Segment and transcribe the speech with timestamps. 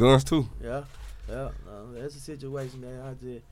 [0.00, 0.48] Guns too.
[0.62, 0.84] Yeah,
[1.28, 1.34] yeah.
[1.68, 3.44] Uh, that's a situation that I just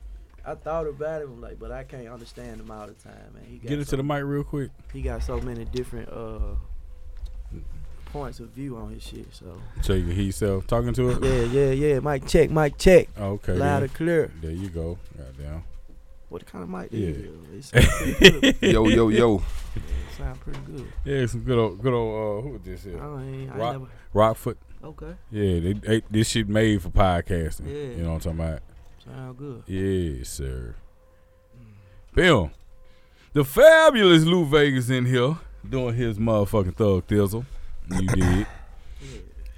[0.45, 3.43] I thought about it, I'm like, but I can't understand him all the time, man.
[3.47, 4.71] He got Get it so, to the mic real quick.
[4.91, 6.55] He got so many different uh
[8.11, 9.27] points of view on his shit.
[9.33, 11.23] So So you can hear yourself talking to it.
[11.23, 11.99] yeah, yeah, yeah.
[11.99, 13.53] Mic check, mic check, Okay.
[13.53, 13.83] loud then.
[13.83, 14.31] and clear.
[14.41, 14.97] There you go.
[15.17, 15.63] Goddamn.
[16.29, 16.89] What kind of mic?
[16.91, 17.09] Yeah.
[17.09, 17.85] Yeah, it sound
[18.17, 18.73] pretty good.
[18.73, 19.35] Yo, yo, yo.
[19.75, 19.81] It
[20.17, 20.87] sound pretty good.
[21.05, 22.39] Yeah, it's some good old, good old.
[22.39, 22.85] Uh, who was this?
[22.85, 23.19] I, Here?
[23.19, 23.87] ain't, I Rock- never.
[24.13, 24.55] Rockfoot.
[24.83, 27.67] Okay, Yeah, they, they, this shit made for podcasting.
[27.67, 27.97] Yeah.
[27.97, 28.61] You know what I'm talking about?
[29.05, 29.63] sound good.
[29.67, 30.75] Yeah, sir.
[32.13, 32.51] Bill,
[33.33, 35.37] the fabulous Lou Vegas in here
[35.67, 37.45] doing his motherfucking thug thizzle.
[37.91, 38.47] You did.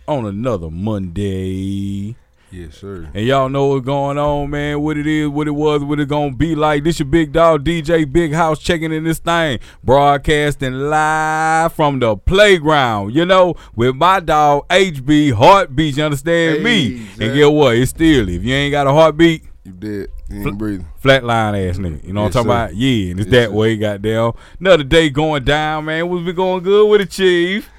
[0.07, 2.15] On another Monday.
[2.53, 3.07] Yes, sir.
[3.13, 4.81] And y'all know what's going on, man.
[4.81, 6.83] What it is, what it was, what it gonna be like.
[6.83, 9.59] This your big dog DJ Big House checking in this thing.
[9.83, 13.15] Broadcasting live from the playground.
[13.15, 15.95] You know, with my dog HB Heartbeat.
[15.95, 16.97] You understand me?
[16.97, 17.77] Hey, And get what?
[17.77, 20.07] It's still if you ain't got a heartbeat, You dead.
[20.29, 20.87] You ain't breathing.
[21.01, 22.05] flatline ass nigga.
[22.05, 22.55] You know what I'm talking sir.
[22.65, 22.76] about?
[22.76, 23.55] Yeah, and it's Yes, that sir.
[23.55, 24.31] way, goddamn.
[24.59, 26.09] Another day going down, man.
[26.09, 27.70] What's been going good with the chief?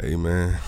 [0.00, 0.58] Hey man,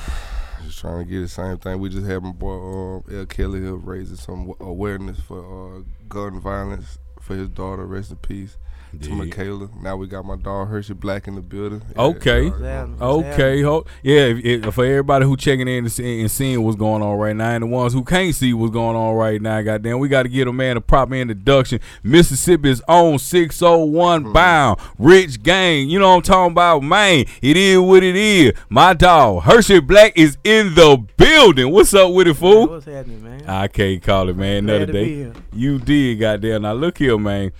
[0.80, 1.78] trying to get the same thing.
[1.78, 3.26] We just had my boy um, L.
[3.26, 7.86] Kelly here raising some awareness for uh, gun violence for his daughter.
[7.86, 8.56] Rest in peace
[9.02, 9.68] to Michaela.
[9.82, 11.82] Now we got my dog Hershey Blakk in the building.
[11.94, 12.50] Yeah, Okay.
[12.50, 14.26] dog, Okay, ho- yeah.
[14.26, 17.36] If, if, for everybody who checking in and, see, and seeing what's going on right
[17.36, 20.24] now, and the ones who can't see what's going on right now, goddamn, we got
[20.24, 21.80] to get a man a proper introduction.
[22.02, 24.32] Mississippi's own 601 hmm.
[24.32, 25.88] bound Rich Gang.
[25.88, 27.26] You know what I'm talking about, man?
[27.42, 28.52] It is what it is.
[28.68, 31.70] My dog Hershey Blakk is in the building.
[31.70, 32.68] What's up with it, fool?
[32.68, 33.44] What's happening, man?
[33.46, 34.64] I can't call it, man.
[34.64, 35.04] Glad Another to day.
[35.04, 35.32] be here.
[35.52, 36.62] You did, goddamn.
[36.62, 37.52] Now look here, man.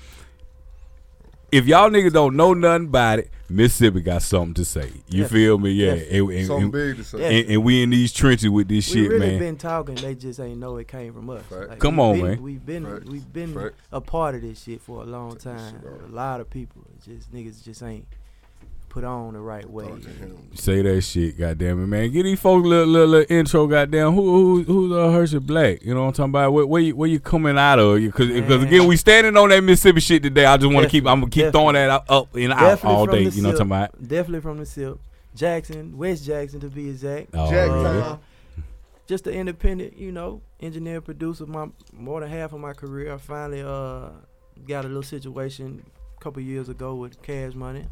[1.52, 4.92] If y'all niggas don't know nothing about it, Mississippi got something to say.
[5.08, 5.26] You Yeah.
[5.28, 5.70] feel me?
[5.72, 5.94] Yeah.
[5.94, 6.18] Yeah.
[6.20, 7.18] And, and- Something and- big to say.
[7.20, 7.28] Yeah.
[7.40, 9.38] and, and we in these trenches with this we shit, really man.
[9.40, 9.96] been talking.
[9.96, 11.42] They just ain't know it came from us.
[11.44, 11.80] Fact.
[11.80, 12.42] Come on, been- man.
[12.42, 13.04] We've been Fact.
[13.06, 13.74] we've been Fact.
[13.90, 15.80] a part of this shit for a long time.
[15.82, 15.90] shit.
[16.08, 18.06] A lot of people, just niggas just ain't
[18.90, 19.86] put on the right way.
[19.86, 20.50] Talk to him.
[20.54, 22.10] Say that shit, goddamn it, man.
[22.10, 24.12] Get these folks a little, little, little intro, goddamn.
[24.12, 25.82] Who, who, who's uh, Hershey Blakk?
[25.82, 26.52] You know what I'm talking about?
[26.52, 28.00] Where, where you, where you coming out of?
[28.00, 28.50] Because, Man.
[28.62, 30.44] again, we standing on that Mississippi shit today.
[30.44, 33.06] I just want to keep, I'm gonna keep throwing that out, up and out all
[33.06, 33.22] day.
[33.22, 34.08] You know what I'm talking about?
[34.08, 34.98] Definitely from the SIP.
[35.34, 37.28] Jackson, West Jackson to be exact.
[37.32, 37.82] Oh, Jacktown.
[37.82, 38.06] yeah.
[38.06, 38.16] Uh,
[39.06, 41.46] just an independent, you know, engineer producer.
[41.46, 43.14] My more than half of my career.
[43.14, 44.10] I finally uh
[44.66, 45.84] got a little situation
[46.16, 47.86] a couple years ago with Cash Money.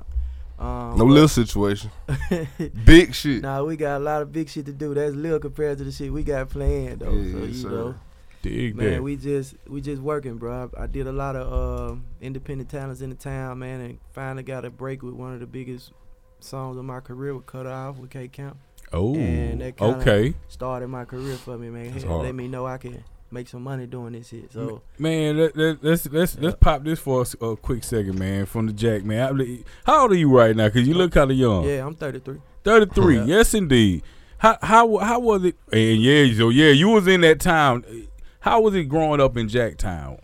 [0.58, 1.90] Um, No but- little situation.
[2.84, 3.42] Big shit.
[3.42, 4.92] Nah, we got a lot of big shit to do.
[4.94, 7.12] That's little compared to the shit we got planned though.
[7.12, 7.68] Yeah, so you sir.
[7.70, 7.94] know,
[8.42, 9.02] Dig man, that.
[9.02, 10.70] we just we just working, bro.
[10.76, 14.42] I, I did a lot of uh, independent talents in the town, man, and finally
[14.42, 15.92] got a break with one of the biggest
[16.40, 18.56] songs of my career with Cut Off with K Camp.
[18.92, 20.34] Oh, and that okay.
[20.48, 21.92] Started my career for me, man.
[21.92, 24.52] That's Let me know I can make some money doing this shit.
[24.52, 26.40] So Man, let, let, let's let's Yeah.
[26.44, 28.46] let's pop this for a quick second, man.
[28.46, 29.40] From the Jack, man.
[29.40, 30.68] I- How old are you right now?
[30.68, 31.64] Cause you look kind of young.
[31.64, 32.38] yeah, I'm 33.
[32.64, 33.16] Thirty three.
[33.18, 33.24] Yeah.
[33.24, 34.02] Yes, indeed.
[34.38, 35.56] How how how was it?
[35.72, 37.84] And yeah, so yeah, you was in that town.
[38.40, 40.20] How was it growing up in Jacktown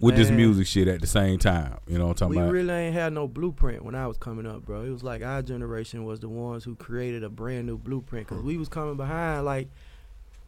[0.00, 1.78] with this music shit at the same time?
[1.86, 2.52] You know what I'm talking We about?
[2.52, 4.82] We really ain't had no blueprint when I was coming up, bro.
[4.82, 8.44] It was like our generation was the ones who created a brand new blueprint because
[8.44, 9.70] we was coming behind like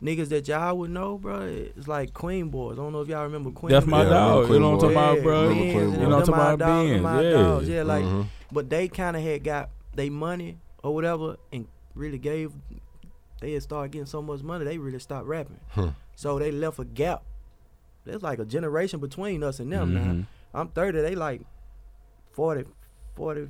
[0.02, 1.40] niggas that y'all would know, bro.
[1.42, 2.74] It's like Queen Boys.
[2.78, 3.72] I don't know if y'all remember Queen.
[3.72, 4.34] That's my Yeah, I dog.
[4.50, 5.42] remember You know what I'm talking about, Yeah, bro?
[5.42, 6.00] Remember Benz Queen and Boys.
[6.00, 7.30] You know what I'm talking about, dogs, them Benz, yeah.
[7.32, 7.68] dogs.
[7.68, 8.26] Yeah, like, Mhm.
[8.52, 12.52] but they kind of had got they money or whatever and really gave.
[13.40, 15.60] They had started getting so much money, they really stopped rapping.
[15.70, 15.88] Hmm.
[16.14, 17.22] So they left a gap.
[18.04, 20.00] There's like a generation between us and them now.
[20.00, 20.26] Mhm.
[20.54, 21.42] I'm 30, they like
[22.32, 22.64] 40,
[23.14, 23.48] 40.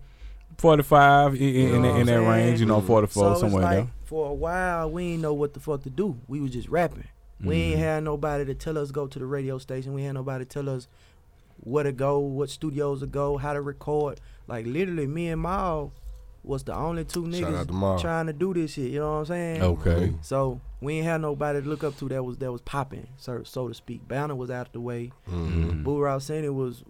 [0.58, 2.60] Forty five in, in, in, that range.
[2.60, 3.88] You know, 44 So somewhere like there.
[4.06, 6.16] For a while we ain't know what the fuck to do.
[6.28, 7.04] We was just rapping.
[7.44, 7.82] We ain't Mhm.
[7.82, 9.92] had nobody to tell us go to the radio station.
[9.92, 10.88] We had nobody to tell us
[11.60, 14.20] where to go, what studios to go, how to record.
[14.48, 15.92] Like literally, me and Maul
[16.44, 18.90] was the only two Shout to niggas trying to do this shit.
[18.92, 19.62] You know what I'm saying?
[19.62, 20.14] Okay.
[20.22, 23.42] So we ain't had nobody to look up to that was that was popping, so
[23.44, 24.06] so to speak.
[24.08, 25.12] Banner was out the way.
[25.28, 25.82] Mhm.
[25.82, 26.84] Boo Route Center was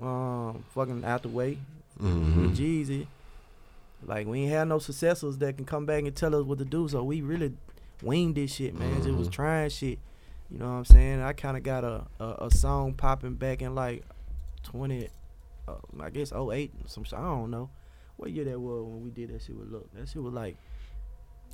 [0.00, 1.58] um fucking out the way.
[2.00, 2.56] Mhm.
[2.56, 3.06] Jeezy.
[4.04, 6.64] Like we ain't had no successors that can come back and tell us what to
[6.64, 6.88] do.
[6.88, 7.52] So we really
[8.02, 9.02] winged this shit, man.
[9.02, 9.32] Just was Mhm.
[9.32, 9.98] trying shit.
[10.50, 11.20] You know what I'm saying?
[11.22, 14.04] I kind of got a, a a song popping back in like
[14.64, 15.08] 20,
[15.68, 17.04] uh, I guess 08, some.
[17.12, 17.70] I don't know
[18.16, 19.84] what year that was when we did that shit with Luck.
[19.94, 20.56] That shit was like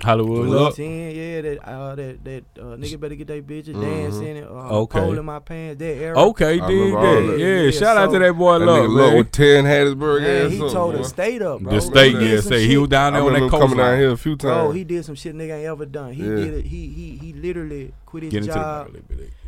[0.03, 0.61] Hollywood Luck.
[0.61, 0.77] look.
[0.77, 4.37] Ten, yeah, that uh, that that uh, nigga better get that bitch a dance in
[4.39, 4.45] it.
[4.45, 5.01] Uh, Okay.
[5.01, 5.79] Pole in my pants.
[5.81, 6.19] That era.
[6.19, 7.01] Okay, I dig that.
[7.27, 7.39] that.
[7.39, 9.17] Yeah, Yeah, shout out to that boy That Luck, nigga Luck man.
[9.19, 11.01] with ten Hattiesburg Man, ass he up, told boy.
[11.01, 11.71] us state up, bro.
[11.73, 13.61] The He state, yeah, some say he was down I there on remember that him
[13.63, 14.43] coming down here a few times.
[14.55, 16.13] Bro, he did some shit nigga ain't ever done.
[16.13, 16.35] He Yeah.
[16.37, 16.65] did it.
[16.67, 18.97] He he he literally quit his Get into job.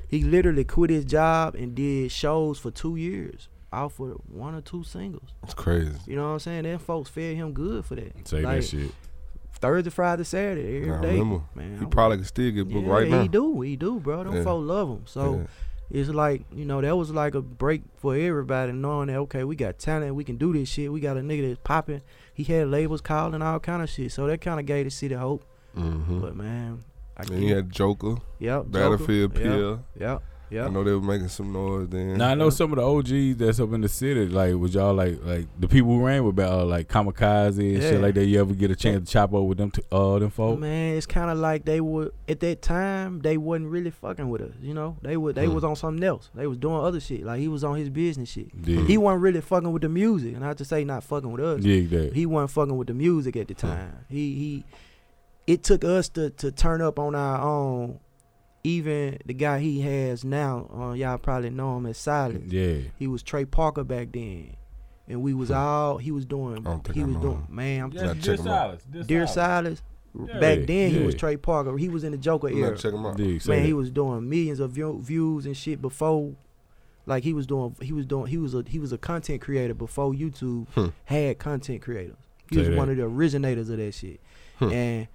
[0.09, 4.61] He literally quit his job and did shows for two years, out for one or
[4.61, 5.29] two singles.
[5.45, 5.93] It's crazy.
[6.09, 6.65] You know what I'm saying?
[6.65, 8.27] Them folks fed him good for that.
[8.27, 8.91] Say Like, that shit.
[9.61, 11.19] Thursday, Friday, Saturday, every day.
[11.19, 11.43] remember.
[11.55, 13.23] Man, He I- probably could still get booked yeah, right now.
[13.23, 14.25] he do, he do, bro.
[14.25, 14.45] Them Yeah.
[14.45, 15.03] folks love him.
[15.07, 15.35] So
[15.91, 15.99] Yeah.
[16.01, 19.57] it's like you know that was like a break for everybody, knowing that okay, we
[19.57, 20.91] got talent, we can do this shit.
[20.93, 22.01] We got a nigga that's popping.
[22.33, 25.15] He had labels calling all kind of shit, so that kind of gave the city
[25.15, 25.45] hope.
[25.77, 26.21] Mm-hmm.
[26.21, 26.85] But man,
[27.17, 29.71] I And he had Joker, yep, Battlefield, Joker, Pill.
[29.71, 30.23] Yep, yep.
[30.53, 32.19] I know they were making some noise then.
[32.19, 34.27] Now I know some of the OGs that's up in the city.
[34.27, 37.91] Like, was y'all like like the people who ran with uh, like Kamikaze and Yeah.
[37.91, 38.25] shit like that?
[38.27, 39.71] You ever get a chance to chop up with them?
[39.71, 40.61] T- uh, them folks.
[40.61, 43.21] Man, it's kind of like they were at that time.
[43.21, 44.55] They wasn't really fucking with us.
[44.61, 45.55] You know, they were they Hmm.
[45.55, 46.31] was on something else.
[46.35, 47.25] They was doing other shit.
[47.25, 48.61] Like he was on his business shit.
[48.61, 51.31] Dig, He wasn't really fucking with the music, and I have to say not fucking
[51.31, 51.63] with us.
[51.63, 52.13] dig that.
[52.15, 53.67] He wasn't fucking with the music at the Hmm.
[53.69, 53.93] time.
[54.09, 54.65] He he.
[55.47, 57.99] It took us to to turn up on our own.
[58.63, 62.53] Even the guy he has now, uh, y'all probably know him as Silent.
[62.53, 62.77] Yeah.
[62.99, 64.55] He was Trey Parker back then,
[65.09, 65.55] and we was Hmm.
[65.55, 66.59] all he was doing.
[66.59, 67.47] I don't think He I was know doing him.
[67.57, 67.83] man.
[67.85, 68.15] I'm Yeah.
[68.21, 68.81] check him out.
[69.07, 69.83] Dear Silas.
[70.27, 71.15] Yeah, back then he was.
[71.15, 71.77] Trey Parker.
[71.79, 72.77] He was in the Joker I'm era.
[72.77, 73.17] check him out.
[73.17, 76.33] Dig, say Man, he was doing millions of view- views and shit before.
[77.07, 79.73] Like he was doing, he was doing, he was a he was a content creator
[79.73, 80.87] before YouTube Hmm.
[81.05, 82.17] had content creators.
[82.51, 82.77] He Say was that.
[82.77, 84.21] one of the originators of that shit,
[84.59, 84.71] Hmm.
[84.71, 85.09] and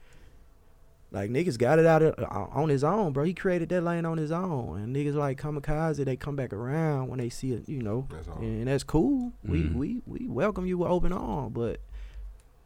[1.16, 3.24] like niggas got it out of, uh, on his own, bro.
[3.24, 7.08] He created that lane on his own, and niggas like Kamikaze, they come back around
[7.08, 8.38] when they see it, you know, That's all.
[8.40, 9.32] and that's cool.
[9.44, 9.76] We Mhm.
[9.76, 11.80] we we welcome you with open arms, but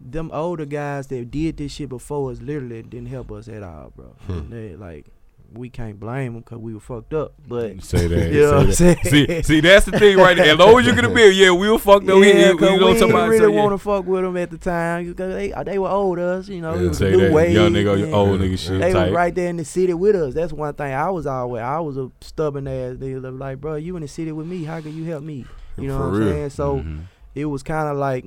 [0.01, 3.91] them older guys that did this shit before us literally didn't help us at all,
[3.95, 4.15] bro.
[4.27, 4.49] Hmm.
[4.49, 5.05] They, like
[5.53, 7.83] we can't blame them because we were fucked up, but.
[7.83, 8.31] Say that.
[8.33, 8.97] You know what I'm saying?
[9.03, 10.51] See, see, that's the thing right there.
[10.53, 12.19] As long as you can admit, yeah, we were fucked up.
[12.19, 13.61] we, yeah, we, we we, know somebody really say, yeah.
[13.61, 16.61] want to fuck with them at the time because they they were old us, you
[16.61, 16.75] know.
[16.75, 16.81] Yeah.
[16.81, 17.51] it was Say a new that wave.
[17.53, 18.79] young nigga, and old nigga shit.
[18.79, 20.33] They was right there in the city with us.
[20.33, 21.61] That's one thing I was always.
[21.61, 23.37] I was a stubborn ass nigga.
[23.39, 24.63] Like, bro, you in the city with me.
[24.63, 25.45] How can you help me?
[25.77, 26.31] You know For what I'm real.
[26.33, 26.49] saying?
[26.51, 27.01] So Mhm.
[27.35, 28.25] it was kind of like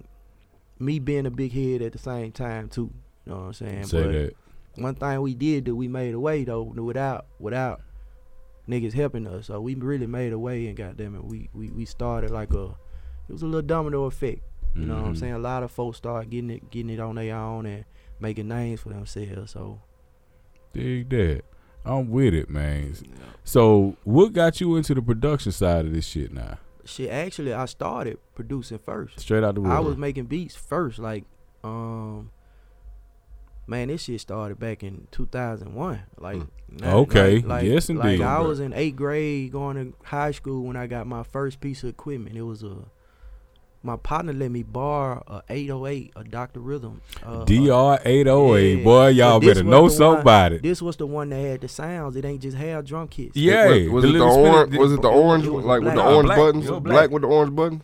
[0.78, 2.90] me being a big head at the same time too.
[3.26, 3.84] You know what I'm saying?
[3.84, 4.34] say but that.
[4.76, 7.80] One thing we did do, we made a way though, without without
[8.68, 9.46] niggas helping us.
[9.46, 12.74] So we really made a way, and goddamn it, we we we started like a.
[13.28, 14.42] It was a little domino effect.
[14.74, 15.18] You know what I'm Mhm.
[15.18, 15.32] saying?
[15.34, 17.84] A lot of folks started getting it, getting it on their own and
[18.20, 19.50] making names for themselves.
[19.50, 19.80] So
[20.72, 21.42] Dig that.
[21.84, 22.94] I'm with it, man.
[23.44, 26.58] So, what got you into the production side of this shit now?
[26.84, 27.10] shit.
[27.10, 29.20] Actually, I started producing first.
[29.20, 29.70] Straight out the wood.
[29.70, 30.98] I was making beats first.
[30.98, 31.24] Like,
[31.62, 32.30] um,
[33.66, 36.00] man, this shit started back in 2001.
[36.18, 36.42] Like,
[36.72, 36.82] Mm.
[36.84, 37.36] Okay.
[37.36, 38.22] like, like, Yes, Like indeed.
[38.22, 41.82] I was in eighth grade, going to high school when I got my first piece
[41.82, 42.34] of equipment.
[42.36, 42.76] It was a
[43.84, 46.60] my partner let me borrow a 808, a Dr.
[46.60, 47.00] Rhythm.
[47.26, 48.78] Uh, DR eight oh eight.
[48.78, 48.84] Yeah.
[48.84, 50.58] Boy, y'all better know the one- somebody.
[50.58, 52.14] This was the one that had the sounds.
[52.14, 53.36] It ain't just have drum kits.
[53.36, 53.66] Yeah.
[53.88, 54.68] was, was the it the orange?
[54.68, 55.46] spinner- Was it the orange?
[55.46, 56.06] it was like with the black.
[56.06, 56.38] orange Black.
[56.38, 56.66] buttons?
[56.68, 56.82] Black.
[56.84, 57.10] black.
[57.10, 57.82] with the orange button?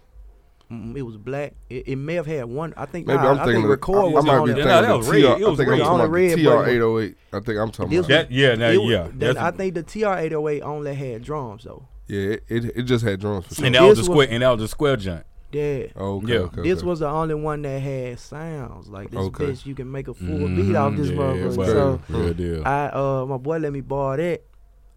[0.70, 1.54] Mm, It was black.
[1.70, 2.74] It, it may have had one.
[2.76, 3.06] I think.
[3.06, 3.54] Maybe nah, I'm I thinking.
[3.54, 4.54] think of, record I, was I might on be it.
[4.56, 5.12] thinking No, of that was TR.
[5.12, 5.22] red.
[5.22, 5.78] It I was think I'm red.
[5.78, 6.36] talking On the about red.
[6.36, 7.16] TR 808.
[7.32, 8.08] I think I'm talking about.
[8.08, 9.02] That yeah, that, was- yeah.
[9.04, 11.88] then That's I a- think the TR-808 only had drums though.
[12.06, 13.66] Yeah, it, it, it just had drums for sure.
[13.66, 14.28] and that was This the square.
[14.30, 15.24] And that was the square joint.
[15.52, 15.84] Yeah.
[15.96, 16.38] Oh, okay, Yeah.
[16.40, 16.86] okay, This okay.
[16.86, 19.44] was the only one that had sounds like this Okay.
[19.46, 19.64] bitch.
[19.64, 21.56] You can make a full Mhm, beat off this yeah, motherfucker.
[21.56, 22.62] but- So real deal.
[22.66, 24.42] I uh my boy let me borrow that.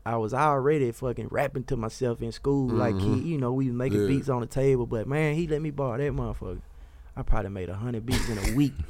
[0.05, 2.99] I was already fucking rapping to myself in school, like Mhm.
[3.21, 4.07] kid, you know, we was making Yeah.
[4.07, 4.85] beats on the table.
[4.87, 6.61] But man, he let me borrow that motherfucker.
[7.15, 8.73] I probably made a hundred beats in a week.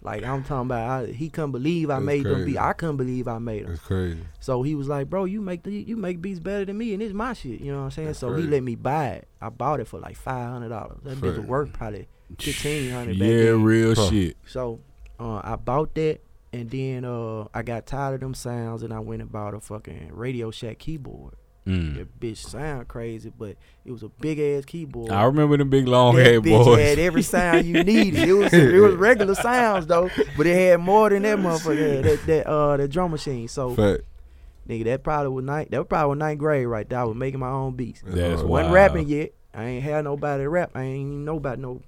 [0.00, 2.56] Like I'm talking about, I, he couldn't believe I That's made them beats.
[2.58, 3.72] I couldn't believe I made them.
[3.72, 4.20] It's crazy.
[4.38, 7.02] So he was like, "Bro, you make the you make beats better than me, and
[7.02, 8.06] it's my shit." You know what I'm saying?
[8.06, 9.28] That's so he let me buy it.
[9.40, 10.98] I bought it for like five hundred dollars.
[11.02, 11.44] That bitch was Fair.
[11.46, 12.06] worth probably
[12.38, 13.18] fifteen hundred.
[13.18, 13.64] back Yeah, then.
[13.64, 14.08] real Huh.
[14.08, 14.36] shit.
[14.46, 14.78] So
[15.18, 16.20] uh, I bought that,
[16.52, 19.60] and then uh, I got tired of them sounds, and I went and bought a
[19.60, 21.34] fucking Radio Shack keyboard.
[21.66, 21.96] Mm.
[21.96, 25.12] That bitch sound crazy, but it was a big ass keyboard.
[25.12, 26.78] I remember the big long that head bitch boys.
[26.78, 28.26] had every sound you needed.
[28.26, 31.96] It was it was regular sounds though, but it had more than that motherfucker.
[31.96, 33.48] had, That that uh that drum machine.
[33.48, 34.00] So Fact.
[34.66, 35.68] nigga, that probably was ninth.
[35.70, 37.00] That was probably was ninth grade right there.
[37.00, 38.02] I was making my own beats.
[38.02, 38.48] That's hard.
[38.48, 39.32] Wasn't rapping yet.
[39.52, 40.70] I ain't had nobody to rap.
[40.74, 41.82] I ain't about no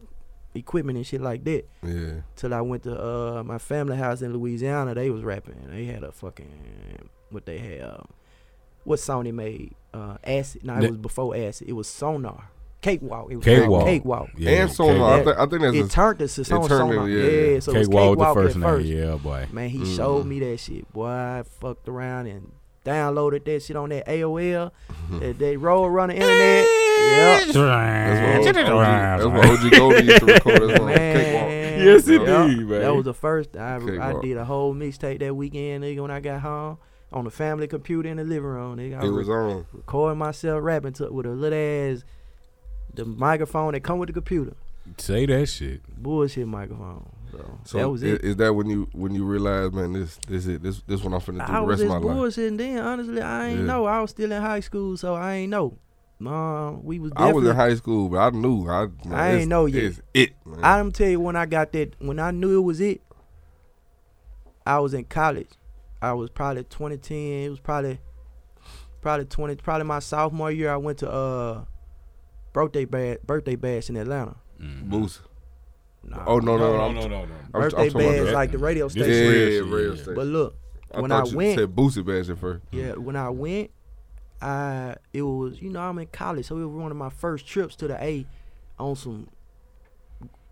[0.54, 1.64] equipment and shit like that.
[1.86, 2.20] Yeah.
[2.36, 4.94] Till I went to uh my family house in Louisiana.
[4.94, 5.66] They was rapping.
[5.70, 7.80] They had a fucking what they had.
[7.82, 7.98] Uh,
[8.84, 9.74] what Sony made?
[9.92, 10.64] Uh, Acid.
[10.64, 11.68] No, it was before Acid.
[11.68, 12.48] It was Sonar.
[12.80, 13.30] Cakewalk.
[13.30, 13.84] It was Cakewalk.
[13.84, 14.30] Cakewalk.
[14.38, 15.12] Yeah, and Sonar.
[15.12, 17.08] I, That- think I think that's It a, turned to Sasona turned Sonar.
[17.08, 17.58] it, Yeah, yeah.
[17.60, 18.68] so it was Cakewalk Cakewalk the first at name.
[18.70, 18.86] first.
[18.88, 19.46] Yeah, boy.
[19.52, 19.96] Man, he Mhm.
[19.96, 20.90] showed me that shit.
[20.92, 22.52] Boy, I fucked around and
[22.84, 24.70] downloaded that shit on that AOL,
[25.12, 26.66] that, that road runner internet.
[27.00, 27.46] Yep.
[27.46, 30.60] that's what OG, that's what OG Goldie used to record.
[30.70, 30.96] That's on Cakewalk.
[30.96, 32.46] Man, Yes, it Yep.
[32.48, 32.80] did, man.
[32.80, 33.56] That was the first.
[33.56, 36.78] I, I did a whole mixtape that weekend, nigga, when I got home
[37.12, 38.76] on the family computer in the living room.
[38.76, 39.66] Nigga, I It was was on.
[39.72, 42.04] recording myself rapping to with a little ass
[42.92, 44.54] the microphone that come with the computer.
[44.98, 45.80] Say that shit.
[46.02, 47.08] Bullshit microphone.
[47.42, 48.24] So, So that was i- it.
[48.24, 51.20] Is that when you when you realize, man, this this it this this what I'm
[51.20, 52.16] finna do I the was rest of just my life?
[52.34, 52.78] bullshitting then.
[52.78, 53.66] Honestly, I ain't Yeah.
[53.66, 53.84] know.
[53.86, 55.78] I was still in high school, so I ain't know.
[56.24, 58.86] Uh, we was I was in high school, but I knew I.
[59.06, 59.84] Man, I ain't know yet.
[59.84, 60.32] It's it.
[60.44, 60.60] Man.
[60.62, 63.00] I'm tell you when I got that when I knew it was it.
[64.66, 65.48] I was in college.
[66.02, 67.16] I was probably 2010.
[67.16, 67.98] It was probably
[69.00, 70.70] probably 20 probably my sophomore year.
[70.70, 71.64] I went to uh
[72.52, 74.36] birthday bash birthday bash in Atlanta.
[74.58, 75.20] Boost.
[76.02, 76.80] Nah, Oh no no no!
[76.82, 77.16] I'm- no, no.
[77.16, 78.34] I'm- birthday I'm talking about bash that.
[78.34, 79.24] like the radio This Yeah, station.
[79.32, 80.14] yeah, yeah, radio station.
[80.14, 80.56] But look,
[80.94, 82.62] I when I you went- said Boosie Bash at first.
[82.72, 83.70] yeah, when I went,
[84.42, 87.46] I it was you know I'm in college, so it was one of my first
[87.46, 88.26] trips to the A
[88.78, 89.28] on some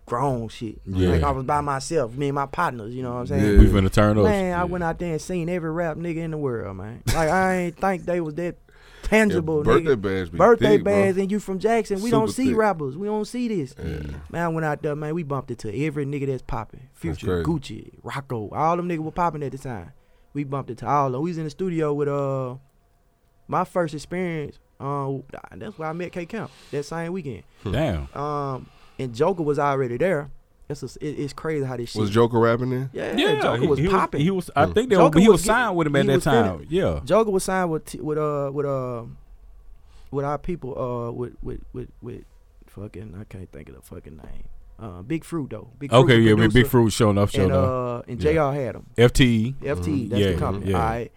[0.06, 0.80] grown shit.
[0.86, 1.10] Yeah.
[1.10, 2.94] Like I was by myself, me and my partners.
[2.94, 3.44] You know what I'm saying?
[3.54, 3.58] Yeah.
[3.58, 4.24] We finna turn up.
[4.24, 4.64] Man, I Yeah.
[4.64, 7.02] went out there and seen every rap nigga in the world, man.
[7.08, 8.67] Like I ain't think they was that Yeah,
[9.08, 10.00] tangible, birthday nigga.
[10.02, 10.28] bash.
[10.30, 10.92] Be Birthday thick, bro.
[10.94, 12.00] and you from Jackson.
[12.00, 12.56] We don't see thick.
[12.56, 12.96] rappers.
[12.96, 13.74] We don't see this.
[13.78, 14.00] Yeah.
[14.30, 15.14] Man, I went out there, man.
[15.14, 16.88] We bumped into every nigga that's popping.
[16.92, 17.90] That's Future, crazy.
[17.94, 19.92] Gucci, Rocko, all them niggas were popping at the time.
[20.34, 21.22] We bumped into all of them.
[21.22, 22.56] We was in the studio with uh
[23.48, 24.58] my first experience.
[24.80, 25.14] Uh,
[25.56, 27.42] that's where I met K Camp that same weekend.
[27.64, 28.08] Damn.
[28.14, 30.30] Um, and Joker was already there.
[30.70, 32.00] It's a, it, it's crazy how this shit.
[32.00, 32.90] Was Joker rapping then?
[32.92, 34.20] yeah, Yeah, Joker he, was he popping.
[34.20, 34.50] He was.
[34.54, 34.74] I Mm.
[34.74, 36.58] think they Joker were, he was was signed with him at that time.
[36.60, 37.00] finna- Yeah.
[37.04, 39.04] Joker was signed with T- with uh with uh
[40.10, 42.22] with our people uh with with with with
[42.66, 44.44] fucking I can't think of the fucking name.
[44.80, 45.70] Uh, Big Fruit though.
[45.78, 46.16] Big Fruit Okay.
[46.16, 46.28] the Yeah.
[46.34, 47.30] Big, producer, big fruit showing up.
[47.30, 47.68] Showing and up.
[48.06, 48.32] uh and Yeah.
[48.32, 48.86] Jr had him.
[48.96, 49.54] FTE.
[49.62, 50.10] FT, Mhm.
[50.10, 50.70] that's Yeah, the company.
[50.70, 50.76] yeah.
[50.76, 51.12] All right.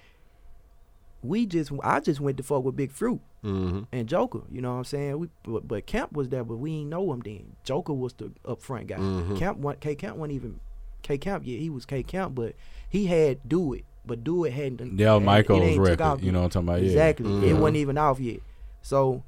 [1.24, 3.82] We just I just went to fuck with Big Fruit Mm-hmm.
[3.92, 4.42] and Joker.
[4.52, 5.18] You know what I'm saying?
[5.20, 7.56] We but, but Camp was there, but we ain't know him then.
[7.64, 8.98] Joker was the upfront guy.
[8.98, 9.38] Mhm.
[9.38, 10.60] Camp one K Camp wasn't even
[11.02, 12.54] K Camp Yeah, He was K Camp, but
[12.90, 14.98] he had Do It, but Do It hadn't.
[14.98, 16.02] That was it Michael's ain't took record.
[16.02, 16.82] off You know what I'm talking about?
[16.82, 16.88] Yeah.
[16.90, 17.50] Exactly.
[17.50, 17.60] It Mhm.
[17.60, 18.40] wasn't even off yet.
[18.84, 19.24] So,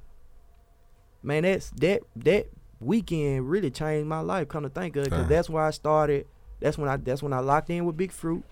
[1.21, 2.47] man, that's that that
[2.79, 4.47] weekend really changed my life.
[4.47, 5.29] Come to think of it, because Damn.
[5.29, 6.27] that's where I started.
[6.59, 8.43] That's when I that's when I locked in with Big Fruit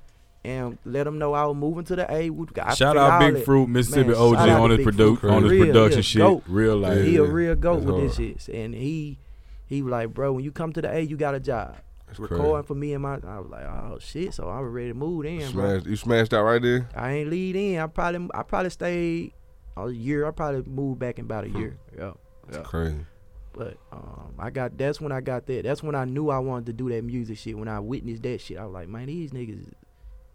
[0.43, 2.29] and let them know I was moving to the A.
[2.29, 3.45] We- I Shout out Big that.
[3.45, 6.19] Fruit, Mississippi Man, OG on his produ- on his Real, production shit.
[6.19, 6.43] goat.
[6.48, 6.98] Real life.
[6.98, 7.03] Yeah.
[7.03, 9.19] He a real goat with this shit, and he
[9.67, 11.75] he was like, bro, when you come to the A, you got a job.
[12.07, 12.67] That's Recording crazy.
[12.67, 15.25] for me and my, I was like, oh shit, so I was ready to move
[15.25, 15.75] in, bro.
[15.86, 16.89] You smashed out right there.
[16.95, 17.79] I ain't lead in.
[17.79, 19.31] I probably I probably stayed
[19.77, 20.27] a year.
[20.27, 21.77] I probably moved back in about a year.
[21.98, 22.12] Yeah.
[22.48, 22.63] That's Yeah.
[22.63, 23.05] crazy.
[23.53, 25.63] But um, I got that's when I got that.
[25.63, 27.57] That's when I knew I wanted to do that music shit.
[27.57, 29.71] When I witnessed that shit, I was like, man, these niggas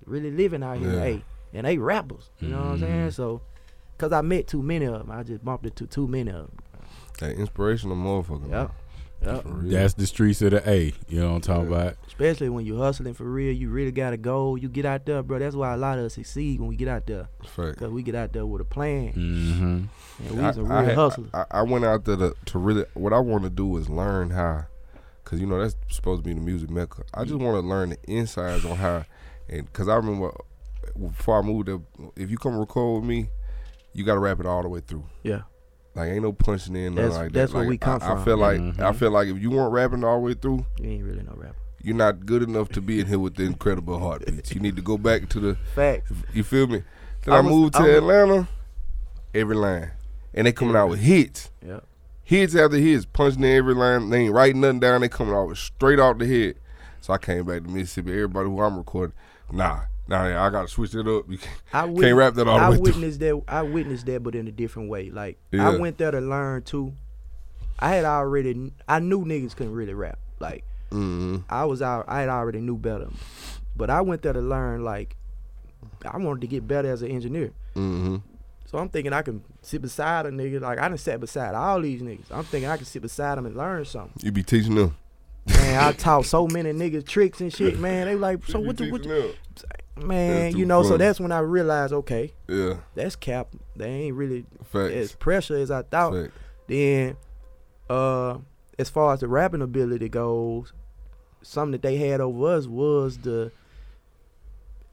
[0.07, 0.93] really living out here.
[0.93, 1.01] Yeah.
[1.01, 2.31] Hey, and they rappers.
[2.41, 3.09] You know what I'm saying?
[3.09, 3.13] Mhm.
[3.13, 3.41] So,
[3.99, 6.53] cause I met too many of them, I just bumped into too many of them.
[7.19, 8.49] Hey, inspirational motherfucker.
[8.51, 8.69] Yeah.
[9.23, 9.41] Yeah.
[9.41, 9.71] For real.
[9.73, 10.93] That's the streets of the A.
[11.09, 11.77] You know what I'm talking Yeah.
[11.79, 11.95] about?
[12.07, 14.57] Especially when you're hustling for real, you really got to go.
[14.57, 15.39] You get out there, bro.
[15.39, 18.15] That's why a lot of us succeed when we get out there, cause we get
[18.15, 19.15] out there with a plan.
[19.15, 20.27] Mm-hmm.
[20.29, 21.31] And we I, some I real had- hustlers.
[21.33, 22.85] I, I went out there to, to really.
[22.93, 24.67] What I want to do is learn how,
[25.25, 27.03] cause you know that's supposed to be the music mecca.
[27.15, 29.07] I just want to learn the insides on how,
[29.49, 30.33] and cause I remember
[31.01, 31.79] before I moved there,
[32.17, 33.29] if you come record with me,
[33.93, 35.05] you got to rap it all the way through.
[35.23, 35.43] yeah.
[35.95, 37.57] Like ain't no punching in, nothing That's- like that's that.
[37.57, 38.25] where Like, we come I, I from.
[38.27, 38.97] feel like I Mhm.
[38.97, 41.57] feel like if you weren't rapping all the way through, You ain't really no rapper.
[41.83, 44.55] you're not good enough to be in here with the incredible heartbeats.
[44.55, 45.55] You need to go back to the.
[45.75, 46.13] Facts.
[46.35, 46.83] You feel me?
[47.25, 48.49] Then I I, was- moved to I was- Atlanta.
[49.35, 49.91] Every line,
[50.35, 51.51] and they coming out with hits.
[51.67, 51.81] Yeah.
[52.23, 54.11] hits after hits, punching in every line.
[54.11, 55.01] They ain't writing nothing down.
[55.01, 56.57] They coming out with straight off the head.
[57.01, 58.13] So I came back to Mississippi.
[58.13, 59.15] Everybody who I'm recording,
[59.53, 61.25] nah, nah, I gotta switch it up.
[61.29, 62.83] You can't, I can't wit- rap that all the I way through.
[62.85, 63.43] witnessed that.
[63.49, 65.11] I witnessed that, but in a different way.
[65.11, 65.69] Like Yeah.
[65.71, 66.93] I went there to learn too.
[67.79, 68.73] I had already.
[68.89, 70.19] I knew niggas couldn't really rap.
[70.41, 71.39] Like Mm-hmm.
[71.51, 72.05] I was out.
[72.09, 73.09] I had already knew better.
[73.77, 74.85] But I went there to learn.
[74.85, 75.17] Like
[76.11, 77.53] I wanted to get better as an engineer.
[77.75, 78.17] Mm-hmm.
[78.67, 80.61] So I'm thinking I can sit beside a nigga.
[80.61, 82.31] Like I done sat beside all these niggas.
[82.31, 84.13] I'm thinking I can sit beside them and learn something.
[84.23, 84.97] You be teaching them.
[85.49, 87.79] Man, I taught so many niggas tricks and shit.
[87.79, 88.77] Man, they like, so what?
[88.77, 89.35] The, what the,
[89.97, 90.83] man, you know.
[90.83, 93.49] So that's when I realized, okay, Yeah, that's cap.
[93.77, 94.93] They ain't really facts.
[94.95, 96.15] as pressure as I thought.
[96.15, 96.33] Fact.
[96.67, 97.17] Then,
[97.89, 98.39] uh,
[98.79, 100.73] as far as the rapping ability goes,
[101.43, 103.53] something that they had over us was the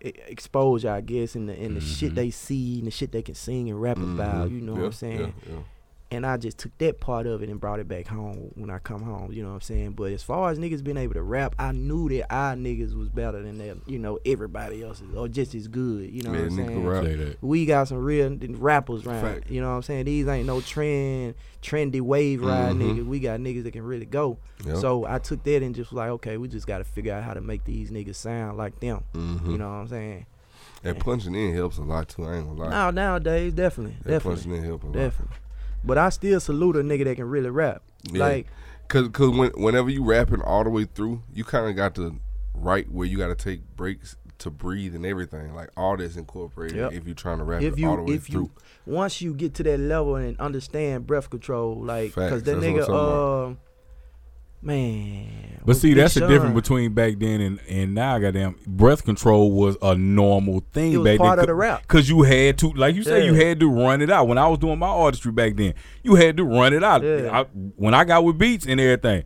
[0.01, 2.15] exposure, I guess, and the and the shit Mhm.
[2.15, 4.50] they see and the shit they can sing and rap about.
[4.50, 4.51] Mhm.
[4.51, 5.33] You know yeah, what I'm saying?
[5.50, 5.55] Yeah,
[6.13, 8.77] and I just took that part of it and brought it back home when I
[8.77, 9.32] come home.
[9.32, 9.91] You know what I'm saying?
[9.93, 13.10] But as far as niggas being able to rap, I knew that our niggas was
[13.10, 13.77] better than that.
[13.88, 16.12] You know, everybody else's or just as good.
[16.12, 16.86] You know Yeah, what I'm saying?
[16.86, 17.03] rap.
[17.05, 17.36] Say.
[17.41, 19.22] We got some real rappers around.
[19.22, 19.50] Fact.
[19.50, 20.05] You know what I'm saying?
[20.05, 22.82] These ain't no trend, trendy wave ride Mhm.
[23.00, 23.05] niggas.
[23.05, 24.38] We got niggas that can really go.
[24.65, 24.77] Yep.
[24.77, 27.24] So I took that and just was like, okay, we just got to figure out
[27.24, 29.03] how to make these niggas sound like them.
[29.13, 29.51] Mhm.
[29.51, 30.25] You know what I'm saying?
[30.86, 32.25] And punching in helps a lot too.
[32.25, 32.70] I ain't gonna lie.
[32.70, 34.93] Now nowadays, definitely, that definitely, punching in help a lot.
[34.96, 35.38] definitely.
[35.84, 37.84] But I still salute a nigga that can really rap.
[38.12, 38.20] Yeah.
[38.20, 38.48] Like
[38.88, 42.20] Cause, cause when, whenever you rapping all the way through, you kind of got to
[42.54, 45.56] right where you got to take breaks to breathe and everything.
[45.56, 46.94] Like all this incorporated Yep.
[46.94, 48.42] if you're trying to rap if it all the you way if through.
[48.42, 48.52] you
[48.86, 52.90] once you get to that level and understand breath control, like because that that's nigga,
[53.48, 53.58] um,
[54.63, 55.62] man.
[55.65, 58.20] But see, that's the difference between back then and, and now.
[58.20, 61.43] Goddamn, breath control was a normal thing It was back part then.
[61.43, 61.88] of the rap.
[61.88, 64.27] Cause you had to, like you said, you had to run it out.
[64.27, 67.01] When I was doing my artistry back then, you had to run it out.
[67.03, 67.29] Yeah.
[67.32, 67.43] I,
[67.77, 69.24] when I got with beats and everything,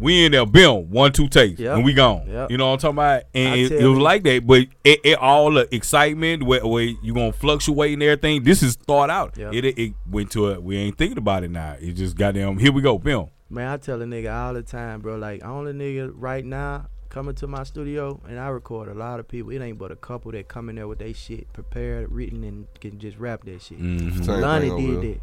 [0.00, 1.76] we in there, bill one two takes, Yep.
[1.76, 2.24] and we gone.
[2.26, 2.50] Yep.
[2.50, 3.22] You know what I'm talking about?
[3.34, 7.12] And it, it was like that, but it, it all the excitement where, where you
[7.14, 8.42] gonna fluctuate and everything.
[8.42, 9.36] This is thought out.
[9.36, 9.52] Yep.
[9.54, 10.60] It, it went to a.
[10.60, 11.76] We ain't thinking about it now.
[11.78, 12.58] It just goddamn.
[12.58, 13.30] Here we go, bill.
[13.50, 15.16] Man, I tell a nigga all the time, bro.
[15.16, 19.26] Like, only nigga right now coming to my studio, and I record a lot of
[19.26, 19.50] people.
[19.50, 22.66] It ain't but a couple that come in there with they shit prepared, written, and
[22.80, 23.80] can just rap that shit.
[23.80, 24.22] Mm-hmm.
[24.22, 25.14] Same Lonnie thing did there.
[25.14, 25.20] that.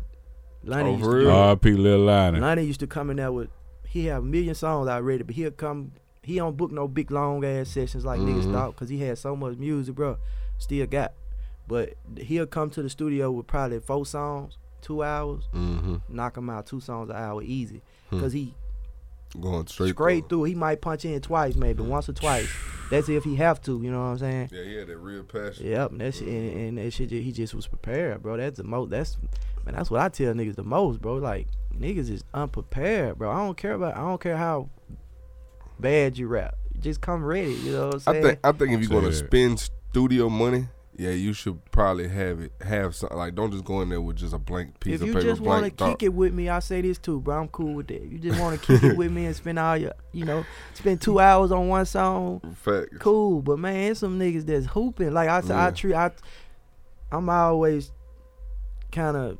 [0.69, 1.19] Lonnie Oh, used to real?
[1.21, 1.33] do that.
[1.35, 1.71] R.P.
[1.73, 2.39] Lil Liner.
[2.41, 3.49] Lonnie used to come in there with
[3.87, 5.93] he have a million songs already, but he'll come.
[6.21, 8.51] He don't book no big long ass sessions like niggas Mhm.
[8.51, 10.17] thought, cause he had so much music, bro.
[10.57, 11.13] Still got,
[11.69, 15.95] but he'll come to the studio with probably four songs, two hours, Mm-hmm.
[16.09, 18.19] knock him out two songs an hour easy, Hmm.
[18.19, 18.53] cause he
[19.39, 20.45] Going straight, straight through.
[20.45, 22.49] He might punch in twice, maybe once or twice.
[22.89, 23.81] That's if he have to.
[23.81, 24.49] You know what I'm saying?
[24.51, 25.67] Yeah, yeah, that real passion.
[25.67, 25.91] Yep.
[25.91, 28.37] And that shit, and, and that shit, he just was prepared, bro.
[28.37, 28.89] That's the most.
[28.89, 29.17] That's
[29.65, 29.75] man.
[29.75, 31.15] That's what I tell niggas the most, bro.
[31.15, 31.47] Like
[31.77, 33.29] niggas is unprepared, bro.
[33.29, 33.95] I don't care about.
[33.95, 34.69] I don't care how
[35.79, 36.55] bad you rap.
[36.79, 37.53] Just come ready.
[37.53, 39.59] You know what I'm I think I think if you're gonna spend
[39.91, 43.89] studio money, yeah, you should probably have it have something like don't just go in
[43.89, 45.19] there with just a blank piece if of paper.
[45.19, 47.39] If you just want to kick it with me, I say this too, bro.
[47.41, 48.01] I'm cool with that.
[48.01, 50.99] You just want to kick it with me and spend all your, you know, spend
[51.01, 52.41] two hours on one song.
[52.55, 52.97] Facts.
[52.99, 55.13] cool, but man, some niggas that's hooping.
[55.13, 55.71] Like I, said, I Yeah.
[55.71, 56.11] treat, I,
[57.11, 57.91] I'm always
[58.91, 59.37] kind of.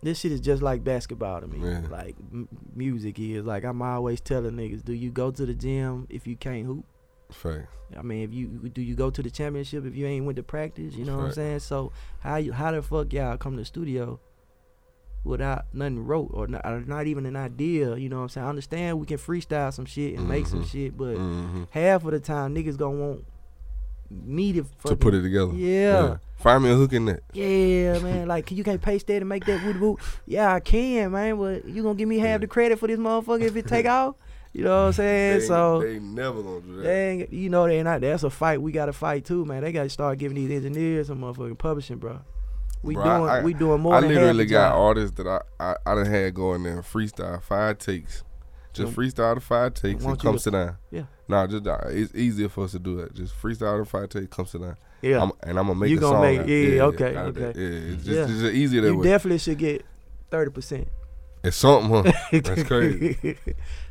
[0.00, 1.58] This shit is just like basketball to me.
[1.68, 1.82] Yeah.
[1.90, 3.44] Like m- music is.
[3.44, 6.84] Like I'm always telling niggas, do you go to the gym if you can't hoop?
[7.30, 7.68] Facts.
[7.96, 10.42] I mean, if you do you go to the championship if you ain't went to
[10.42, 10.94] practice?
[10.94, 11.60] You know what I'm saying?
[11.60, 14.20] So how you how the fuck y'all come to the studio
[15.24, 17.96] without nothing wrote or not, or not even an idea?
[17.96, 18.46] You know what I'm saying?
[18.46, 20.70] I understand we can freestyle some shit and make some Mhm.
[20.70, 23.24] shit, but hmm half of the time niggas gonna want
[24.10, 25.52] me to To put it together.
[25.54, 26.16] Yeah.
[26.36, 27.20] Find me a hook in that.
[27.32, 28.26] Yeah, man.
[28.28, 30.00] Like you can't paste that and make that wood boot.
[30.24, 31.36] Yeah, I can, man.
[31.38, 34.14] But you gonna give me half the credit for this motherfucker if it take off?
[34.52, 35.40] You know what I'm saying?
[35.40, 36.82] They, so they never gonna do that.
[36.82, 38.00] they ain't, you know they not.
[38.00, 39.62] That's a fight we got to fight too, man.
[39.62, 42.20] They got to start giving these engineers some motherfucking publishing, bro.
[42.82, 44.78] We Bro, doing I- we doing more I literally got job.
[44.78, 48.22] artists that I, I I done had go in there freestyle five takes.
[48.72, 50.76] Just freestyle the five takes and come to- sit down.
[50.92, 51.04] Yeah.
[51.26, 53.12] Nah, just uh, it's easier for us to do that.
[53.14, 54.76] Just freestyle the five takes, come sit down.
[55.02, 56.46] Yeah, I'm, and I'm gonna make You a gonna song.
[56.46, 57.40] make- yeah, okay, out that.
[57.56, 57.60] okay.
[57.60, 58.22] Yeah, it's just, Yeah.
[58.22, 59.04] it's just easier that you way.
[59.08, 59.84] definitely should get
[60.30, 60.88] thirty percent.
[61.44, 62.12] It's something, huh?
[62.40, 63.36] That's crazy.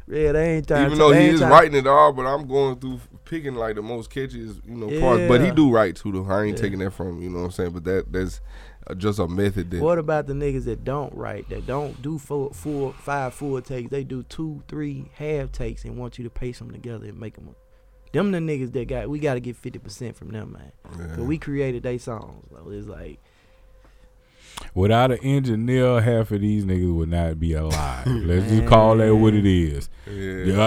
[0.08, 0.88] yeah, they ain't trying.
[0.88, 3.82] Even though he is trying- writing it all, but I'm going through picking like the
[3.82, 5.28] most catchiest, you know, parts.
[5.28, 6.26] But he do write too, though.
[6.26, 6.64] I ain't Yeah.
[6.64, 7.72] taking that from you know what I'm saying.
[7.72, 8.42] But that that's
[8.88, 9.82] uh, just a method that.
[9.82, 13.90] What about the niggas that don't write, that don't do full, full five full takes?
[13.92, 17.36] They do two, three half takes and want you to paste them together and make
[17.36, 17.54] them.
[18.14, 20.72] Them the niggas that got we got to get fifty percent from them, man.
[20.98, 21.16] Yeah.
[21.16, 22.46] Cause we created they songs.
[22.52, 23.20] So it's like
[24.74, 28.06] Without an engineer, half of these niggas would not be alive.
[28.08, 29.90] Let's just call that what it is.
[30.06, 30.14] yeah.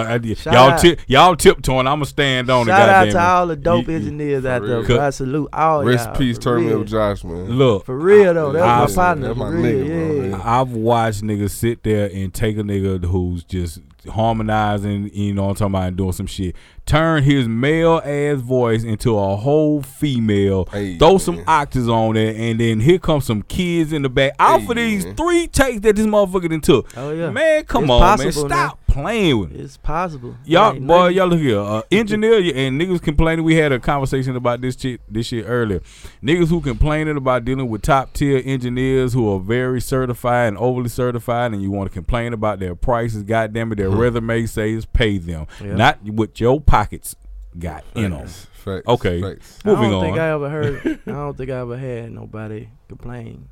[0.05, 1.87] Y'all, y'all, out- tip, y'all tiptoeing.
[1.87, 2.71] I'ma stand on it.
[2.71, 4.77] shout out to all the dope You- you- engineers for out there.
[4.79, 4.85] real.
[4.87, 4.99] Bro.
[4.99, 6.13] I salute all Rest y'all.
[6.13, 6.83] in peace, for turn me real.
[6.83, 7.49] Josh, man.
[7.51, 9.27] Look, For real though, Yeah, that's my partner.
[9.27, 10.31] that's my for real, nigga, bro, yeah.
[10.31, 10.41] man.
[10.43, 15.55] I've watched niggas sit there and take a nigga who's just harmonizing, you know I'm
[15.55, 16.55] talking about, doing some shit.
[16.85, 20.67] Turn his male ass voice into a whole female.
[20.71, 21.45] Hey, throw some man.
[21.47, 24.33] octaves on it, and then here comes some kids in the back.
[24.39, 25.15] Out Hey, for these man.
[25.15, 26.87] three takes that this motherfucker done took.
[26.97, 28.17] Oh yeah, Man, come It's on, man.
[28.17, 29.59] possible, Stop playing with me.
[29.59, 30.35] it's possible.
[30.45, 31.59] Y'all, Ain't boy, nothing- y'all look here.
[31.59, 33.45] Uh, engineer and niggas complaining.
[33.45, 35.79] We had a conversation about this shit, this shit earlier.
[36.21, 40.89] Niggas who complaining about dealing with top tier engineers who are very certified and overly
[40.89, 43.23] certified, and you want to complain about their prices.
[43.23, 43.97] Goddamn it, their Mhm.
[43.97, 45.75] resume says pay them, Yeah.
[45.75, 47.15] not what your pockets
[47.57, 48.21] got in them.
[48.27, 49.21] Facts, facts, Okay.
[49.21, 49.59] facts.
[49.65, 50.03] Moving I don't on.
[50.05, 50.99] think I ever heard.
[51.07, 53.45] I don't think I ever had nobody complain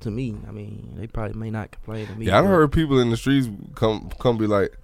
[0.00, 0.36] to me.
[0.48, 2.26] I mean, they probably may not complain to me.
[2.26, 4.76] Yeah, I but- heard people in the streets come come be like,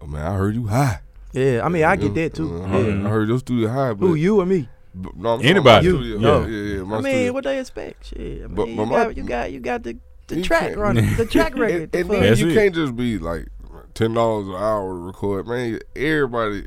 [0.00, 1.00] "Oh man, I heard you high."
[1.32, 2.62] Yeah, I mean, I get that too.
[2.62, 3.06] Uh, I, heard, Yeah.
[3.06, 4.68] I heard your studio high, but Who you or me?
[4.94, 5.86] but no, I'm Anybody.
[5.86, 5.96] You.
[6.02, 6.28] studio.
[6.28, 6.46] Oh.
[6.46, 7.32] Yeah, yeah, my I mean, studio.
[7.32, 8.06] what they expect?
[8.06, 8.20] Shit.
[8.42, 11.26] I mean, But- you, my- got, you got you got the the track running, the
[11.34, 11.82] track record.
[11.82, 12.20] and, the and fuck?
[12.20, 12.54] then you it.
[12.54, 13.46] can't just be like
[13.94, 15.78] ten dollars an hour to record, man.
[15.96, 16.66] Everybody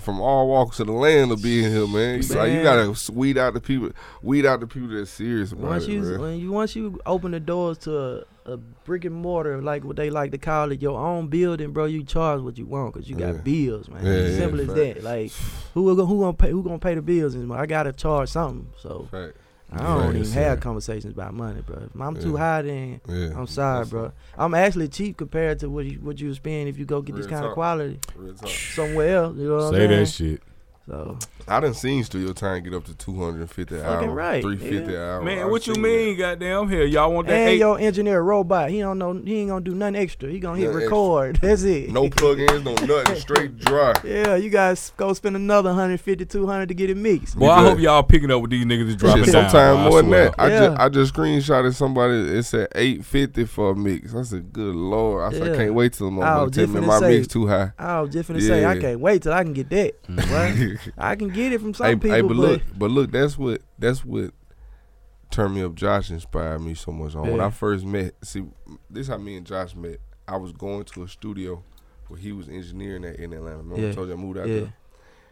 [0.00, 2.20] from all walks of the land will be in here, man.
[2.28, 3.90] Like you gotta weed out the people,
[4.22, 6.20] weed out the people that's serious about once it, you man.
[6.20, 9.96] when you once you open the doors to a, a brick and mortar, like what
[9.96, 13.08] they like to call it, your own building, bro, you charge what you want because
[13.08, 13.40] you got Yeah.
[13.42, 14.04] bills, man.
[14.04, 14.76] Yeah, yeah, Simple as fact.
[14.76, 15.02] that.
[15.04, 15.32] Like
[15.74, 17.36] who who gonna pay who gonna pay the bills?
[17.36, 18.68] I gotta charge something.
[18.78, 19.36] So Fact.
[19.72, 20.62] I don't Right, even yes, have sir.
[20.62, 21.76] conversations about money, bro.
[21.92, 22.38] If I'm too Yeah.
[22.38, 24.12] high, then Yeah, I'm sorry, that's bro.
[24.38, 27.26] I'm actually cheap compared to what you what you spend if you go get this
[27.26, 27.98] Real kind of quality
[28.46, 29.36] somewhere else.
[29.36, 29.88] You know what I'm saying?
[29.88, 30.00] Say saying?
[30.00, 30.42] that shit.
[30.86, 31.18] So
[31.48, 34.42] I done seen studio time get up to two hundred and fifty Fucking hour, right,
[34.42, 34.98] three fifty nigga.
[35.16, 35.22] hour.
[35.22, 36.68] Man, I've what you seen mean, goddamn?
[36.68, 37.58] Here, y'all want that and eight?
[37.58, 40.28] your engineer robot, he don't know he ain't gonna do nothing extra.
[40.28, 41.36] He gonna hit Nothing record.
[41.42, 41.86] That's it.
[41.86, 41.92] that.
[41.92, 43.94] No plugins, no nothing, straight dry.
[44.02, 47.38] Yeah, you guys go spend another 150, 200 to get it mixed.
[47.38, 50.10] Boy, I hope y'all picking up with these niggas that's dropping Shit, sometimes more than
[50.10, 50.34] that.
[50.38, 50.58] I Yeah.
[50.66, 52.14] just I just screenshotted somebody.
[52.14, 54.14] It said eight fifty for a mix.
[54.14, 55.52] I said, "Good lord!" I said, Yeah.
[55.52, 57.46] "I can't wait till the I motherfucker was tell just me my say- mix too
[57.46, 60.02] high." I was just finna say, I can't wait till I can get that.
[60.08, 60.16] Mm.
[60.76, 60.94] What?
[60.98, 63.38] I can get it from some hey, people, hey, but but, look, but look, that's
[63.38, 64.32] what that's what
[65.30, 65.74] turned me up.
[65.74, 67.14] Josh inspired me so much.
[67.14, 68.44] On when I first met, see,
[68.90, 69.98] this how me and Josh met.
[70.28, 71.62] I was going to a studio
[72.08, 73.58] where he was engineering at in Atlanta.
[73.58, 74.74] Remember I told you I moved out yeah, there.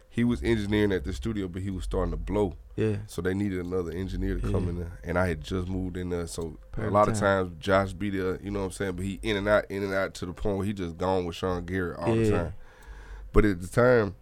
[0.09, 2.55] He was engineering at the studio, but he was starting to blow.
[2.77, 4.69] yeah, So they needed another engineer to come Yeah.
[4.69, 6.27] in there, and I had just moved in there.
[6.27, 7.47] So Perfect a lot of time.
[7.49, 8.93] times Josh be there, you know what I'm saying.
[8.93, 11.25] But he in and out, in and out to the point where he just gone
[11.25, 12.53] with Sean Garrett all the time.
[13.33, 14.15] But at the time,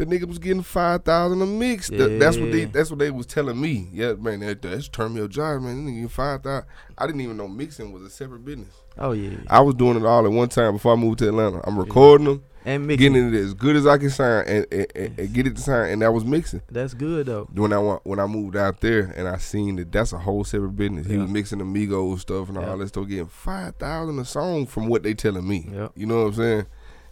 [0.00, 1.88] the nigga was getting five thousand a mix.
[1.88, 2.64] Th- That's what they.
[2.64, 3.88] That's what they was telling me.
[3.92, 5.86] Yeah, man, that, that's turn me up job, man.
[5.86, 6.66] Nigga five thousand.
[6.98, 8.74] I didn't even know mixing was a separate business.
[8.98, 11.60] oh yeah, I was doing it all at one time before I moved to Atlanta.
[11.64, 13.12] I'm recording them, and mixing.
[13.14, 15.62] getting it as good as I can sign and, and, and, and get it to
[15.62, 17.48] sound, and that was mixing That's good though.
[17.54, 20.76] when I when I moved out there and I seen that that's a whole separate
[20.76, 21.06] business.
[21.06, 22.76] He was mixing Amigos stuff and all Yeah.
[22.76, 25.68] that stuff, getting five thousand a song from what they telling me.
[25.72, 25.92] Yep.
[25.94, 26.66] You know what I'm saying?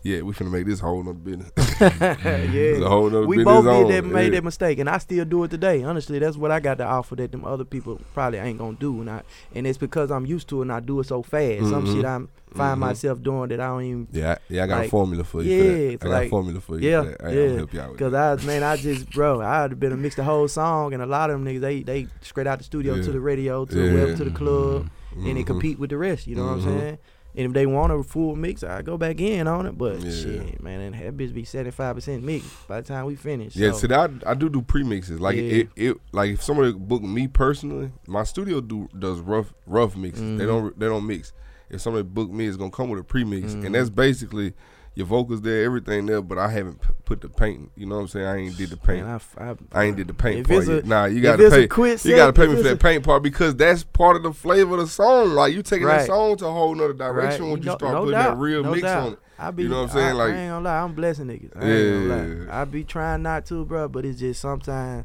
[0.08, 1.50] Yeah, we finna make this whole nother business.
[1.56, 2.88] It's a yeah.
[2.88, 4.30] whole nother We business both did that, made yeah.
[4.38, 5.82] that mistake, and I still do it today.
[5.82, 9.00] Honestly, that's what I got to offer that them other people probably ain't gonna do,
[9.00, 9.22] and I
[9.54, 11.68] and it's because I'm used to it and I do it so fast.
[11.68, 11.94] Some Mhm.
[11.94, 12.80] shit I'm find Mhm.
[12.80, 15.62] myself doing that I don't even Yeah, I- yeah, I got a formula for you.
[15.62, 16.88] yeah, for I got a formula for you.
[16.90, 17.26] yeah, for.
[17.26, 17.56] I, yeah.
[17.56, 18.40] Help you out Cause that.
[18.40, 21.02] I man, I just bro, I would have been to mix the whole song, and
[21.02, 23.02] a lot of them niggas they they straight out the studio Yeah.
[23.02, 25.46] to the radio to the web to the club, and they Mhm.
[25.46, 26.26] compete with the rest.
[26.26, 26.52] You know what.
[26.54, 26.98] I'm saying?
[27.38, 29.78] And if they want a full mix, I go back in on it.
[29.78, 30.10] But Yeah.
[30.10, 33.54] shit, man, and that bitch be 75 percent mix by the time we finish.
[33.54, 33.78] Yeah, so.
[33.78, 35.20] see, that I, I do do premixes.
[35.20, 35.42] Like Yeah.
[35.42, 40.20] it, it, like if somebody book me personally, my studio do does rough rough mixes.
[40.36, 40.46] They Mhm.
[40.48, 41.32] don't they don't mix.
[41.70, 43.66] If somebody book me, it's gonna come with a premix, Mhm.
[43.66, 44.52] and that's basically
[44.98, 46.20] your vocals there, everything there.
[46.20, 47.70] But I haven't p- put the paint.
[47.76, 48.26] You know what I'm saying?
[48.26, 49.06] I ain't did the paint.
[49.06, 50.84] Man, I, I, I ain't did the paint part a- yet.
[50.86, 51.68] Nah, you gotta pay.
[51.68, 54.32] quit You gotta set, pay me for that paint part because that's part of the
[54.32, 55.30] flavor of the song.
[55.30, 55.98] Like you taking Right.
[55.98, 56.98] that song to a whole nother Right.
[56.98, 58.30] direction when you No- start no putting doubt.
[58.34, 59.06] that real No mix doubt.
[59.06, 59.18] on it.
[59.38, 60.14] I be, You know what I'm saying?
[60.16, 61.56] Like- I ain't gonna lie, I'm blessing niggas.
[61.56, 62.60] I Yeah.
[62.60, 65.04] I be trying not to, bro, but it's just sometimes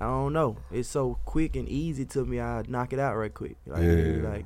[0.00, 0.56] I don't know.
[0.72, 2.40] It's so quick and easy to me.
[2.40, 3.56] I knock it out right quick.
[3.66, 4.28] Like, Yeah.
[4.28, 4.44] like,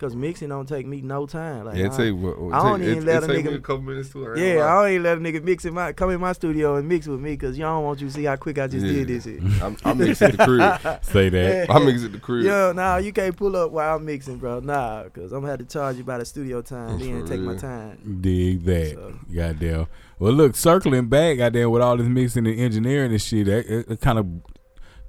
[0.00, 1.66] cause mixing don't take me no time.
[1.66, 2.40] Like, Yeah, it I- take what?
[2.40, 4.26] what I don't take, even it, let it a nigga- a couple minutes too.
[4.26, 4.64] I yeah.
[4.66, 7.06] I don't even let a nigga mix in my come in my studio and mix
[7.06, 8.92] with me, cause y'all don't want you to see how quick I just Yeah.
[9.04, 9.40] did this shit.
[9.62, 11.02] I'm, I mix at the crib.
[11.04, 11.70] Say that.
[11.70, 12.44] I mix at the crib.
[12.46, 14.60] Yeah, nah, you can't pull up while I'm mixing, bro.
[14.60, 17.40] Nah, cause I'm gonna have to charge you by the studio time, For then take
[17.40, 18.18] my time.
[18.22, 18.94] Dig that.
[18.94, 19.86] So- Goddamn.
[20.18, 23.90] Well, look, circling back, goddamn, with all this mixing and engineering and shit, that, it,
[23.90, 24.26] it kind of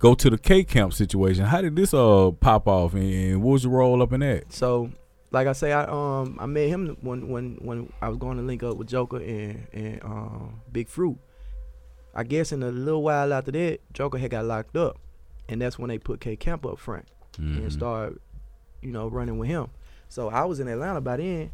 [0.02, 1.46] go to the K camp situation.
[1.46, 4.52] How did this uh pop off, and, what was your role up in that?
[4.52, 4.92] So,
[5.32, 8.44] like I say, I um I met him when when when I was going to
[8.44, 11.18] link up with Joker and and um Big Fruit.
[12.14, 14.98] I guess in a little while after that, Joker had got locked up,
[15.48, 17.06] and that's when they put K Camp up front
[17.40, 17.58] Mhm.
[17.64, 18.20] and started,
[18.82, 19.68] you know, running with him.
[20.10, 21.52] So I was in Atlanta by then,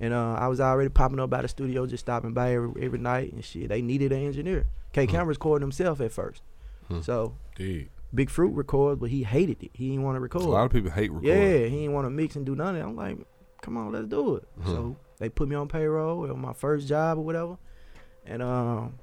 [0.00, 2.98] and uh, I was already popping up by the studio, just stopping by every every
[2.98, 3.68] night and shit.
[3.68, 4.66] They needed an engineer.
[4.92, 6.42] K Camp recorded himself at first,
[6.96, 7.00] Hmm.
[7.02, 7.90] so Dig.
[8.14, 9.70] Big Fruit records, but he hated it.
[9.72, 10.42] He didn't want to record.
[10.42, 11.30] A lot of people hate recording.
[11.30, 12.84] Yeah, he didn't want to mix and do none of it.
[12.84, 13.16] I'm like,
[13.62, 14.48] come on, let's do it.
[14.60, 14.66] Mhm.
[14.66, 17.56] So they put me on payroll on my first job or whatever,
[18.26, 18.98] and um,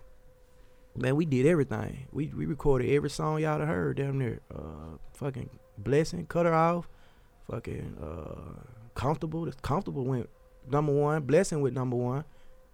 [0.96, 2.08] man, we did everything.
[2.12, 4.42] We we recorded every song y'all done heard down there.
[4.54, 6.88] Uh, fucking blessing, cut her off.
[7.50, 8.62] Fucking uh,
[8.94, 9.46] comfortable.
[9.46, 10.30] The comfortable went
[10.70, 11.24] number one.
[11.24, 12.26] Blessing went number one.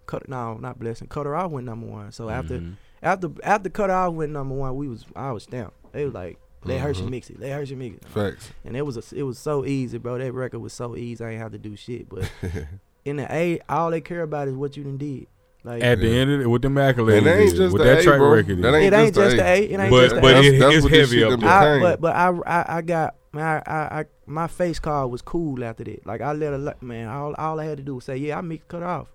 [0.05, 1.07] Cut no, not blessing.
[1.07, 2.11] Cut her off went number one.
[2.11, 2.75] So after Mhm.
[3.05, 5.71] After after cut off went number one, we was I was down.
[5.93, 7.09] They was like, Let Hershey Mhm.
[7.11, 7.39] mix it.
[7.39, 8.05] Let Hershey mix it.
[8.05, 8.51] Facts.
[8.65, 10.17] And it was a, it was so easy, bro.
[10.17, 11.23] That record was so easy.
[11.23, 12.09] I ain't have to do shit.
[12.09, 12.29] But
[13.05, 15.27] in the A, all they care about is what you done did.
[15.63, 16.19] Like At the Yeah.
[16.21, 18.29] end of it, with them accolades, And ain't just with the that A, track bro.
[18.29, 18.85] record, That is.
[18.85, 19.63] it ain't just the A.
[19.63, 20.39] It ain't But- just the but A.
[20.39, 21.75] it- That's it's what this heavy shit up done there.
[21.77, 25.21] I, but but I, I I got man I, I, I my face card was
[25.21, 26.05] cool after that.
[26.05, 27.07] Like I let a man.
[27.07, 29.07] All all I had to do was say yeah I mix cut off.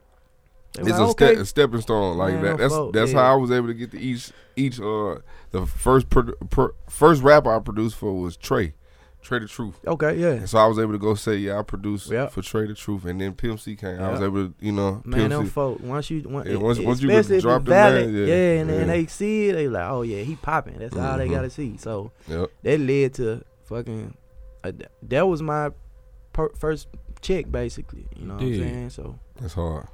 [0.79, 2.51] It's was a, like, ste- a stepping stone like Man, that.
[2.53, 3.19] no That's fault, that's yeah.
[3.19, 5.17] how I was able to get to each each uh
[5.51, 8.75] the first pro- first rapper I produced for was Trey,
[9.25, 9.81] Trae tha Truth.
[9.85, 10.33] Okay, yeah.
[10.33, 12.31] And so I was able to go say yeah I produced Yep.
[12.33, 14.01] for Trae tha Truth, and then Pimp C came.
[14.01, 15.51] I was able to you know Man, Pimp them C.
[15.51, 18.07] folk once you once, Yeah, once- once you could especially if drop it's them valid,
[18.07, 18.77] names, yeah, yeah, and, yeah.
[18.77, 20.79] and they see it, they like, oh yeah, he popping.
[20.79, 21.31] That's all they Mhm.
[21.33, 21.77] gotta see.
[21.79, 22.51] So Yep.
[22.63, 24.15] that led to fucking.
[24.63, 25.71] Uh, that was my
[26.33, 26.87] per- first
[27.23, 28.07] check, basically.
[28.17, 28.91] You know what I'm saying?
[28.91, 29.89] So That's hard.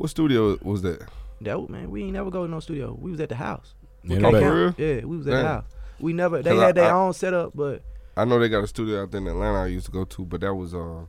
[0.00, 1.02] What studio was that?
[1.42, 2.96] that was, man, we ain't never go to no studio.
[2.98, 3.74] We was at the house.
[4.02, 4.22] Yeah, Okay.
[4.22, 4.76] nobody- K-Camp.
[4.76, 4.94] For real?
[4.96, 5.42] Yeah, we was at Damn.
[5.42, 5.64] the house.
[6.00, 6.42] We never.
[6.42, 7.82] They had I- their I- own setup, but
[8.16, 10.24] I know they got a studio out there in Atlanta I used to go to,
[10.24, 11.02] but that was uh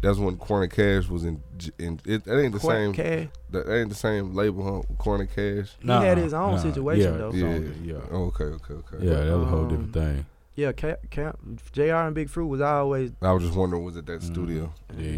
[0.00, 3.28] that's when Corner Cash was in J- in it that ain't the Quack same Cash,
[3.50, 4.94] that ain't the same label huh?
[4.96, 5.76] Corner Cash.
[5.80, 7.32] He had his own nah, situation, yeah, though.
[7.32, 7.58] Yeah.
[7.82, 8.96] Yeah, Oh, okay, okay, okay.
[9.04, 10.26] yeah, that was a whole Um, different thing.
[10.54, 11.32] yeah, Ca Ca
[11.72, 11.82] Jr.
[12.06, 13.10] and Big Fruit was always.
[13.20, 14.24] I was just wondering was it that Mm.
[14.24, 14.72] studio?
[14.96, 15.16] Yeah.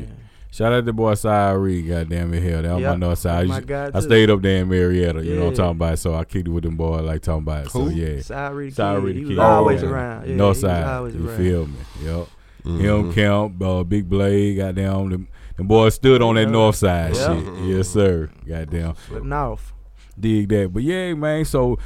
[0.57, 2.99] Shout out to boy Cyree, goddamn it, hell, that was my Yep.
[2.99, 3.45] north side.
[3.45, 5.99] I, my God, I stayed up there in Marietta, you know what I'm talking about.
[5.99, 7.67] So I kicked it with them boys, like talking about.
[7.67, 7.71] it.
[7.73, 7.91] So Who?
[7.91, 9.39] yeah, Sorry, Cyree He the was Kid.
[9.39, 9.95] always Oh, okay.
[9.95, 10.29] around.
[10.31, 10.85] Yeah, north was side.
[10.85, 11.37] always You around.
[11.37, 11.75] feel me?
[12.05, 12.27] Yep.
[12.65, 12.81] Mhm.
[12.81, 15.11] Him, Camp, uh, Big Blade, goddamn.
[15.11, 16.51] Them, them boys stood on that Yeah.
[16.51, 17.35] north side Yeah.
[17.43, 17.65] shit.
[17.67, 18.31] Yes, sir.
[18.49, 18.95] Goddamn.
[19.13, 19.73] But North.
[20.19, 20.73] dig that.
[20.73, 21.45] But yeah, man.
[21.45, 21.79] So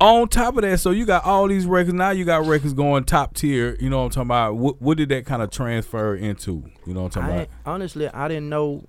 [0.00, 1.94] on top of that, so you got all these records.
[1.94, 3.76] Now you got records going top tier.
[3.80, 4.56] You know what I'm talking about?
[4.56, 6.64] What, what did that kind of transfer into?
[6.86, 7.48] You know what I'm talking I about?
[7.66, 8.84] honestly, I didn't know.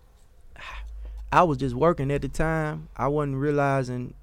[1.31, 2.89] I was just working at the time.
[2.97, 4.13] I wasn't realizing.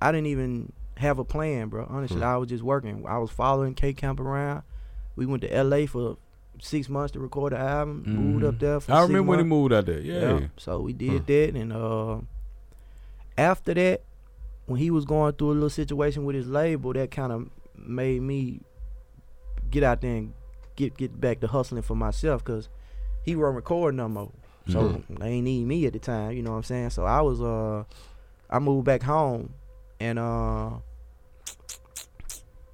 [0.00, 1.86] I didn't even have a plan, bro.
[1.88, 2.24] Honestly, Hmm.
[2.24, 3.04] I was just working.
[3.06, 4.62] I was following K Camp around.
[5.16, 5.86] We went to L.A.
[5.86, 6.16] for
[6.60, 8.04] six months to record the album.
[8.06, 8.48] Moved Mhm.
[8.48, 8.80] up there.
[8.80, 10.00] For I remember when he moved out there.
[10.00, 10.38] Yeah.
[10.40, 10.46] Yeah.
[10.56, 12.18] So we did that, and uh,
[13.36, 14.02] after that,
[14.66, 18.22] when he was going through a little situation with his label, that kind of made
[18.22, 18.60] me
[19.70, 20.32] get out there and
[20.76, 22.68] get get back to hustling for myself, cause
[23.24, 24.30] he wasn't recording no more.
[24.68, 25.18] So Mhm.
[25.18, 26.90] they ain't need me at the time, you know what I'm saying?
[26.90, 27.84] So I was uh,
[28.48, 29.54] I moved back home,
[29.98, 30.70] and uh,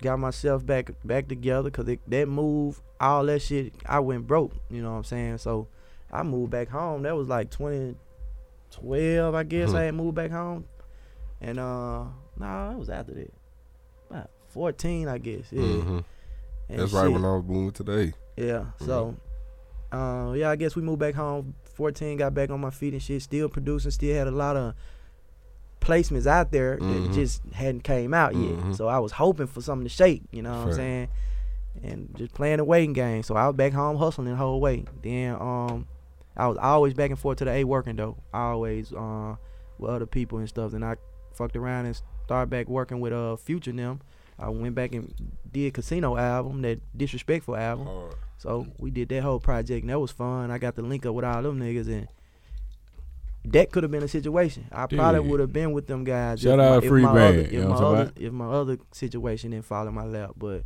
[0.02, 4.82] got myself back back together, cause that move, all that shit, I went broke, you
[4.82, 5.38] know what I'm saying?
[5.38, 5.68] So
[6.12, 7.02] I moved back home.
[7.02, 9.70] That was like 2012, I guess.
[9.70, 9.76] Hmm.
[9.76, 10.64] I had moved back home,
[11.40, 12.04] and uh,
[12.36, 13.32] nah, it was after that,
[14.10, 15.46] about 14, I guess.
[15.52, 15.62] Yeah.
[15.62, 16.04] Mhm.
[16.70, 18.12] And That's right when I was moving today.
[18.36, 18.66] Yeah.
[18.84, 19.16] So,
[19.92, 21.54] uh, yeah, I guess we moved back home.
[21.74, 23.22] 14, got back on my feet and shit.
[23.22, 23.90] Still producing.
[23.90, 24.74] Still had a lot of
[25.80, 27.06] placements out there Mhm.
[27.06, 28.58] that just hadn't came out yet.
[28.58, 28.76] Mhm.
[28.76, 30.22] So I was hoping for something to shake.
[30.32, 31.08] You know what I'm saying?
[31.82, 33.22] And just playing the waiting game.
[33.22, 34.84] So I was back home hustling the whole way.
[35.02, 35.86] Then um,
[36.36, 38.16] I was always back and forth to the A working though.
[38.34, 39.36] Always uh
[39.78, 40.74] with other people and stuff.
[40.74, 40.96] And I
[41.38, 44.00] fucked around and started back working with uh Future and them.
[44.38, 45.12] I went back and
[45.50, 47.86] did Casino album, that disrespectful album.
[47.86, 48.14] Hard.
[48.36, 50.50] So we did that whole project and that was fun.
[50.50, 52.06] I got to link up with all them niggas and
[53.46, 54.66] that could have been a situation.
[54.70, 56.40] I probably would have been with them guys.
[56.40, 58.32] Shout if out my, if Free my Band, Other, you if, know my other, if
[58.32, 60.64] my other situation didn't fall in my lap, but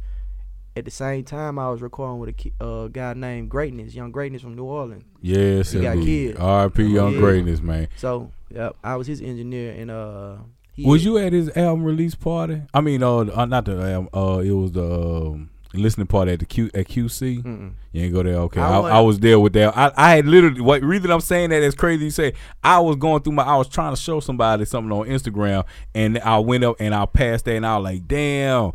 [0.74, 4.10] at the same time, I was recording with a ki- uh, guy named Greatness, Young
[4.10, 5.04] Greatness from New Orleans.
[5.20, 6.34] Yes, He got indeed.
[6.36, 6.42] killed.
[6.48, 6.82] R.I.P.
[6.84, 7.18] Young Yeah.
[7.20, 7.88] Greatness, man.
[7.96, 10.36] So yep, I was his engineer and uh.
[10.74, 12.62] He Was you at his album release party?
[12.72, 14.08] I mean, uh, uh not the album.
[14.14, 17.42] Uh, it was the um, listening party at the Q at QC.
[17.42, 17.72] Mm-mm.
[17.92, 18.36] You ain't go there.
[18.36, 19.76] Okay, I I, I was there with that.
[19.76, 20.60] I, I had literally.
[20.62, 22.04] What reason I'm saying that is crazy.
[22.04, 22.32] You say
[22.64, 23.42] I was going through my.
[23.42, 27.04] I was trying to show somebody something on Instagram, and I went up and I
[27.04, 28.72] passed that, and I was like, damn.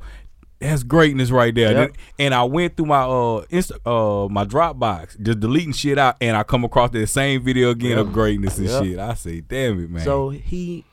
[0.59, 1.91] That's greatness right there, Yep.
[2.17, 6.35] and I went through my uh Insta, uh my Dropbox, just deleting shit out, and
[6.35, 8.83] I come across that same video again of greatness and Yep.
[8.83, 8.97] shit.
[8.97, 10.03] I say, damn it, man.
[10.03, 10.83] So he,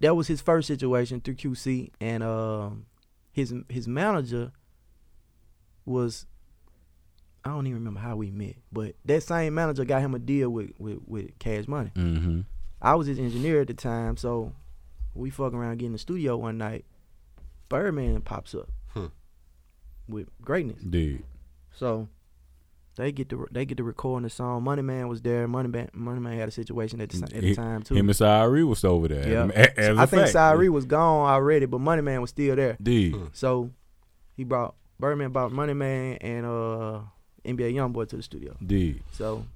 [0.00, 2.86] that was his first situation through QC, and um,
[3.32, 4.52] his his manager
[5.84, 6.26] was,
[7.44, 10.50] I don't even remember how we met, but that same manager got him a deal
[10.50, 11.90] with with, with Cash Money.
[11.94, 12.40] mm-hmm.
[12.82, 14.52] I was his engineer at the time, so
[15.14, 16.84] we fucking around getting the studio one night.
[17.68, 19.06] Birdman pops up Hmm.
[20.08, 20.80] with greatness.
[20.82, 21.22] dude.
[21.72, 22.08] So
[23.00, 24.62] they get to they get to recording the song.
[24.62, 25.48] Money Man was there.
[25.48, 27.94] Money Man Money Man had a situation at the, at the time too.
[27.94, 29.28] Him and Cyree was over there.
[29.28, 29.50] Yeah.
[29.54, 30.32] As, as a I think fact.
[30.32, 32.76] Cyree was gone already, but Money Man was still there.
[32.82, 33.14] Dude.
[33.14, 33.24] Hmm.
[33.32, 33.70] So
[34.36, 37.00] he brought Birdman brought Money Man and uh
[37.44, 38.54] NBA YoungBoy to the studio.
[38.64, 39.02] Dude.
[39.12, 39.46] So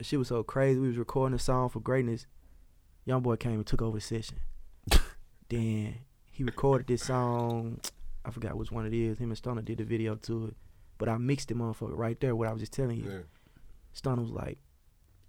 [0.00, 0.80] she was so crazy.
[0.80, 2.26] We was recording a song for greatness.
[3.06, 4.38] YoungBoy came and took over the session.
[5.50, 5.96] then
[6.30, 7.80] he recorded this song.
[8.24, 9.18] I forgot which one it is.
[9.18, 10.56] Him and Stunner did the video to it,
[11.04, 12.34] but I mixed the motherfucker right there.
[12.34, 13.10] What I was just telling you.
[13.10, 13.18] Yeah.
[13.92, 14.56] Stunner was like,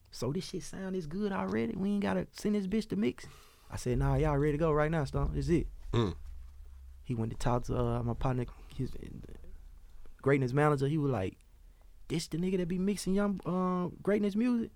[0.09, 1.75] "So this shit sound this good already?
[1.75, 3.27] We ain't gotta send this bitch to mix."
[3.69, 5.03] I said, "Nah, y'all ready to go right now?
[5.03, 6.15] This is it." Mm.
[7.03, 8.89] He went to talk to uh, my partner, his
[10.21, 10.87] greatness manager.
[10.87, 11.35] He was like,
[12.07, 14.71] "This the nigga that be mixing young uh, greatness music."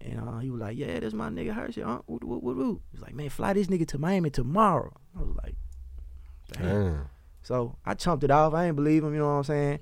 [0.00, 2.80] And uh, he was like, "Yeah, that's my nigga Hershey." Uh, woo, woo, woo, woo.
[2.90, 5.56] He was like, "Man, fly this nigga to Miami tomorrow." I was like,
[6.52, 7.08] "Damn." Damn.
[7.42, 8.54] So I chumped it off.
[8.54, 9.12] I ain't believe him.
[9.12, 9.80] You know what I'm saying?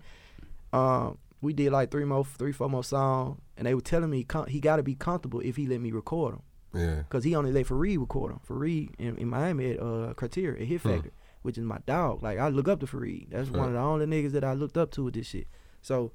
[0.74, 4.24] Um, we did like three more, three, four more songs, and they were telling me
[4.24, 6.42] com- he got to be comfortable if he let me record him,
[6.80, 7.02] Yeah.
[7.10, 8.40] cause he only let Fareed record him.
[8.48, 10.88] Fareed in, in Miami at uh, Criteria at Hit Hmm.
[10.88, 11.10] Factor,
[11.42, 12.22] which is my dog.
[12.22, 13.30] Like I look up to Fareed.
[13.30, 15.46] That's one of the only niggas that I looked up to with this shit.
[15.82, 16.12] So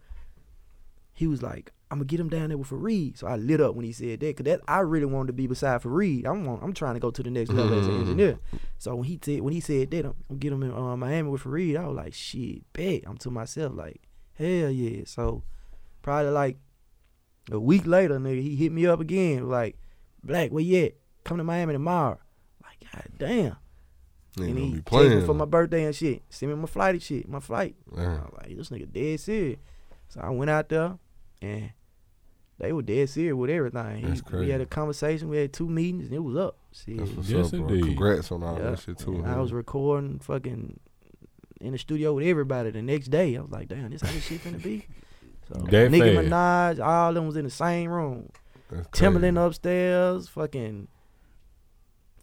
[1.13, 3.75] he was like, "I'm gonna get him down there with Fareed." So I lit up
[3.75, 6.25] when he said that, cause that I really wanted to be beside Fareed.
[6.25, 7.99] I'm I'm trying to go to the next level as an Mhm.
[8.01, 8.39] engineer.
[8.79, 11.29] So when he said when he said that, I'm gonna get him in uh, Miami
[11.29, 11.77] with Fareed.
[11.77, 14.01] I was like, "Shit, bet." I'm to myself like,
[14.39, 15.43] "Hell yeah!" So
[16.01, 16.57] probably like
[17.51, 19.77] a week later, nigga, he hit me up again, like,
[20.23, 20.93] "Black, where you at?
[21.23, 22.17] Come to Miami tomorrow."
[22.63, 23.55] Like, god damn.
[24.39, 25.19] Ain't and he be take playing.
[25.19, 26.21] me for my birthday and shit.
[26.29, 27.75] Send me my flight and shit, my flight.
[27.91, 28.11] I Damn.
[28.21, 29.59] was like, this nigga dead serious.
[30.07, 30.97] So I went out there
[31.41, 31.71] and
[32.59, 34.03] they were dead serious with everything.
[34.03, 34.45] That's He- crazy.
[34.45, 36.57] We had a conversation, we had two meetings, and it was up.
[36.71, 36.97] Shit.
[36.99, 37.67] That's what's Yes, up, bro.
[37.69, 37.83] indeed.
[37.85, 38.69] Congrats on all Yeah.
[38.71, 39.23] that shit too.
[39.25, 40.79] I was recording fucking
[41.59, 43.35] in the studio with everybody the next day.
[43.37, 44.85] I was like, damn, this how this shit finna be.
[45.51, 46.27] So That Nicki fast.
[46.27, 48.29] Minaj, all of them was in the same room.
[48.69, 48.87] That's.
[48.89, 50.87] Timbaland upstairs, fucking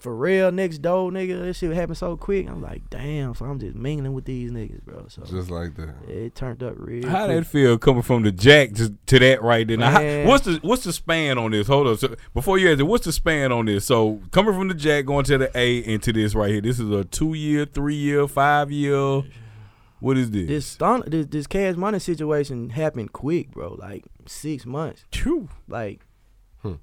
[0.02, 1.40] Pharrell next door, nigga.
[1.42, 2.48] This shit happened so quick.
[2.48, 3.34] I'm like, damn.
[3.34, 5.06] So I'm just mingling with these niggas, bro.
[5.08, 5.94] So Just like that.
[6.08, 7.08] it turned up real.
[7.08, 7.36] How quick.
[7.38, 9.76] that feel coming from the jack to, to that right there?
[9.78, 11.66] Now, how- what's the what's the span on this?
[11.66, 11.96] Hold on.
[11.96, 13.84] So before you answer, what's the span on this?
[13.86, 16.60] So coming from the jack going to the A into this right here.
[16.60, 19.22] This is a two year, three year, five year.
[20.00, 20.46] What is this?
[20.46, 23.74] This stun, this this cash money situation happened quick, bro.
[23.78, 25.04] Like six months.
[25.10, 25.48] True.
[25.68, 26.00] Like,
[26.60, 26.74] Hmm.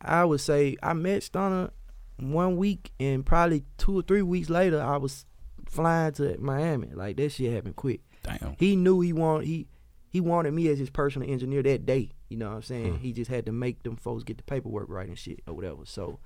[0.00, 1.70] I would say I met Stunner
[2.18, 5.24] one week, and probably two or three weeks later, I was
[5.66, 6.88] flying to Miami.
[6.92, 8.00] Like that shit happened quick.
[8.22, 8.56] Damn.
[8.58, 9.66] He knew he wanted he
[10.10, 12.10] he wanted me as his personal engineer that day.
[12.28, 12.94] You know what I'm saying?
[12.94, 12.98] Hmm.
[12.98, 15.82] He just had to make them folks get the paperwork right and shit or whatever.
[15.84, 16.18] So.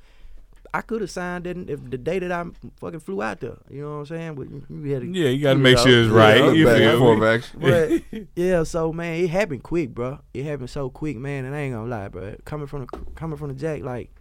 [0.74, 2.44] I could have signed it if the day that I
[2.80, 3.58] fucking flew out there.
[3.68, 4.34] You know what I'm saying?
[4.36, 6.38] But we had to Yeah, you got to make know, sure it's right.
[6.38, 8.02] yeah, you back and feel me?
[8.12, 10.20] But yeah, so man, it happened quick, bro.
[10.32, 12.36] It happened so quick, man, and I ain't gonna lie, bro.
[12.46, 14.14] Coming from the coming from the jack, like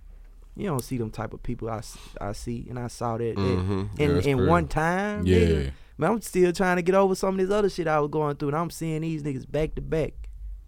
[0.61, 1.81] you don't see them type of people I,
[2.19, 3.89] I see, and I saw that, that Mhm.
[3.97, 5.25] Yeah, in in one time.
[5.25, 5.37] Yeah.
[5.39, 5.71] nigga.
[5.97, 8.35] man, I'm still trying to get over some of this other shit I was going
[8.37, 10.13] through, and I'm seeing these niggas back to back.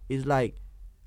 [0.08, 0.56] It's like,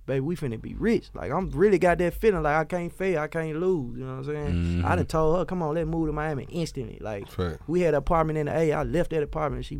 [0.05, 1.09] baby, we finna be rich.
[1.13, 3.97] Like I'm really got that feeling, like I can't fail, I can't lose.
[3.97, 4.83] You know what I'm saying?
[4.85, 4.95] I Mhm.
[4.97, 6.97] done told her, come on, let's move to Miami instantly.
[7.01, 7.61] Like Fact.
[7.67, 8.71] we had an apartment in the A.
[8.73, 9.65] I left that apartment.
[9.65, 9.79] She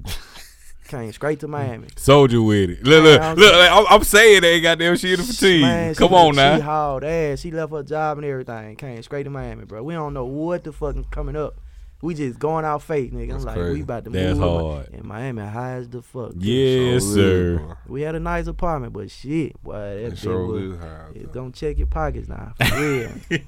[0.87, 1.87] came straight to Miami.
[1.87, 1.99] Mm.
[1.99, 2.83] Soldier with it.
[2.83, 3.71] Look, look, Man, I'm- look.
[3.71, 5.61] I'm, I'm saying they ain't got damn shit in the fatigue.
[5.61, 6.55] Man, Come on now.
[6.55, 7.39] She hauled ass.
[7.39, 8.75] She left her job and everything.
[8.75, 9.83] Came straight to Miami, bro.
[9.83, 11.55] We don't know what the fucking coming up.
[11.99, 13.29] We just going out faith, nigga.
[13.31, 13.73] That's I'm like, crazy.
[13.73, 14.61] we about to That's move.
[14.61, 14.89] hard.
[14.93, 16.33] In Miami, high as the fuck.
[16.33, 16.37] too.
[16.41, 17.53] Yes, Sure sir.
[17.55, 17.89] is.
[17.89, 20.61] We had a nice apartment, but shit, boy, that It sure was.
[20.75, 21.07] is high.
[21.15, 23.09] It don't check your pockets now, for real.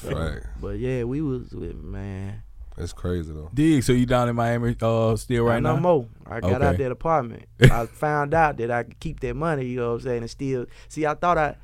[0.00, 0.46] So, Fact.
[0.60, 2.42] but yeah, we was with man.
[2.76, 3.50] That's crazy though.
[3.54, 3.82] Dig.
[3.82, 5.74] So you down in Miami uh still right Not now?
[5.76, 6.06] no more.
[6.26, 6.66] I got Okay.
[6.66, 7.44] out that apartment.
[7.60, 9.64] I found out that I could keep that money.
[9.66, 10.22] You know what I'm saying?
[10.22, 11.56] And still, see, I thought I,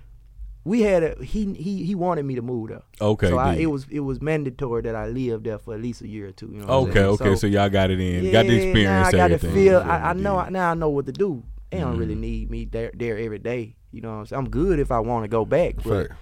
[0.65, 2.83] we had a he he he wanted me to move there.
[3.01, 3.29] Okay.
[3.29, 6.09] so I, it was it was mandatory that I live there for at least a
[6.09, 6.47] year or two.
[6.47, 7.07] You know what Okay, saying?
[7.07, 7.35] okay.
[7.37, 8.31] So, y'all got it in.
[8.31, 8.85] got the yeah, experience.
[8.91, 9.79] Now I got to feel.
[9.81, 10.53] I, I know dig.
[10.53, 10.71] now.
[10.71, 11.43] I know what to do.
[11.71, 12.21] They don't really Mhm.
[12.21, 13.75] need me there there every day.
[13.91, 14.39] You know what I'm saying?
[14.39, 16.21] I'm good if I want to go back, but Fact.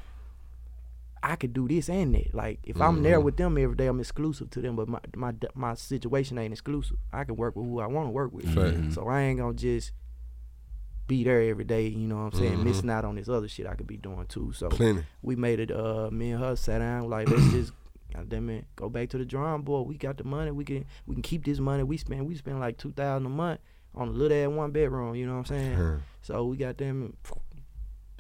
[1.23, 2.35] I could do this and that.
[2.35, 3.25] Like if I'm there Mhm.
[3.25, 4.77] with them every day, I'm exclusive to them.
[4.77, 6.97] But my my my situation ain't exclusive.
[7.13, 8.47] I can work with who I want to work with.
[8.47, 8.77] Fact.
[8.77, 8.93] Mhm.
[8.95, 9.93] So I ain't gonna just
[11.07, 11.89] be there every day.
[11.89, 12.59] You know what I'm saying?
[12.59, 12.65] Mhm.
[12.65, 14.53] Missing out on this other shit I could be doing too.
[14.53, 15.03] So Plenty.
[15.23, 15.71] we made it.
[15.71, 17.73] Uh, me and her sat down like let's just.
[18.13, 19.87] Goddamn it, go back to the drawing board.
[19.87, 20.51] We got the money.
[20.51, 21.85] We can we can keep this money.
[21.85, 23.61] We spend we spend like two thousand a month
[23.95, 25.15] on a little ass one bedroom.
[25.15, 25.77] You know what I'm saying?
[25.77, 25.97] Huh.
[26.23, 27.17] So we got them.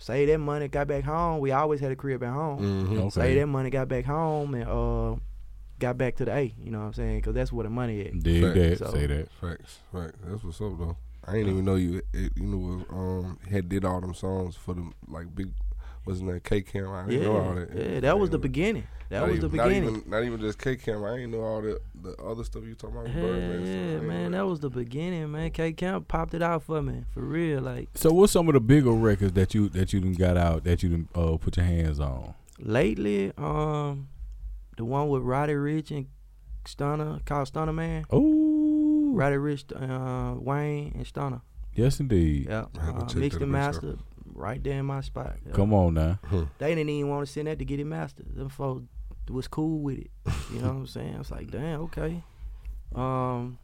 [0.00, 0.66] Save that money.
[0.66, 1.38] Got back home.
[1.40, 2.58] We always had a crib at home.
[2.88, 2.98] Mhm.
[2.98, 3.10] Okay.
[3.10, 3.70] Save that money.
[3.70, 5.16] Got back home and uh,
[5.78, 6.54] got back to the A.
[6.58, 7.16] You know what I'm saying?
[7.18, 8.18] Because that's where the money at.
[8.20, 8.54] Dig Fact.
[8.56, 8.78] that.
[8.78, 9.28] So- Say that.
[9.40, 9.78] Facts.
[9.92, 10.18] Facts.
[10.26, 10.96] That's what's up though.
[11.26, 12.00] I didn't even know you.
[12.14, 15.52] It, you know, um, had did all them songs for the like big.
[16.06, 16.88] Wasn't that K Camp.
[16.88, 17.68] I didn't Yeah, know all that.
[17.76, 18.84] yeah, that was the Not beginning.
[19.10, 19.88] That was even- the not beginning.
[19.96, 21.04] even- Not even just K Camp.
[21.04, 23.04] I didn't know all the the other stuff you talking about.
[23.08, 25.50] with Hell Birdman, yeah, ain't man, know that was the beginning, man.
[25.50, 27.60] K Camp popped it out for me, for real.
[27.60, 30.64] Like So what's some of the bigger records that you that you done got out
[30.64, 32.34] that you done uh, put your hands on?
[32.58, 34.08] lately, um,
[34.76, 36.06] the one with Roddy Ricch and
[36.66, 38.04] Stunner called Stunner Man.
[38.10, 39.12] Oh Ooh.
[39.14, 41.40] Roddy Ricch, uh, Wayne, and Stunner.
[41.74, 42.46] Yes, indeed.
[42.48, 43.98] Yeah, I uh, mixed that and mastered
[44.34, 45.36] right there in my spot.
[45.46, 45.52] Yeah.
[45.52, 46.18] Come on now.
[46.58, 48.34] They didn't even want to send that to get it mastered.
[48.36, 48.82] Them folks
[49.32, 50.10] was cool with it.
[50.52, 51.14] You know what I'm saying?
[51.14, 52.22] I was like, damn, okay.
[52.94, 53.58] Um,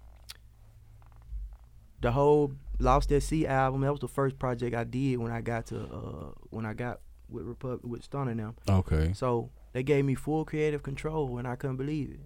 [2.00, 3.80] the whole Lost at Sea album.
[3.80, 7.00] That was the first project I did when I got to uh when I got
[7.28, 8.54] with Republic with Stunner now.
[8.68, 9.12] Okay.
[9.14, 12.20] So they gave me full creative control, and I couldn't believe it.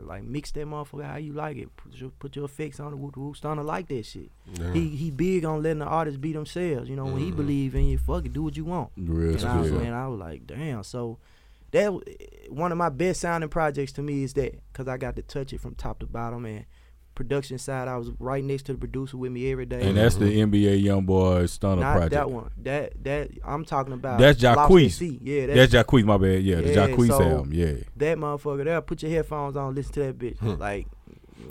[0.00, 1.74] Like mix that motherfucker how you like it.
[1.76, 2.96] Put your, put your effects on it.
[2.96, 3.34] Woo, woo.
[3.34, 4.30] Stunner like that shit.
[4.54, 4.72] Yeah.
[4.72, 6.88] He he big on letting the artists be themselves.
[6.88, 7.36] You know when he Mhm.
[7.36, 8.90] believe in you, fuck it, do what you want.
[8.96, 10.84] Real And I was, and I was like, damn.
[10.84, 11.18] So
[11.72, 12.02] that w-
[12.48, 15.52] one of my best sounding projects to me is that because I got to touch
[15.52, 16.64] it from top to bottom and
[17.14, 17.88] production side.
[17.88, 19.82] I was right next to the producer with me every day.
[19.86, 22.12] And that's the NBA YoungBoy Stunner not project.
[22.12, 22.50] that one.
[22.62, 24.20] That that I'm talking about.
[24.20, 25.18] That's Lost Jacquees.
[25.20, 26.42] Yeah, That's Jacquees, my bad.
[26.42, 27.52] Yeah, the Yeah, Jacquees so- album.
[27.52, 27.72] Yeah.
[27.96, 28.80] that motherfucker there.
[28.80, 30.38] Put your headphones on, listen to that bitch.
[30.38, 30.50] Hmm.
[30.60, 30.86] Like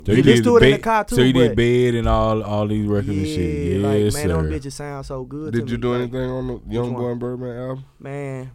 [0.06, 1.16] So you you listen did to it in the bed- car too.
[1.16, 3.80] So you did bed and all all these records yeah, and shit.
[3.82, 4.58] like Yes, man, them sir.
[4.58, 5.52] bitches sound so good.
[5.52, 5.82] to Did you me.
[5.82, 6.92] do Like, anything on the Young?
[6.94, 7.84] Boy and Birdman album?
[8.00, 8.50] Man,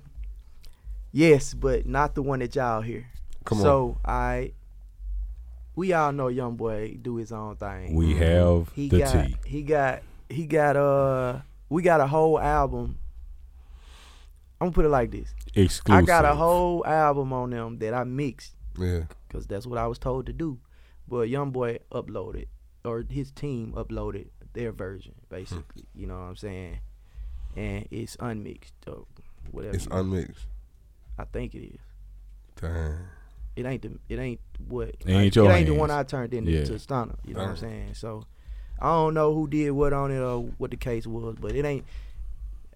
[1.14, 3.08] yes, but not the one that y'all hear.
[3.46, 3.64] Come on.
[3.64, 4.52] so I,
[5.76, 7.94] we all know young boy do his own thing.
[7.96, 9.36] We have he the got T.
[9.46, 11.40] he got he got uh
[11.70, 12.98] we got a whole album.
[14.60, 15.34] I'm gonna put it like this.
[15.56, 16.04] Exclusive.
[16.04, 19.04] I got a whole album on them that I mixed Yeah.
[19.28, 20.60] because that's what I was told to do.
[21.08, 22.46] But young boy uploaded
[22.86, 25.84] or his team uploaded their version basically.
[25.94, 26.80] You know what I'm saying?
[27.56, 29.06] And it's unmixed or
[29.52, 29.76] whatever.
[29.76, 30.46] It's unmixed.
[31.18, 31.80] I think it is.
[32.60, 32.98] Damn.
[33.56, 36.34] It ain't the it ain't what It ain't your it ain't the one I turned
[36.34, 36.66] into Yeah.
[36.66, 37.16] to Stunner.
[37.26, 37.94] You know what I'm saying?
[37.94, 38.26] So
[38.80, 41.64] I don't know who did what on it or what the case was, but it
[41.66, 41.86] ain't.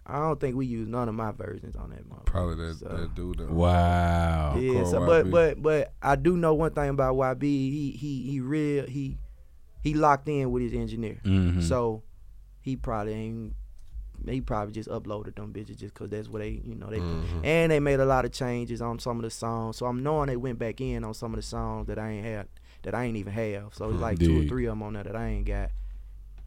[0.09, 2.25] I don't think we use none of my versions on that motherfucker.
[2.25, 3.39] Probably that, So, that dude.
[3.39, 4.55] That Wow.
[4.57, 4.71] Yeah.
[4.71, 5.31] Yeah, so, but YB.
[5.31, 7.41] but but I do know one thing about YB.
[7.43, 9.17] He he he real he
[9.81, 11.19] he locked in with his engineer.
[11.25, 11.63] Mhm.
[11.63, 12.03] So
[12.61, 13.53] he probably ain't.
[14.27, 17.41] He probably just uploaded them bitches just cause that's what they you know they Mhm.
[17.43, 19.77] and they made a lot of changes on some of the songs.
[19.77, 22.25] So I'm knowing they went back in on some of the songs that I ain't
[22.25, 22.47] had
[22.83, 23.73] that I ain't even have.
[23.73, 25.69] So it's like two or three of them on there that I ain't got.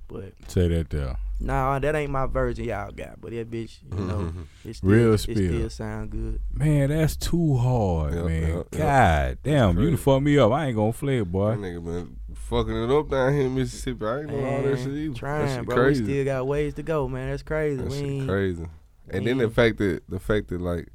[0.09, 1.15] But Say that though.
[1.39, 3.21] nah, that ain't my version y'all got.
[3.21, 4.45] But that bitch, you know, Mhm.
[4.65, 5.37] it still, Real it spill.
[5.37, 6.41] still sound good.
[6.53, 8.43] Man, that's too hard, Yep, man.
[8.43, 8.71] yep, yep.
[8.73, 9.97] God damn, you done crazy.
[9.97, 10.51] fucked me up.
[10.51, 11.51] I ain't gonna flip, boy.
[11.53, 14.05] That nigga been fucking it up down here in Mississippi.
[14.07, 15.15] I ain't know all that shit either.
[15.15, 15.77] Trying, that shit bro.
[15.77, 16.03] crazy.
[16.05, 17.31] We still got ways to go, man.
[17.31, 17.83] That's crazy.
[17.83, 18.67] that shit crazy.
[19.09, 20.89] And then the fact that the fact that like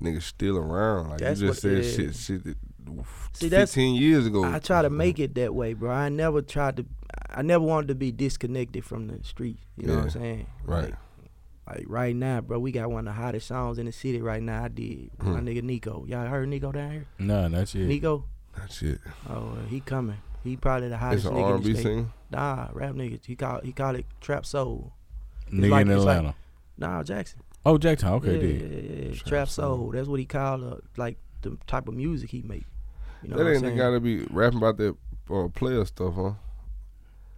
[0.00, 1.10] niggas still around.
[1.10, 2.56] Like That's you just said shit shit that
[3.34, 4.44] See, that's- fifteen years ago.
[4.44, 5.90] I try to make it that way, bro.
[5.90, 6.86] I never tried to.
[7.30, 9.58] I never wanted to be disconnected from the street.
[9.76, 10.46] You know what I'm saying?
[10.64, 10.84] Right.
[10.84, 10.94] Like,
[11.78, 14.42] like right now, bro, we got one of the hottest songs in the city right
[14.42, 14.64] now.
[14.64, 15.10] I did.
[15.18, 15.46] My Hmm.
[15.46, 16.06] nigga Nico.
[16.08, 17.06] Y'all heard Nico down here?
[17.18, 17.80] Nah, that's it.
[17.86, 18.24] Nico?
[18.56, 18.98] That shit.
[19.28, 20.16] Oh, uh, he coming.
[20.44, 21.82] He probably the It's hottest an nigga R in and the B state.
[21.82, 22.06] singer.
[22.30, 23.24] Nah, rap nigga.
[23.24, 24.92] He call he call it trap soul.
[25.52, 26.34] Nigga like- in it's like- Atlanta.
[26.78, 27.40] Nah, Jackson.
[27.66, 28.08] oh, Jackson.
[28.10, 28.60] Okay, yeah, dude.
[28.60, 29.14] yeah, yeah, yeah.
[29.14, 29.76] Trap Trap, soul.
[29.76, 29.90] soul.
[29.92, 32.64] That's what he called uh, like the type of music he make.
[33.22, 34.94] You know that what ain't gotta be rapping about that
[35.30, 36.32] uh, player stuff, huh?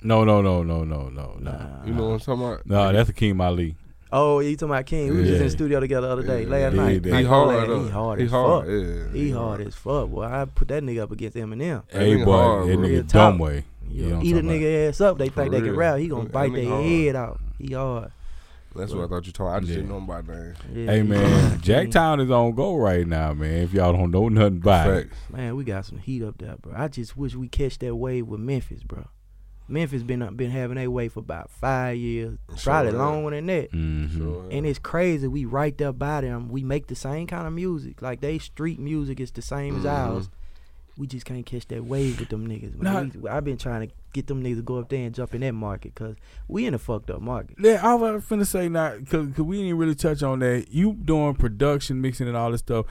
[0.03, 1.53] No, no, no, no, no, no, no.
[1.53, 1.85] Nah.
[1.85, 2.67] You know what I'm talking about?
[2.67, 3.77] No, that's Akeem Ali.
[4.13, 5.11] Oh, you talking about King?
[5.11, 7.05] We was just in the studio together the other day, Yeah, last yeah, night.
[7.05, 7.11] yeah.
[7.13, 7.69] Night He before hard.
[7.69, 7.85] last.
[7.85, 8.65] He hard He as hard.
[8.67, 8.73] fuck.
[8.73, 9.13] Yeah.
[9.21, 10.23] He hard as fuck, boy.
[10.25, 11.83] I put that nigga up against Eminem.
[11.93, 13.65] That Hey, nigga boy, hard, that nigga dumb way.
[13.89, 15.99] You You know eat a talking nigga ass up, they For think they can rap.
[15.99, 17.41] He gonna bite their head out.
[17.59, 18.11] He hard.
[18.77, 19.51] That's what I thought you told.
[19.51, 19.77] I just Yeah.
[19.79, 20.55] didn't know about that.
[20.73, 21.59] Yeah, Hey man.
[21.61, 23.63] Jacktown is on go right now, man.
[23.65, 25.09] If y'all don't know nothing about it.
[25.33, 26.73] Man, we got some heat up there, bro.
[26.77, 29.07] I just wish we catch that wave with Memphis, bro.
[29.71, 33.47] Memphis been uh, been having that wave for about five years, Sure probably longer than
[33.47, 33.71] that.
[33.73, 34.17] Mhm.
[34.17, 34.45] Sure.
[34.51, 35.27] And it's crazy.
[35.29, 36.49] We right there by them.
[36.49, 38.03] We make the same kind of music.
[38.03, 39.91] Like they street music is the same as Mhm.
[39.91, 40.31] ours.
[40.99, 42.79] We just can't catch that wave with them niggas.
[42.83, 43.05] Nah.
[43.19, 45.41] We, I've been trying to get them niggas to go up there and jump in
[45.41, 46.17] that market because
[46.47, 47.57] we in a fucked up market.
[47.59, 50.67] Yeah, I was finna say now, because we didn't really touch on that.
[50.71, 52.85] You doing production, mixing, and all this stuff.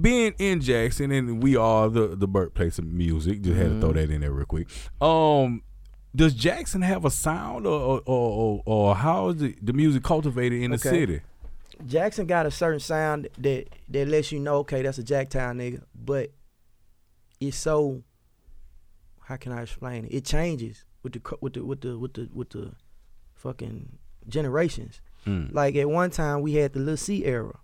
[0.00, 3.42] Being in Jackson, and we are the the birthplace of music.
[3.42, 3.94] Just had to throw Mhm.
[3.94, 4.66] that in there real quick.
[5.00, 5.62] Um,
[6.14, 10.62] does Jackson have a sound, or or, or, or, how is it, the music cultivated
[10.62, 10.88] in the Okay.
[10.90, 11.20] city?
[11.86, 15.82] Jackson got a certain sound that that lets you know, okay, that's a Jacktown nigga.
[15.94, 16.30] But
[17.40, 18.02] it's so
[19.22, 20.14] how can I explain it?
[20.14, 22.72] It changes with the with the with the with the with the
[23.34, 23.98] fucking
[24.28, 25.00] generations.
[25.26, 25.52] Mm.
[25.52, 27.58] Like at one time we had the Lil C era.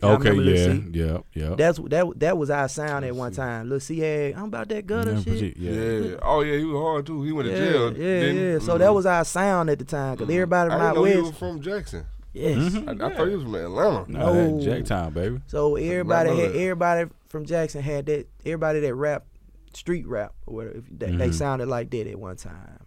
[0.00, 1.54] Y'all Okay, yeah, yeah, yeah.
[1.54, 3.68] That's that that was our sound at one time.
[3.68, 5.56] Lil C had I'm about that gutter Yeah, shit.
[5.58, 5.70] yeah.
[5.72, 6.16] Yeah.
[6.22, 7.22] Oh yeah, he was hard too.
[7.22, 7.92] He went Yeah, to jail.
[7.92, 8.52] yeah, didn't he?
[8.52, 8.58] yeah.
[8.60, 8.78] So Mhm.
[8.78, 10.32] that was our sound at the time, cause Mhm.
[10.34, 12.04] everybody I from didn't out know he was from Jackson.
[12.32, 12.56] yes.
[12.56, 12.88] Mhm.
[13.02, 14.04] I, I thought he was from Atlanta.
[14.10, 14.60] No, No.
[14.60, 15.40] that Jacktown, baby.
[15.46, 16.56] So everybody had that.
[16.58, 19.26] everybody from Jackson had that everybody that rap
[19.74, 20.78] street rap or whatever.
[20.78, 21.34] If They, they Mhm.
[21.34, 22.81] sounded like that at one time.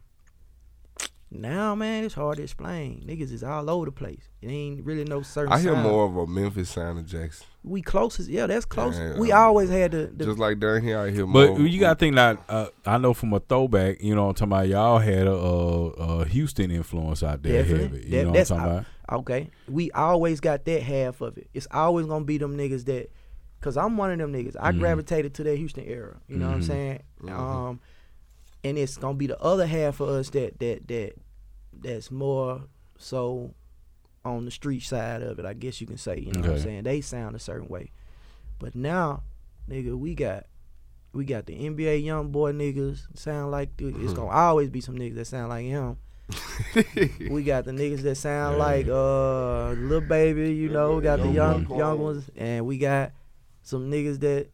[1.41, 3.03] Now, man, it's hard to explain.
[3.07, 4.29] Niggas is all over the place.
[4.41, 5.51] It ain't really no certain.
[5.53, 5.83] I hear sound.
[5.83, 7.45] more of a Memphis sound than Jackson.
[7.63, 8.97] We closest, yeah, that's close.
[8.97, 11.47] Yeah, we um, always had the, the Just like down here, I hear more.
[11.57, 14.51] But you gotta think that uh, I know from a throwback, you know, I'm talking
[14.53, 15.88] about y'all had a, a,
[16.21, 17.97] a Houston influence out there Definitely.
[17.99, 18.05] heavy.
[18.05, 18.86] You That- know what I'm talking how- about?
[19.19, 19.49] Okay.
[19.67, 21.47] We always got that half of it.
[21.53, 23.11] It's always gonna be them niggas that
[23.61, 24.55] cause I'm one of them niggas.
[24.59, 24.79] I Mhm.
[24.79, 26.17] gravitated to that Houston era.
[26.27, 26.67] You know what I'm Mhm.
[26.67, 26.99] saying?
[27.21, 27.31] Mhm.
[27.31, 27.79] Um
[28.63, 31.13] and it's gonna be the other half of us that that that
[31.82, 32.63] that's more
[32.97, 33.53] so
[34.23, 36.17] on the street side of it, I guess you can say.
[36.19, 36.84] You know what I'm saying?
[36.84, 37.91] They sound a certain way.
[38.59, 39.23] But now,
[39.69, 40.45] nigga, we got
[41.13, 45.26] we got the NBA YoungBoy niggas sound like it's gonna always be some niggas that
[45.28, 45.97] sound like him.
[47.30, 48.63] We got the niggas that sound Yeah.
[48.63, 52.78] like uh Lil Baby, you know, we got the young Young young ones, and we
[52.78, 53.11] got
[53.61, 54.47] some niggas that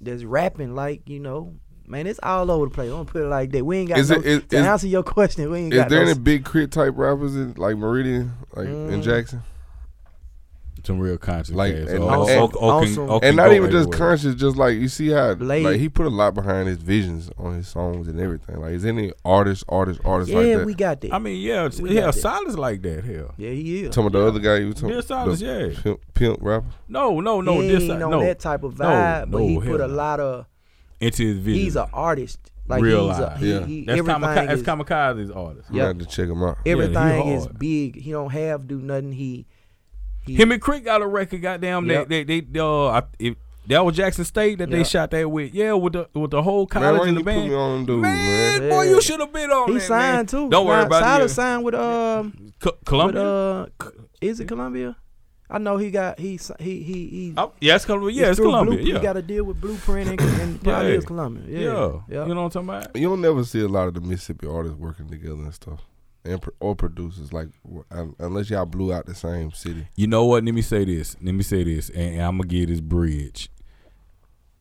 [0.00, 1.54] that's rapping like you know,
[1.86, 2.86] man, it's all over the place.
[2.88, 3.64] I'm gonna put it like that.
[3.64, 5.50] We ain't got Is no, it- is- to is- answer your question.
[5.50, 8.66] We ain't Is got there no, any big crit type rappers in like Meridian, like
[8.66, 9.02] in Mm.
[9.02, 9.42] Jackson?
[10.82, 11.92] Some real conscious Like, cats.
[11.92, 14.58] and- Or- and- or- or- or can- some- and not go even just conscious, just
[14.58, 15.64] like you see how Blade.
[15.64, 18.60] like he put a lot behind his visions on his songs and everything.
[18.60, 20.58] Like, is any artist, artist, artist yeah, like that?
[20.58, 21.14] Yeah, we got that.
[21.14, 22.16] I mean, yeah, We yeah, got.
[22.16, 23.02] Silas like that.
[23.02, 23.94] Hell, yeah, he is.
[23.94, 25.68] Some of the other guy you was talking Yeah, Silas, yeah.
[25.82, 26.66] pimp, pimp rapper.
[26.86, 27.60] no, no, no.
[27.62, 29.88] he this ain't on no that type of No, vibe, but he no, put a
[29.88, 30.44] lot of.
[31.04, 31.62] Into his vision.
[31.62, 32.50] He's an artist.
[32.66, 33.38] Like Real he's a, life.
[33.40, 33.66] he, Yeah.
[33.66, 34.46] he, that's everything kamikaze.
[34.46, 35.68] That's kamikaze's artist.
[35.68, 36.58] I'm gonna have to check him out.
[36.64, 38.00] he everything is big.
[38.00, 39.12] He don't have to do nothing.
[39.12, 39.46] He,
[40.24, 41.42] he Him and Creek got a record.
[41.42, 42.08] Goddamn, Yep.
[42.08, 43.34] they they they uh, I, if,
[43.66, 45.52] that was Jackson State that they shot that with.
[45.54, 47.48] Yeah, with the with the whole Man, college why and you the put band.
[47.50, 48.70] me on them dudes, man, man?
[48.70, 50.26] boy, you should have been on he that, signed man.
[50.26, 50.48] too.
[50.48, 51.34] Don't worry Now, about Silas it.
[51.34, 53.20] signed with um Co- Columbia.
[53.20, 54.96] with uh C- is it Columbia?
[55.50, 57.34] I know he got he si- he he he.
[57.36, 58.10] oh, yeah, it's Columbia.
[58.22, 58.76] Yeah, it's through Columbia.
[58.78, 58.88] Blueprint.
[58.94, 58.98] Yeah.
[58.98, 60.98] He got a deal with Blueprint and, and probably Yeah.
[60.98, 61.44] is Columbia.
[61.46, 61.60] yeah.
[61.60, 62.26] Yeah, yeah.
[62.26, 62.96] You know what I'm talking about?
[62.96, 65.80] You don't never see a lot of the Mississippi artists working together and stuff,
[66.24, 67.48] and or producers like
[68.18, 69.86] unless y'all blew out the same city.
[69.96, 70.44] You know what?
[70.44, 71.14] Let me say this.
[71.22, 73.50] Let me say this, and I'm gonna give this bridge.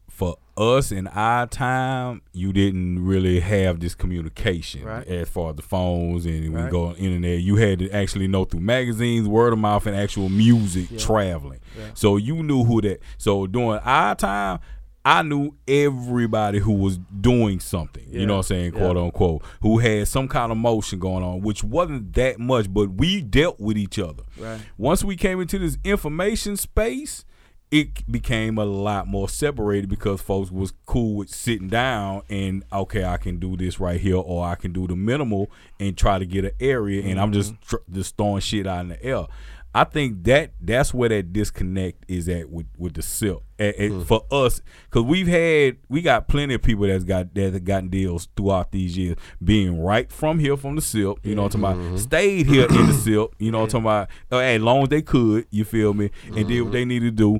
[0.09, 5.07] For us in our time, you didn't really have this communication Right.
[5.07, 7.39] as far as the phones and we go on the internet.
[7.41, 10.97] You had to actually know through magazines, word of mouth, and actual music Yeah.
[10.99, 11.59] traveling.
[11.77, 11.85] Yeah.
[11.95, 12.99] So you knew who that.
[13.17, 14.59] So during our time,
[15.05, 18.05] I knew everybody who was doing something.
[18.09, 18.79] You know what I'm saying, Yeah.
[18.79, 22.93] quote unquote, who had some kind of motion going on, which wasn't that much, but
[22.93, 24.23] we dealt with each other.
[24.39, 24.59] Right.
[24.77, 27.25] Once we came into this information space,
[27.73, 33.03] it became a lot more separated because folks was cool with sitting down and okay,
[33.03, 35.49] I can do this right here, or I can do the minimal
[35.79, 37.63] and try to get an area, and I'm just mm-hmm.
[37.65, 39.25] tr- just throwing shit out in the air.
[39.73, 44.07] I think that that's where that disconnect is at with with the silk And- and
[44.07, 47.89] for us because we've had we got plenty of people that's got that have gotten
[47.89, 49.15] deals throughout these years.
[49.43, 51.99] Being right from here from the silk you know what I'm talking about?
[51.99, 54.09] Stayed here in the silk you know what I'm talking about?
[54.31, 56.09] Uh, as long as they could you feel me?
[56.35, 57.39] And did what they needed to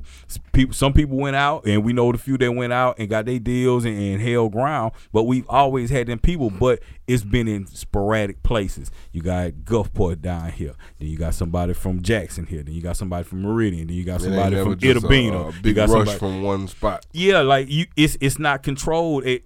[0.52, 3.26] People some people went out and we know the few that went out and got
[3.26, 7.46] their deals and, and held ground but we've always had them people but it's been
[7.48, 8.90] in sporadic places.
[9.12, 12.96] You got Gulfport down here then you got somebody from Jackson here then you got
[12.96, 15.88] somebody from Meridian then you got somebody from just a- Itta Bena a you got
[15.88, 17.06] rush somebody from one spot.
[17.12, 19.26] yeah, like you, it's it's not controlled.
[19.26, 19.44] It,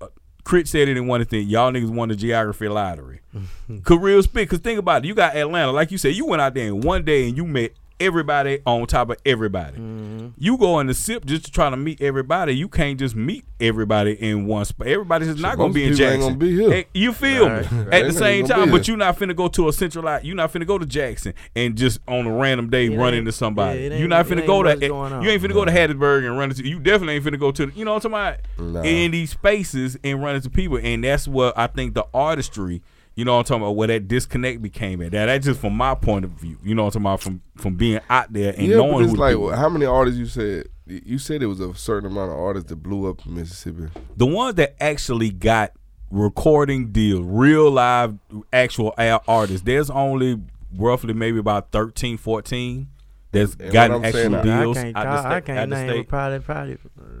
[0.00, 0.06] uh,
[0.44, 1.48] Crit said it in one thing.
[1.48, 3.20] Y'all niggas won the geography lottery.
[3.84, 4.48] Career spit.
[4.48, 5.08] Cause think about it.
[5.08, 6.14] You got Atlanta, like you said.
[6.14, 9.76] You went out there in one day and you met everybody on top of everybody.
[9.78, 10.28] Mm-hmm.
[10.38, 12.54] You go in the sip just to try to meet everybody.
[12.56, 14.86] You can't just meet everybody in one spot.
[14.86, 16.38] Everybody's just not gonna be in Jackson.
[16.38, 16.70] be here.
[16.70, 17.70] Hey, you feel Right.
[17.70, 17.78] me?
[17.82, 17.94] Right.
[17.94, 20.24] At the same time, but you're not finna go to a centralized.
[20.24, 23.32] You're not finna go to Jackson and just on a random day It run into
[23.32, 23.80] somebody.
[23.82, 24.70] yeah, you're not finna go to.
[24.80, 26.66] You ain't finna go to Hattiesburg and run into.
[26.66, 27.66] You definitely ain't finna go to.
[27.66, 28.74] The, you know what I'm talking about?
[28.84, 28.88] Nah.
[28.88, 32.82] In these spaces and run into people, and that's what I think the artistry.
[33.20, 33.76] You know what I'm talking about?
[33.76, 35.12] Where that disconnect became at.
[35.12, 36.56] That that's just from my point of view.
[36.64, 37.20] You know what I'm talking about?
[37.20, 39.84] From from being out there and yeah, knowing but who it's like people- how many
[39.84, 40.66] artists you said?
[40.86, 43.88] You said it was a certain amount of artists that blew up in Mississippi.
[44.16, 45.72] the ones that actually got
[46.10, 48.18] recording deals, real live
[48.52, 48.94] actual
[49.28, 50.40] artists, there's only
[50.76, 52.88] roughly maybe about 13, 14
[53.32, 55.28] that's And gotten what I'm saying, actual deals I can't, out the I, state.
[55.30, 56.08] I out can't the name state.
[56.08, 56.78] probably probably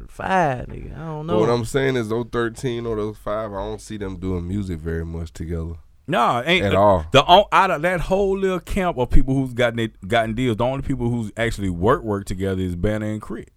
[0.08, 0.94] five nigga.
[0.96, 1.38] I don't But know.
[1.40, 4.80] what I'm saying is those 13 or those five, I don't see them doing music
[4.80, 5.74] very much together
[6.10, 7.06] No, ain't at the, all.
[7.12, 10.56] The on, out of that whole little camp of people who's gotten it, gotten deals,
[10.58, 13.50] the only people who's actually work work together is Banner and Crit.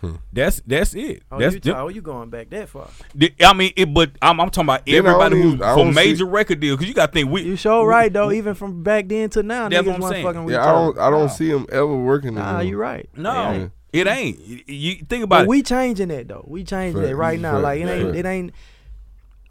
[0.00, 0.16] Hmm.
[0.32, 1.22] That's that's it.
[1.30, 2.88] oh, that's you, them- oh, you going back that far?
[3.14, 6.16] the- I mean, it, but I'm, I'm talking about Then everybody don't who's for major
[6.16, 8.32] see- record deals because you got to think we You sure right though.
[8.32, 10.26] Even from back then to now, That's what I'm saying.
[10.26, 10.98] fucking Yeah, each I don't.
[10.98, 11.26] I don't Nah.
[11.28, 12.34] see them ever working.
[12.34, 12.64] Nah, together.
[12.68, 13.08] you right.
[13.16, 13.52] No.
[13.52, 13.68] They Yeah.
[13.92, 14.40] It ain't.
[14.40, 15.48] You, you think about But it.
[15.50, 16.44] we changing that though.
[16.48, 17.52] We changing that Fact, right now.
[17.52, 18.04] fact, Like it ain't.
[18.06, 18.16] fact.
[18.16, 18.52] It ain't.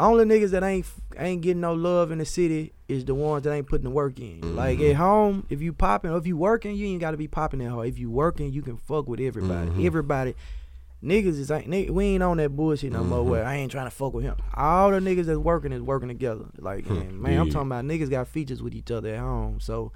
[0.02, 0.86] Only niggas that ain't
[1.18, 4.20] ain't getting no love in the city is the ones that ain't putting the work
[4.20, 4.56] in.
[4.56, 4.90] Like Mhm.
[4.92, 7.60] at home, if you popping, or if you working, you ain't got to be popping
[7.60, 7.88] that hard.
[7.88, 9.70] If you working, you can fuck with everybody.
[9.70, 9.86] Mhm.
[9.86, 10.34] Everybody.
[11.04, 13.24] Niggas is ain't nigg- we ain't on that bullshit no more.
[13.24, 13.30] Mhm.
[13.30, 14.36] Where I ain't trying to fuck with him.
[14.56, 16.46] All the niggas that's working is working together.
[16.60, 17.22] Like Hmm.
[17.22, 19.60] man, I'm talking about niggas got features with each other at home.
[19.60, 19.92] So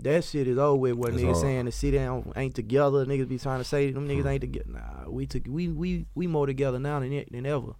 [0.00, 0.94] that shit is over with.
[0.94, 1.36] What It's niggas hard.
[1.38, 3.04] saying the city ain't, ain't together.
[3.04, 4.28] Niggas be trying to say them niggas Hmm.
[4.28, 4.70] ain't together.
[4.72, 7.72] Nah, we took we we we more together now than than ever.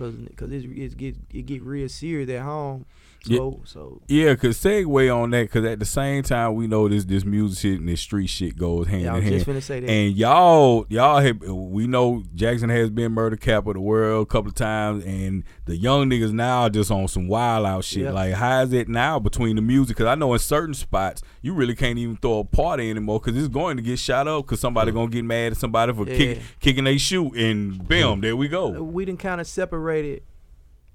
[0.00, 2.86] Cause, cause it's, it's get it get real serious at home.
[3.26, 3.36] Yeah.
[3.36, 7.04] So so Yeah, cause segue on that, cause at the same time we know this
[7.04, 9.34] this music shit and this street shit goes hand yeah, in hand.
[9.34, 9.90] just finna say that.
[9.90, 14.30] And y'all, y'all have we know Jackson has been murder cap of the world a
[14.30, 18.04] couple of times, and the young niggas now just on some wild out shit.
[18.04, 18.12] Yeah.
[18.12, 19.96] Like, how is it now between the music?
[19.96, 23.36] Because I know in certain spots you really can't even throw a party anymore because
[23.36, 26.16] it's going to get shot up because somebody gonna get mad at somebody for Yeah.
[26.16, 28.82] kick, kicking a shoe, and bam, there we go.
[28.82, 30.22] we didn't kind of separated.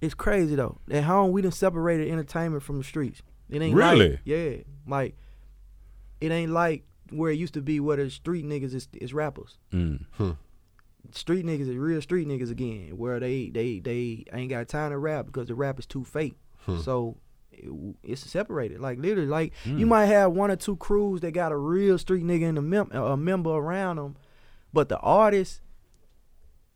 [0.01, 0.79] It's crazy though.
[0.91, 3.21] At home, we done separated entertainment from the streets.
[3.49, 4.09] It ain't Really?
[4.11, 4.55] like, yeah,
[4.87, 5.15] like
[6.21, 9.57] it ain't like where it used to be where the street niggas is, is rappers.
[9.71, 10.05] Mm.
[11.11, 14.97] Street niggas is real street niggas again, where they they they ain't got time to
[14.97, 16.35] rap because the rap is too fake.
[16.65, 16.79] Hmm.
[16.79, 17.17] So
[17.51, 17.69] it,
[18.03, 18.79] it's separated.
[18.81, 19.79] Like literally, like Mm.
[19.79, 22.61] you might have one or two crews that got a real street nigga in the
[22.61, 24.15] mem- a member around them,
[24.73, 25.61] but the artists,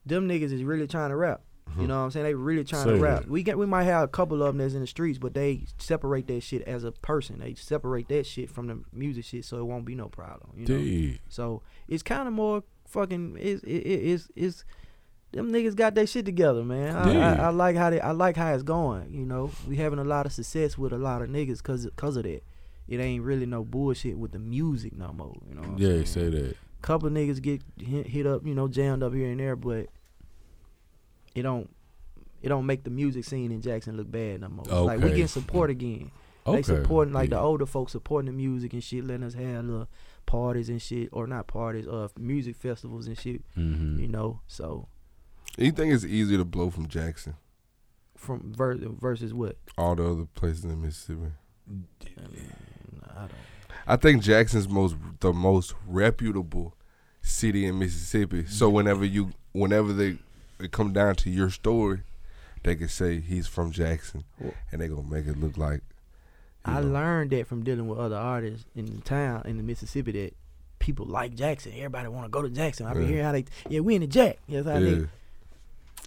[0.06, 1.42] them niggas is really trying to rap.
[1.76, 1.88] You mm-hmm.
[1.88, 2.26] know what I'm saying?
[2.26, 3.22] They really trying Say to rap.
[3.22, 3.30] that.
[3.30, 5.66] We get we might have a couple of them that's in the streets, but they
[5.78, 7.40] separate that shit as a person.
[7.40, 10.52] They separate that shit from the music shit, so it won't be no problem.
[10.56, 10.78] You know.
[10.78, 11.20] Dude.
[11.30, 13.38] So it's kind of more fucking.
[13.40, 14.66] It's it, it, it's it's
[15.32, 16.96] them niggas got their shit together, man.
[16.96, 19.14] I, I, I like how they I like how it's going.
[19.14, 22.18] You know, we having a lot of success with a lot of niggas cause cause
[22.18, 22.44] of that.
[22.88, 25.40] It ain't really no bullshit with the music no more.
[25.48, 25.76] You know.
[25.78, 26.06] Yeah, saying?
[26.06, 26.58] say that.
[26.82, 29.90] couple niggas get hit, hit up, you know, jammed up here and there, but
[31.40, 31.70] it don't
[32.42, 34.64] it don't make the music scene in Jackson look bad no more.
[34.66, 35.16] It's Like we Okay.
[35.16, 36.12] getting support again.
[36.48, 36.58] Okay.
[36.58, 39.88] They supporting like the older folks supporting the music and shit, letting us have little
[40.26, 43.42] parties and shit, or not parties, uh, music festivals and shit.
[43.58, 44.00] Mhm.
[44.00, 44.88] You know, so
[45.58, 47.36] You think it's easier to blow from Jackson?
[48.16, 49.58] from ver- versus what?
[49.78, 51.32] All the other places in Mississippi.
[51.70, 52.52] I, mean,
[53.16, 53.32] I don't.
[53.88, 56.76] I think Jackson's most the most reputable
[57.22, 58.46] city in Mississippi.
[58.46, 60.18] So whenever you whenever they
[60.60, 62.02] it come down to your story,
[62.64, 64.24] they can say he's from Jackson,
[64.72, 65.82] and they gonna make it look like.
[66.66, 66.88] I know.
[66.88, 70.34] learned that from dealing with other artists in the town in the Mississippi that
[70.78, 71.72] people like Jackson.
[71.76, 72.86] Everybody want to go to Jackson.
[72.86, 73.08] I be Yeah.
[73.08, 74.38] hearing how they yeah we in the Jack.
[74.48, 75.10] Yes, I Yeah, nigga.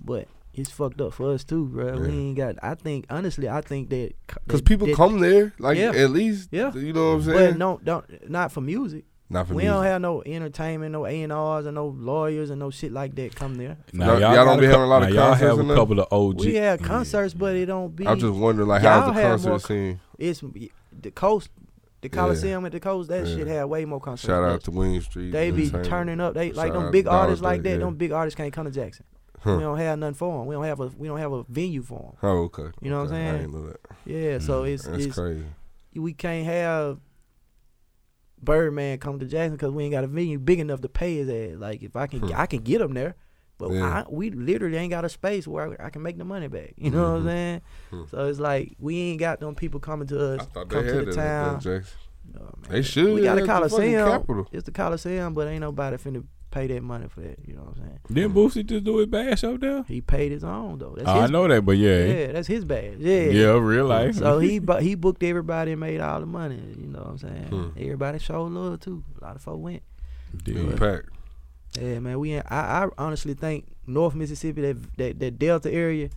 [0.05, 1.98] But it's fucked up for us too, bro.
[1.98, 2.57] We ain't got.
[2.62, 4.12] I think honestly, I think that
[4.46, 5.92] because people that- come there like Yeah.
[5.92, 6.50] at least.
[6.53, 6.72] Yeah.
[6.74, 7.50] you know what I'm saying.
[7.53, 9.05] but no, don't not for music.
[9.33, 9.74] Not for we music.
[9.74, 13.14] don't have no entertainment, no A and R's, and no lawyers, and no shit like
[13.16, 13.78] that come there.
[13.93, 15.74] Now, Y'all- y'all, y'all don't be having a lot of now y'all concerts have a
[15.74, 16.41] couple of OG.
[16.41, 16.87] We have Yeah.
[16.87, 18.07] concerts, but it don't be.
[18.07, 20.01] I'm just wondering like how's the concert more- scene?
[20.18, 20.41] it's
[20.93, 21.49] the coast,
[22.03, 22.14] the Yeah.
[22.14, 23.09] Coliseum at the coast.
[23.09, 23.37] That Yeah.
[23.37, 24.26] shit had way more concerts.
[24.26, 25.30] Shout out to Wing Street.
[25.33, 25.89] They be Entertainment.
[25.89, 26.35] turning up.
[26.35, 27.70] They like Shout them out big Dollar artists like that.
[27.70, 27.76] yeah.
[27.78, 29.07] Them big artists can't come to Jackson.
[29.41, 29.57] Huh.
[29.57, 30.47] We don't have nothing for them.
[30.47, 32.12] We don't have a we don't have a venue for them.
[32.22, 32.66] Oh, okay.
[32.83, 33.41] You know what I'm Okay, I saying?
[33.51, 33.80] didn't know that.
[34.05, 35.45] Yeah, so Mm, it's That's it's crazy.
[35.97, 36.99] we can't have
[38.43, 41.28] Birdman come to Jackson because we ain't got a venue big enough to pay his
[41.28, 41.59] ass.
[41.61, 42.32] Like if I can, Hmm.
[42.34, 43.14] I can get him there,
[43.59, 43.84] but Yeah.
[43.84, 46.74] I, we literally ain't got a space where I, I can make the money back.
[46.76, 47.26] You know what I'm Mhm.
[47.26, 47.61] saying?
[47.90, 48.03] Hmm.
[48.11, 51.12] So it's like we ain't got them people coming to I us, come to the
[51.12, 51.57] town.
[51.64, 51.84] at
[52.36, 52.70] Oh, man.
[52.70, 53.14] They should.
[53.14, 54.09] We got a the Coliseum.
[54.09, 54.47] capital.
[54.53, 57.38] It's the Coliseum, but ain't nobody finna pay that money for that.
[57.46, 57.98] You know what I'm saying?
[58.12, 59.82] Didn't Boosie just do his bash up there?
[59.88, 60.94] He paid his own though.
[60.96, 62.98] That's I his, know that, but yeah, Yeah, that's his badge.
[62.98, 63.22] Yeah.
[63.24, 64.14] yeah, real life.
[64.16, 66.61] So he bu- he booked everybody and made all the money.
[66.78, 67.44] You know what I'm saying?
[67.46, 67.68] Hmm.
[67.76, 69.03] Everybody showed love too.
[69.20, 69.82] A lot of folk went.
[70.76, 71.05] Pack.
[71.80, 72.18] Yeah, man.
[72.18, 76.11] We in, I I honestly think North Mississippi that that, that Delta area.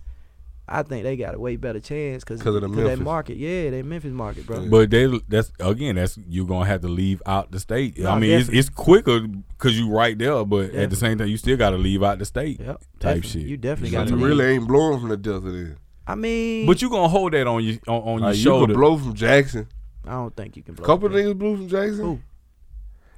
[0.67, 2.99] I think they got a way better chance because of the that Memphis.
[2.99, 3.37] market.
[3.37, 4.67] Yeah, that Memphis market, bro.
[4.67, 7.99] But they that's again that's you're gonna have to leave out the state.
[7.99, 8.59] No, I mean it's definitely.
[8.59, 11.77] it's quicker because you right there, but at the same time you still got to
[11.77, 12.67] leave out the state Yep.
[12.67, 13.29] type definitely.
[13.29, 13.41] shit.
[13.43, 15.77] You definitely So got you to really ain't blowing from the Delta then.
[16.07, 18.65] I mean, But you gonna hold that on your on, on your Like, you shoulder.
[18.73, 19.67] could blow from Jackson.
[20.03, 20.73] I don't think you can.
[20.75, 21.17] Blow couple them.
[21.19, 21.97] niggas blew from Jackson.
[22.05, 22.19] Who?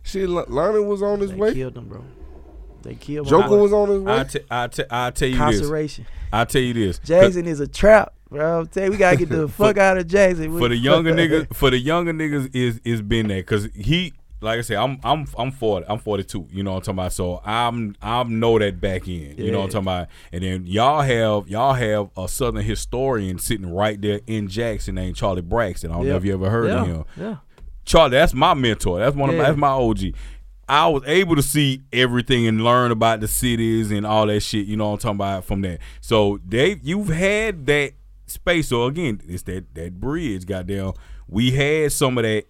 [0.03, 1.53] Shit, L- Lonnie was on his They way.
[1.53, 2.03] killed them, bro.
[2.83, 3.59] They killed Joker them.
[3.59, 4.19] was on his way.
[4.19, 6.01] I t- I t- I tell you this.
[6.31, 6.99] I tell you this.
[6.99, 8.61] Jackson is a trap, bro.
[8.61, 10.57] I'm telling you, we gotta get the fuck out of Jackson.
[10.57, 14.59] for the younger niggas, for the younger niggas is is been there because he, like
[14.59, 16.47] I said, I'm I'm I'm 40, I'm 42.
[16.51, 17.13] You know what I'm talking about.
[17.13, 19.39] So I'm I'm know that back end.
[19.39, 20.07] You know what I'm talking about.
[20.31, 25.15] And then y'all have y'all have a Southern historian sitting right there in Jackson named
[25.15, 25.91] Charlie Braxton.
[25.91, 27.05] I don't know if you ever heard yeah, of him.
[27.17, 27.35] Yeah.
[27.87, 28.99] Charlie, that's my mentor.
[28.99, 30.13] That's one of my, that's my OG.
[30.69, 34.65] I was able to see everything and learn about the cities and all that shit.
[34.67, 35.79] You know what I'm talking about from that.
[36.01, 37.93] So they, you've had that
[38.25, 38.67] space.
[38.67, 40.45] So again, it's that that bridge.
[40.45, 40.93] Goddamn,
[41.27, 42.45] we had some of that.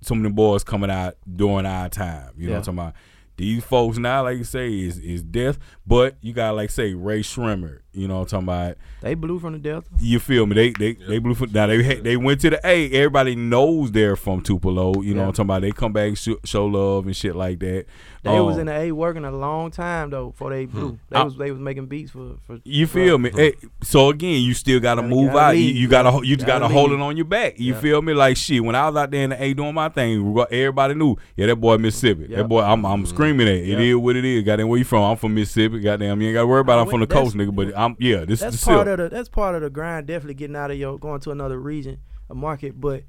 [0.00, 2.32] Some of the boys coming out during our time.
[2.36, 2.94] You know what I'm talking about.
[3.36, 5.58] These folks now, like you say, is is death.
[5.84, 7.80] But you got like say Rae Sremmurd.
[7.94, 8.76] You know what I'm talking about.
[9.02, 9.86] They blew from the Delta.
[10.00, 10.54] You feel me?
[10.54, 12.90] They they they blew for, now they they went to the A.
[12.90, 15.02] Everybody knows they're from Tupelo.
[15.02, 15.62] You know what I'm talking about.
[15.62, 17.84] They come back and show, show love and shit like that.
[18.22, 20.70] They was Um, in the A working a long time though before they hmm.
[20.78, 20.98] blew.
[21.10, 22.60] They I- was they was making beats for for.
[22.64, 23.30] You for- feel me?
[23.30, 23.36] Hmm.
[23.36, 25.50] Hey, so again, you still gotta, Gotta- move gotta out.
[25.50, 27.58] You, leave, you gotta you just Gotta gotta hold it on your back.
[27.58, 27.80] You Yeah.
[27.80, 28.14] feel me?
[28.14, 28.64] Like shit.
[28.64, 31.16] When I was out there in the A doing my thing, everybody knew.
[31.36, 32.26] Yeah, that boy Mississippi.
[32.30, 32.38] Yeah.
[32.38, 33.06] That boy, I'm I'm hmm.
[33.06, 33.54] screaming at.
[33.54, 33.78] It Yeah.
[33.78, 34.44] is what it is.
[34.44, 35.02] Got in where you from?
[35.02, 35.71] I'm from Mississippi.
[35.80, 36.78] Goddamn, you ain't gotta worry about.
[36.78, 36.82] it.
[36.82, 37.54] I'm from the coast, nigga.
[37.54, 38.24] But I'm yeah.
[38.24, 38.88] This That's is part silk.
[38.88, 40.06] of the that's part of the grind.
[40.06, 41.98] Definitely getting out of your going to another region,
[42.30, 42.80] a market.
[42.80, 43.04] But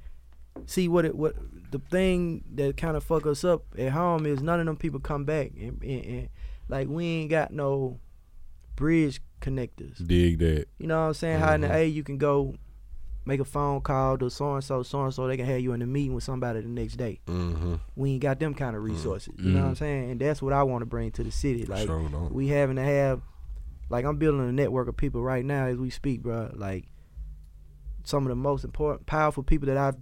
[0.66, 1.36] see what it what
[1.72, 4.99] the thing that kind of fuck us up at home is none of them people
[4.99, 6.30] come back and, and, and
[6.70, 7.99] like we ain't got no
[8.76, 10.05] bridge connectors.
[10.05, 10.66] Dig that.
[10.78, 11.39] You know what I'm saying?
[11.39, 11.72] How in Mm-hmm.
[11.72, 12.55] the A you can go
[13.26, 15.28] make a phone call to so and so, so and so.
[15.28, 17.20] They can have you in a meeting with somebody the next day.
[17.28, 17.76] Mm-hmm.
[17.96, 19.34] We ain't got them kind of resources.
[19.38, 19.78] You know what I'm Mhm.
[19.78, 20.12] saying?
[20.12, 21.66] And that's what I want to bring to the city.
[21.66, 22.02] Like Sure
[22.32, 23.22] we having to have,
[23.90, 26.52] like I'm building a network of people right now as we speak, bro.
[26.54, 26.86] Like
[28.04, 29.96] some of the most important, powerful people that I've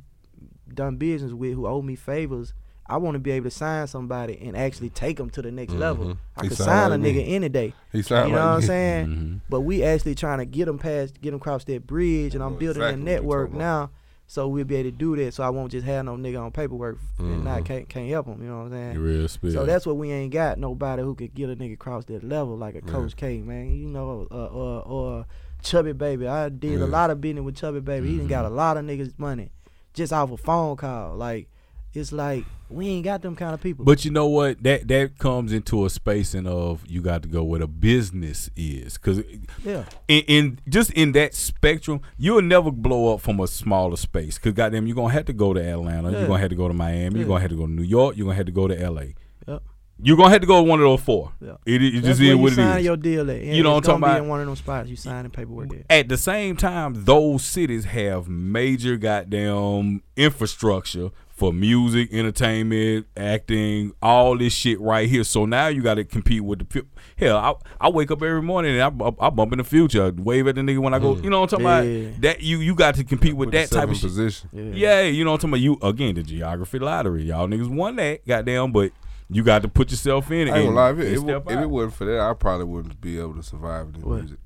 [0.74, 2.54] done business with who owe me favors.
[2.92, 5.74] I want to be able to sign somebody and actually take them to the next
[5.74, 6.06] level.
[6.06, 6.18] Mhm.
[6.38, 7.14] I He could sign like a me.
[7.14, 7.74] nigga any day.
[7.92, 8.66] He You know like what I'm me.
[8.66, 9.08] saying?
[9.08, 9.40] Mhm.
[9.50, 12.48] But we actually trying to get them past, get them across that bridge, and I
[12.48, 13.92] I'm building exactly a network now,
[14.28, 15.34] so we'll be able to do that.
[15.34, 17.66] So I won't just have no nigga on paperwork and not Mhm.
[17.66, 18.42] can't can't help them.
[18.42, 18.98] You know what I'm saying?
[19.00, 19.54] Real spit.
[19.54, 20.58] So that's what we ain't got.
[20.60, 22.92] Nobody who could get a nigga across that level like a Yeah.
[22.92, 23.72] Coach K, man.
[23.72, 25.26] You know, uh, or or
[25.64, 26.28] Chubbie Baby.
[26.28, 26.86] I did Yeah.
[26.86, 28.10] a lot of business with Chubbie Baby.
[28.10, 28.56] He done got a Mhm.
[28.56, 29.52] lot of niggas money
[29.94, 31.16] just off a phone call.
[31.16, 31.48] Like
[31.94, 33.86] it's like we ain't got them kind of people.
[33.86, 34.64] But you know what?
[34.64, 38.98] That that comes into a spacing of you got to go where the business is,
[38.98, 39.22] because
[39.64, 44.38] yeah, in, in just in that spectrum, you'll never blow up from a smaller space.
[44.38, 46.12] Cause goddamn, you're gonna have to go to Atlanta.
[46.12, 46.20] Yeah.
[46.20, 47.20] You're gonna have to go to Miami.
[47.20, 48.18] You're gonna have to go to New York.
[48.18, 49.16] You're gonna have to go to L.A.
[49.48, 49.64] Yep.
[50.04, 51.32] You're gonna have to go to one of those four.
[51.40, 51.58] Yeah.
[51.64, 52.86] It, it just is what it sign is.
[52.86, 53.38] your deal at.
[53.38, 54.24] And You know what I'm talking be about?
[54.24, 55.86] in one of them spots you signing paperwork at.
[55.92, 61.12] At the same time, those cities have major goddamn infrastructure
[61.42, 65.24] for music, entertainment, acting, all this shit right here.
[65.24, 66.90] So now you got to compete with the people.
[67.18, 70.12] Hell, I, I wake up every morning and I, bu- I bump in the future,
[70.16, 71.16] wave at the nigga when I go.
[71.16, 71.24] Mm.
[71.24, 72.10] You know what I'm talking Yeah.
[72.10, 72.22] about?
[72.22, 74.04] That you you got to compete with Put that type of in shit.
[74.04, 74.74] position.
[74.76, 75.82] Yeah, you know what I'm talking about.
[75.84, 77.24] You again the geography lottery.
[77.24, 78.92] Y'all niggas won that, goddamn, but
[79.28, 80.52] you got to put yourself in it.
[80.52, 80.92] I ain't gonna lie.
[80.92, 81.64] If, it, and if, step if out.
[81.64, 84.38] it wasn't for that, I probably wouldn't be able to survive in music.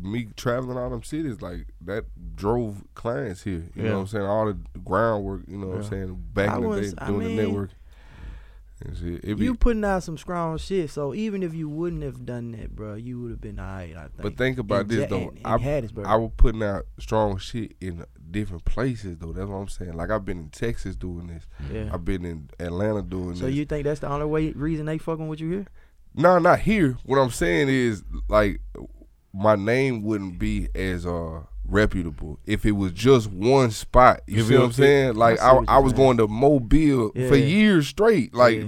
[0.00, 3.64] Me traveling all them cities like that drove clients here.
[3.74, 3.88] You Yeah.
[3.90, 4.24] know what I'm saying?
[4.24, 5.42] All the groundwork.
[5.46, 6.24] You know what I'm saying?
[6.32, 7.70] Back I in the was- day, I doing mean, the network.
[8.98, 9.22] Shit.
[9.24, 10.88] It be, You putting out some strong shit.
[10.88, 13.94] So even if you wouldn't have done that, bro, you would have been alright.
[13.94, 14.22] I think.
[14.22, 15.28] but think about In this Ja- though.
[15.28, 16.06] in- in I Hattiesburg.
[16.06, 19.32] I was putting out strong shit in different places though.
[19.34, 19.92] That's what I'm saying.
[19.92, 21.46] Like I've been in Texas doing this.
[21.70, 21.90] yeah.
[21.92, 23.40] I've been in Atlanta doing So this.
[23.40, 25.66] So you think that's the only way reason they fucking with you here?
[26.14, 26.96] No, not here.
[27.04, 28.62] What I'm saying is like
[29.32, 34.20] my name wouldn't be as uh reputable if it was just one spot.
[34.26, 35.14] You If see what I'm saying?
[35.14, 37.28] Like see I, I, was going to Mobile Yeah.
[37.28, 38.34] for years straight.
[38.34, 38.66] Like Yeah.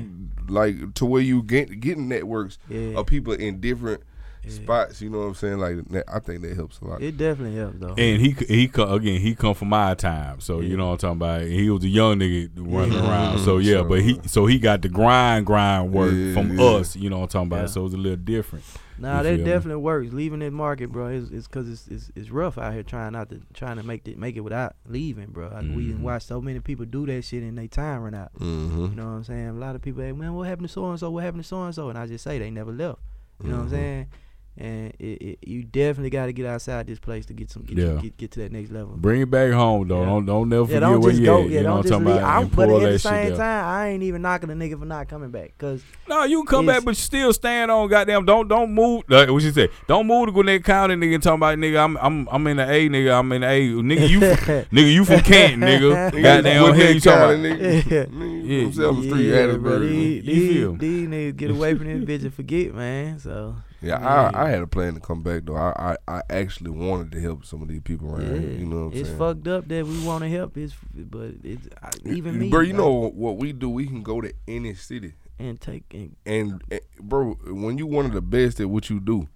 [0.49, 2.99] like to where you get getting networks Yeah.
[2.99, 4.03] of people in different
[4.45, 4.51] Yeah.
[4.53, 5.01] spots.
[5.03, 5.59] You know what I'm saying?
[5.59, 7.03] Like that, I think that helps a lot.
[7.03, 7.95] It definitely helps though.
[7.99, 10.99] And he he co- again he come from my time, so you know what I'm
[10.99, 11.43] talking about.
[11.43, 13.09] He was a young nigga running Yeah.
[13.09, 13.79] around, so yeah.
[13.79, 16.65] So, but he so he got the grind grind work Yeah, from yeah.
[16.65, 17.61] us, you know what I'm talking about.
[17.63, 17.67] Yeah.
[17.67, 18.65] So it's a little different.
[19.03, 19.45] Nah, that feel me?
[19.45, 20.13] definitely works.
[20.13, 23.29] Leaving that market, bro, is is because it's, it's it's rough out here trying not
[23.31, 25.49] to trying to make it make it without leaving, bro.
[25.49, 28.33] Like, We didn't watch so many people do that shit and they time run out.
[28.39, 28.81] Mm-hmm.
[28.81, 29.49] You know what I'm saying?
[29.49, 31.11] A lot of people, hey, man, what happened to so and so?
[31.11, 31.89] What happened to so and so?
[31.91, 33.01] And I just say they never left.
[33.43, 33.71] You know what I'm Mhm.
[33.71, 34.07] saying?
[34.55, 37.79] And it, it, you definitely got to get outside this place to get some get,
[37.79, 37.95] Yeah.
[38.03, 38.95] get, get to that next level.
[38.99, 40.01] Bring it back home though.
[40.01, 40.07] Yeah.
[40.11, 41.39] Don't don't never Yeah, forget don't where just you go.
[41.43, 41.49] at.
[41.49, 42.17] Yeah, you know don't what I'm just talking leave.
[42.17, 42.43] about.
[42.43, 43.39] I'm, but at the shit same down.
[43.39, 45.57] time, I ain't even knocking a nigga for not coming back.
[45.57, 47.89] Cause No, you can come back, but you still stand on.
[47.89, 49.05] Goddamn, don't don't move.
[49.09, 49.71] Like what you say?
[49.89, 51.15] Don't move to Gwinnett County, nigga.
[51.15, 53.19] and Talking about nigga, I'm I'm I'm in the A, nigga.
[53.19, 54.09] I'm in the A, nigga.
[54.11, 54.21] You
[54.71, 56.13] nigga, you from Canton, nigga.
[56.23, 57.59] Goddamn, What here that you talking about?
[57.59, 58.05] nigga, Yeah.
[58.05, 58.63] nigga, Yeah.
[58.65, 59.89] from Seventh Street, yeah, Hattiesburg, bro, man.
[59.89, 63.19] these, You these niggas get away from this bitch and forget, man.
[63.19, 63.99] So Yeah.
[63.99, 65.57] I, I had a plan to come back though.
[65.57, 68.23] I, I, I actually wanted to help some of these people around.
[68.35, 69.19] yeah, here, You know what I'm it's saying?
[69.19, 70.57] fucked up that we want to help.
[70.57, 72.61] It's but it's I, even me, bro.
[72.61, 73.69] You like, know what we do?
[73.69, 77.87] We can go to any city, and take and and, eh, and bro, when you
[77.87, 79.29] one of the best at what you do,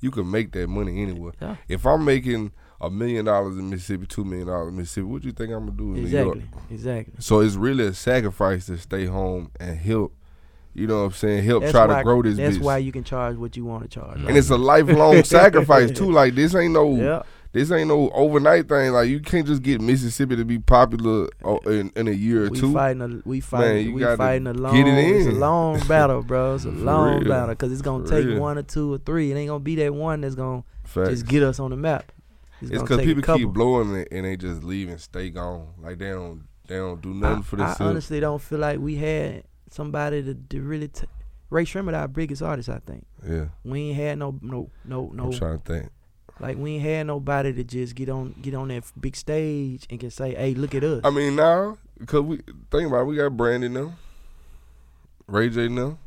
[0.00, 1.32] you can make that money anywhere.
[1.40, 1.56] Yeah.
[1.68, 5.28] If I'm making a million dollars in Mississippi, two million dollars in Mississippi, what do
[5.28, 6.36] you think I'm gonna do in New York?
[6.36, 7.14] exactly, exactly.
[7.20, 10.14] So it's really a sacrifice to stay home and help
[10.74, 11.44] You know what I'm saying?
[11.44, 12.36] Help That's try why, to grow this.
[12.36, 12.62] That's bitch.
[12.62, 14.20] why you can charge what you want to charge.
[14.24, 16.10] and it's a lifelong sacrifice too.
[16.12, 17.22] Like this ain't no yeah.
[17.52, 18.92] this ain't no overnight thing.
[18.92, 22.50] Like you can't just get Mississippi to be popular uh, in, in a year or
[22.50, 22.72] We two.
[22.72, 26.56] fighting a we fighting you we fighting a long it it's a long battle, bro.
[26.56, 27.28] It's a long real.
[27.28, 28.40] battle because it's gonna For take real.
[28.40, 29.30] one or two or three.
[29.30, 31.10] It ain't gonna be that one that's gonna Facts.
[31.10, 32.10] just get us on the map.
[32.60, 35.68] It's because people keep blowing it and they just leave and stay gone.
[35.80, 38.96] Like they don't they don't do nothing I, for I honestly don't feel like we
[38.96, 39.44] had
[39.74, 40.88] somebody to, to really.
[40.88, 41.06] T-
[41.50, 43.06] Rae Sremmurd, our biggest artist, I think.
[43.28, 45.90] yeah, We ain't had no no no no I'm trying to think.
[46.40, 50.00] like we ain't had nobody to just get on get on that big stage and
[50.00, 52.38] can say, "Hey, look at us." I mean now because we
[52.72, 53.94] think about it, we got Brandy now,
[55.28, 55.98] Ray J now.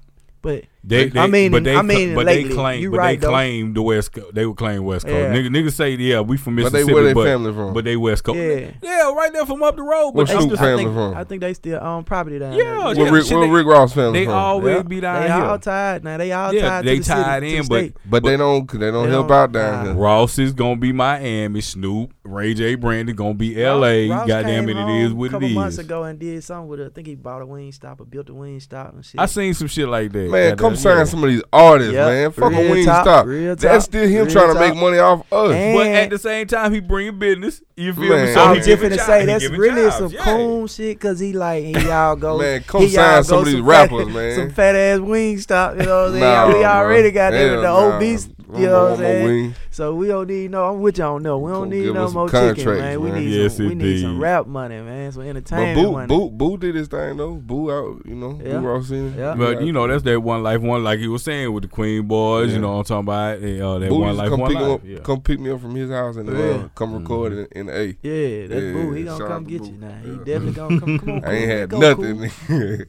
[0.42, 3.20] but They, they, I mean, but they, I mean, but lately, they claim, but right,
[3.20, 4.14] they claim the West.
[4.14, 5.16] Co- they would claim West Coast.
[5.18, 5.34] Yeah.
[5.34, 7.74] Nigga, niggas say, yeah, we from But they Mississippi, where they but, family from?
[7.74, 8.40] but they West Coast.
[8.40, 8.72] yeah.
[8.82, 10.12] Yeah, right there from up the road.
[10.12, 11.14] Where But Snoop they, I family think, from?
[11.18, 12.74] I think they still own property down Yeah, there.
[12.76, 13.04] yeah.
[13.04, 14.34] where Rick, shit, where they- Rick Ross family they from?
[14.36, 14.82] always Yeah.
[14.84, 15.44] be down They here.
[15.44, 16.18] all tied now.
[16.18, 16.86] They all Yeah, tied.
[16.86, 17.98] they to the city, tied to the in, but- state.
[18.06, 19.94] but they don't they don't They help don't- out down here.
[19.96, 21.60] Ross is gonna be Miami.
[21.60, 22.76] Snoop, Ray J.
[22.76, 24.08] Brandy gonna be L.A.
[24.08, 26.88] Goddamn it, it is home what a couple months ago and did something with it.
[26.88, 29.20] I think he bought a Wingstop or built a Wingstop and shit.
[29.20, 30.30] I seen some shit like that.
[30.30, 30.77] Man, come yeah.
[30.78, 32.08] Sign some of these artists, Yep.
[32.08, 32.32] man.
[32.32, 33.26] Fuck Real a wing talk, stop.
[33.60, 35.52] That's still him real trying to make money off us.
[35.54, 37.62] And- But at the same time, he bringing business.
[37.76, 38.26] You feel Man.
[38.26, 38.34] me?
[38.34, 39.08] So I he was just giving finna jobs.
[39.08, 40.24] say that's really jobs, some yeah.
[40.24, 43.40] coon shit because he like he y'all go Man, come he sign all some go
[43.42, 44.36] of these fat- rappers, man.
[44.36, 46.24] Some fat ass Wingstop, you know what I'm saying?
[46.24, 47.96] Nah, we already got them Hell the nah.
[47.98, 49.26] obese, I'm you know what I'm saying?
[49.26, 49.56] wing.
[49.72, 50.70] So we don't need no.
[50.70, 51.38] I'm with you on no.
[51.38, 53.02] We don't need no us some more chicken, contracts, man.
[53.02, 53.68] We need Yes, some.
[53.68, 55.12] We need some rap money, man.
[55.12, 56.08] Some But entertainment Boo, money.
[56.08, 57.34] Boo, Boo did his thing though.
[57.36, 58.40] Boo out, you know.
[58.44, 58.60] Yeah.
[58.60, 59.18] Boo Ross in it.
[59.20, 59.36] Yeah.
[59.36, 62.08] But you know, that's that one life, one like he was saying with the Queen
[62.08, 62.50] Boys.
[62.50, 62.56] Yeah.
[62.56, 63.38] You know what I'm talking about?
[63.38, 64.80] Uh, that Boo one used to life, come one pick, him life.
[64.80, 65.00] up, Yeah.
[65.00, 66.72] come pick me up from his house and For uh, real.
[66.76, 67.40] come record Mm-hmm.
[67.52, 67.86] in, in the A.
[68.02, 68.92] Yeah, that's Yeah, Boo.
[68.94, 69.98] He gonna come get you now.
[70.04, 71.00] He definitely gonna come.
[71.00, 72.32] Come on, I ain't had nothing.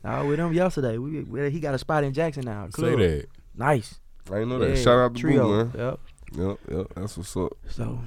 [0.04, 0.98] I was with him yesterday.
[0.98, 2.68] We, we he got a spot in Jackson now.
[2.76, 3.26] Say that.
[3.56, 3.98] Nice.
[4.32, 4.70] I ain't know that.
[4.70, 5.42] Yeah, Shout out to trio.
[5.44, 5.72] Boo, man.
[5.76, 6.00] Yep.
[6.32, 6.86] Yep, yep.
[6.94, 7.52] That's what's up.
[7.68, 8.00] So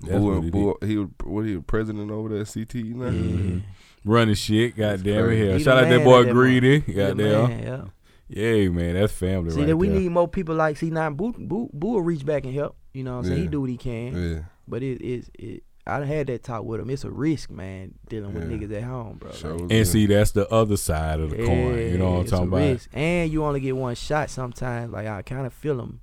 [0.00, 2.94] That's Boo, what and Boo, he was what he was president over there at CTE
[2.94, 3.10] now.
[3.10, 3.62] Mhm.
[4.04, 5.42] Running shit, goddamn crazy.
[5.44, 5.50] it.
[5.50, 5.58] Hell.
[5.58, 6.80] Shout out that boy that Greedy.
[6.80, 7.50] He the Goddamn.
[7.50, 7.84] yeah.
[8.30, 10.00] Yeah, man, that's family See right that we there.
[10.00, 12.76] need more people like see now Boo Boo Boo will reach back and help.
[12.92, 13.42] You know what I'm saying?
[13.42, 14.14] He do what he can.
[14.32, 16.90] Yeah, But it is it, I done had that talk with him.
[16.90, 18.56] It's a risk, man, dealing with Yeah.
[18.58, 19.32] niggas at home, bro.
[19.32, 19.86] Sure Like, And good.
[19.86, 21.78] see, that's the other side of the coin.
[21.78, 22.58] You know what I'm talking about?
[22.58, 22.90] risk.
[22.92, 24.92] And you only get one shot sometimes.
[24.92, 26.00] Like I kind of feel him.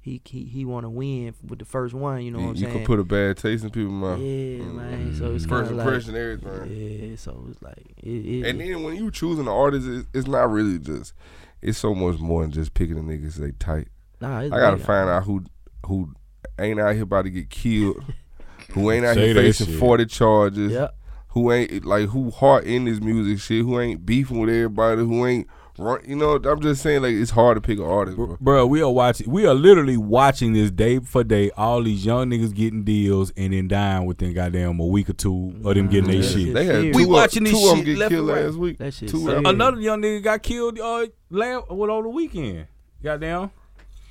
[0.00, 2.22] He he he want to win with the first one.
[2.22, 2.72] You know you, what I'm you saying?
[2.72, 4.18] You can put a bad taste in people's mouth.
[4.20, 5.14] yeah, man.
[5.14, 5.48] So it's Mm.
[5.48, 7.10] First kind of like impression, everything.
[7.10, 7.16] yeah.
[7.16, 10.50] So it's like it, it, And then when you choosing an artist, it, it's not
[10.50, 11.12] really just.
[11.60, 13.88] It's so much more than just picking the niggas they tight.
[14.20, 14.86] nah, it's I gotta big.
[14.86, 15.44] find out who
[15.84, 16.14] who
[16.58, 18.02] ain't out here about to get killed,
[18.72, 19.76] who ain't out Say here facing shit.
[19.78, 20.94] forty charges, Yep.
[21.28, 25.26] who ain't like who heart in this music shit, who ain't beefing with everybody, who
[25.26, 25.46] ain't
[25.78, 26.00] run.
[26.06, 28.36] You know, I'm just saying like it's hard to pick an artist, bro.
[28.40, 29.30] Bro, we are watching.
[29.30, 31.50] We are literally watching this day for day.
[31.56, 35.54] All these young niggas getting deals and then dying within goddamn a week or two
[35.64, 36.28] of them getting their Yeah.
[36.28, 36.54] shit.
[36.54, 38.36] They had We two, of- watching this two of them shit get left killed and
[38.38, 38.44] right.
[38.46, 38.78] last week.
[38.78, 42.66] That shit Two Another young nigga got killed uh last what on the weekend.
[43.02, 43.50] Goddamn.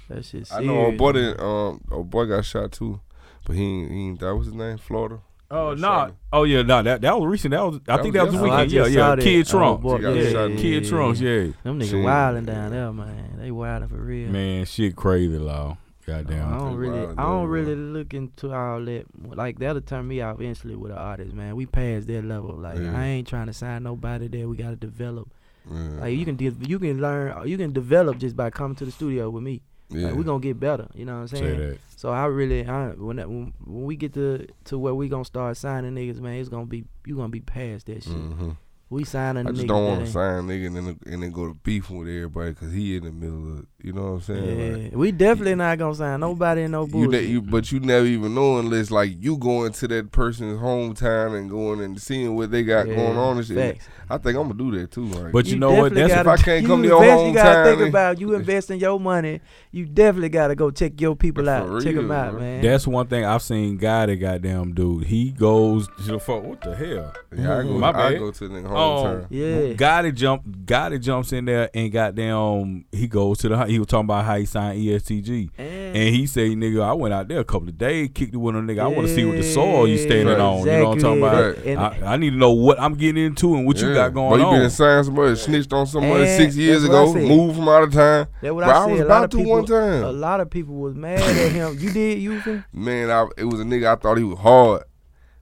[0.10, 0.48] That shit.
[0.54, 3.02] I know a boy that um a boy got shot too,
[3.48, 5.20] but he ain't, he ain't that was his name Florida.
[5.50, 5.78] Oh no!
[5.82, 6.16] shot him.
[6.34, 6.84] Oh yeah, no.
[6.84, 7.52] That that was recent.
[7.54, 7.76] That was.
[7.88, 8.52] I That think was that was the yesterday.
[8.52, 8.72] Oh, weekend.
[8.74, 9.08] Yeah, yeah.
[9.10, 9.24] saw that.
[9.24, 9.82] Kid Oh, Trump.
[9.82, 10.50] boy, He yeah, shot.
[10.52, 10.90] yeah, Kid yeah.
[10.90, 11.20] Trunks.
[11.22, 11.44] Yeah.
[11.64, 12.04] Them niggas Shit.
[12.04, 13.38] wilding down there, man.
[13.40, 14.30] They wilding for real.
[14.30, 15.78] Man, shit crazy, law.
[16.06, 16.54] Goddamn.
[16.54, 17.76] I don't really, I don't down really there.
[17.76, 19.06] look into all that.
[19.26, 21.56] Like that'll turn me out eventually with an artist, man.
[21.56, 22.56] We passed that level.
[22.56, 22.98] Like Yeah.
[22.98, 24.48] I ain't trying to sign nobody there.
[24.50, 25.30] We got to develop.
[25.70, 25.78] Yeah.
[26.02, 28.92] Like you can, de- you can learn, you can develop just by coming to the
[28.92, 29.62] studio with me.
[29.90, 30.08] yeah.
[30.08, 30.88] Like we gonna get better.
[30.94, 31.60] You know what I'm Say saying?
[31.60, 31.78] that.
[31.98, 35.26] So I really, I, when, that, when when we get to to where we gonna
[35.26, 38.14] start signing niggas, man, it's gonna be you gonna be past that shit.
[38.14, 38.52] hmm
[38.90, 39.56] We signing I niggas.
[39.56, 42.52] just don't want to sign nigga and then and then go to beef with everybody
[42.52, 44.60] because he in the middle of you know what I'm saying.
[44.60, 47.12] Yeah, Like, we definitely not gonna sign nobody in no you, bullshit.
[47.12, 51.38] ne- you but you never even know unless like you going to that person's hometown
[51.38, 53.56] and going and seeing what they got Yeah, going on and shit.
[53.58, 53.88] facts.
[54.10, 55.04] I think I'm gonna do that too.
[55.06, 55.94] Like, But you, know what?
[55.94, 58.20] That's gotta, if I can't you come to your invest, You gotta think then- about
[58.22, 59.42] you investing your money.
[59.72, 61.84] You definitely gotta go check your people For out.
[61.84, 62.40] check them out, bro.
[62.40, 62.62] man.
[62.64, 63.78] That's one thing I've seen.
[63.78, 65.04] Guy that goddamn dude.
[65.04, 66.42] He goes to the fuck.
[66.44, 67.14] What the hell?
[67.38, 68.20] yeah, I go, My I bad.
[68.20, 69.28] go to the nigga Oh, hometown.
[69.30, 69.74] yeah.
[69.74, 70.66] Guy that jump.
[70.66, 72.86] Guy that jumps in there and goddamn.
[72.92, 73.67] He goes to the.
[73.70, 75.50] He was talking about how he signed EST Gee.
[75.58, 78.38] and, And he said, nigga, I went out there a couple of days, kicked it
[78.38, 78.80] with a nigga.
[78.80, 80.40] I want to see what the soil you standing Right.
[80.40, 80.60] on.
[80.60, 81.56] You know what I'm talking about?
[81.58, 81.66] Right.
[81.66, 84.30] And- I, I need to know what I'm getting into and what you got going
[84.30, 84.60] Bro, you on.
[84.62, 87.28] been signed somebody, snitched on somebody And six years that's what I ago, said.
[87.28, 88.28] moved from out of town.
[88.42, 90.04] That's what Bro, I I was about to people, one time.
[90.04, 91.78] A lot of people was mad at him.
[91.80, 92.64] You did, you feel?
[92.74, 94.84] Man, I, it was a nigga I thought he was hard.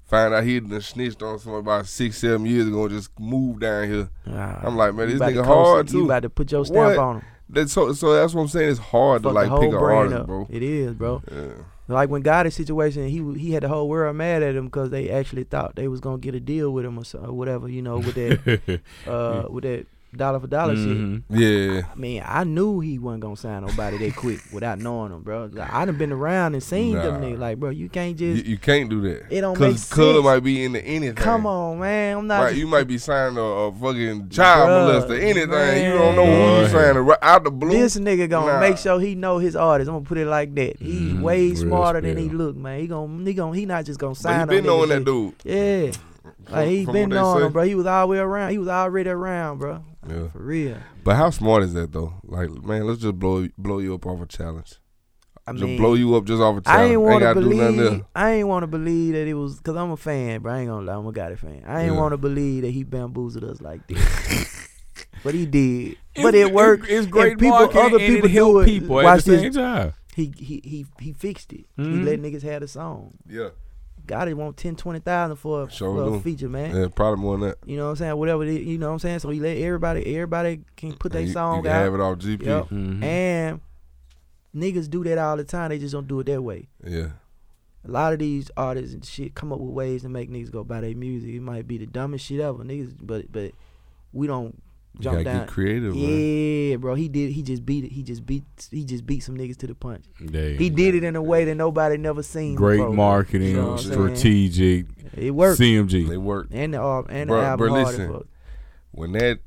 [0.05, 3.61] find out he done snitched on somebody about six, seven years ago, and just moved
[3.61, 4.09] down here.
[4.27, 6.05] Ah, I'm like, man, this about to nigga co- hard You too.
[6.05, 6.97] about to put your stamp What?
[6.97, 7.25] on him.
[7.49, 8.71] That's so, so that's what I'm saying.
[8.71, 10.27] It's hard Fuck to like pick an artist, up.
[10.27, 10.47] bro.
[10.49, 11.21] It is, bro.
[11.31, 11.47] Yeah.
[11.87, 15.09] Like when Gotti's situation, he he had the whole world mad at him because they
[15.11, 17.83] actually thought they was gonna get a deal with him or, so, or whatever, you
[17.83, 19.85] know, with that uh with that
[20.17, 20.87] dollar for dollar shit.
[20.87, 21.23] Mhm.
[21.29, 21.81] Yeah.
[21.91, 25.49] I mean, I knew he wasn't gonna sign nobody that quick without knowing him, bro.
[25.51, 27.27] Like, I done been around and seen them Nah.
[27.27, 27.39] niggas.
[27.39, 29.25] Like, bro, you can't just you can't do that.
[29.29, 30.23] It don't Cause make Cuz sense.
[30.23, 31.15] might be into anything.
[31.15, 32.17] come on, man.
[32.17, 32.43] I'm not.
[32.43, 35.85] Right, you might be signing a, a fucking child Bruh, molester, anything.
[35.85, 36.69] You don't know who you man.
[36.71, 37.69] signing right out the blue.
[37.71, 38.59] this nigga gonna Nah.
[38.59, 39.87] make sure he know his artist.
[39.89, 40.77] I'm gonna put it like that.
[40.79, 41.21] He's Mhm.
[41.21, 42.79] way Real smarter than he look, man.
[42.79, 44.39] He gonna he gonna he not just gonna but sign.
[44.41, 45.33] he been on knowing niggas that dude.
[45.43, 45.91] Yeah.
[46.49, 47.45] Like he From been what knowing say.
[47.47, 47.63] him, bro.
[47.63, 48.51] He was all the way around.
[48.51, 49.79] He was already around, bro.
[50.07, 50.27] Yeah.
[50.29, 50.77] For real.
[51.03, 52.13] But how smart is that though?
[52.23, 54.75] Like, man, let's just blow blow you up off a challenge.
[55.47, 56.67] I just mean, blow you up just off a challenge.
[56.67, 58.05] I ain't want to do nothing believe.
[58.15, 60.53] I ain't want to believe that it was because I'm a fan, bro.
[60.53, 61.63] I ain't gonna lie, I'm a Gotti fan.
[61.67, 61.99] I ain't Yeah.
[61.99, 64.69] want to believe that he bamboozled us like this,
[65.23, 65.91] but he did.
[66.15, 66.87] It's- but it worked.
[66.89, 68.65] It's great And people- marketing other and people it help do it.
[68.65, 69.41] people at Watch the this.
[69.41, 69.93] same time.
[70.15, 71.65] He he he he fixed it.
[71.75, 72.05] He Mhm.
[72.05, 73.13] let niggas have the song.
[73.27, 73.49] Yeah.
[74.05, 76.75] Gotti want 10, 20,000 for a, Sure for a feature, man.
[76.75, 77.57] Yeah, probably more than that.
[77.65, 78.17] You know what I'm saying?
[78.17, 79.19] Whatever, they, you know what I'm saying.
[79.19, 81.83] So he let everybody, everybody can put their song you can out.
[81.83, 82.45] have it off GP.
[82.45, 82.65] Yep.
[82.69, 83.03] Mhm.
[83.03, 83.61] And
[84.55, 85.69] niggas do that all the time.
[85.69, 86.67] They just don't do it that way.
[86.83, 87.09] Yeah.
[87.87, 90.63] A lot of these artists and shit come up with ways to make niggas go
[90.63, 91.29] buy their music.
[91.35, 92.95] It might be the dumbest shit ever, niggas.
[92.99, 93.51] But but
[94.11, 94.61] we don't You
[94.99, 95.39] jump gotta down.
[95.41, 96.69] get creative, man.
[96.69, 96.95] Yeah, bro.
[96.95, 97.31] He did.
[97.31, 97.91] He just beat it.
[97.91, 98.43] He just beat.
[98.71, 100.05] He just beat some niggas to the punch.
[100.19, 100.75] There you He go.
[100.77, 102.55] did it in a way that nobody never seen.
[102.55, 102.93] Great before.
[102.93, 104.15] marketing, You know what I'm saying?
[104.15, 104.85] strategic,
[105.17, 105.59] It worked.
[105.59, 106.07] CMG.
[106.09, 106.47] They work.
[106.51, 108.27] And the uh, and Bruh, the album bruh, hard as listen.
[108.91, 109.39] When that,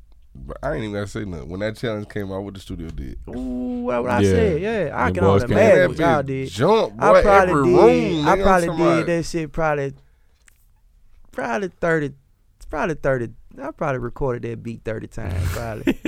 [0.62, 1.49] I ain't even gotta say nothing.
[1.49, 3.18] When that challenge came out, what the studio did.
[3.28, 4.30] Ooh, what, what I Yeah.
[4.30, 6.49] said, yeah, I Them can boys only imagine what that y'all did.
[6.51, 7.07] Jump, boy.
[7.07, 8.14] I probably every did.
[8.16, 8.28] room.
[8.28, 9.53] I probably did that shit.
[9.53, 9.92] Probably,
[11.32, 12.12] probably thirty,
[12.70, 13.28] probably thirty.
[13.61, 15.48] I probably recorded that beat thirty times.
[15.52, 15.98] Probably.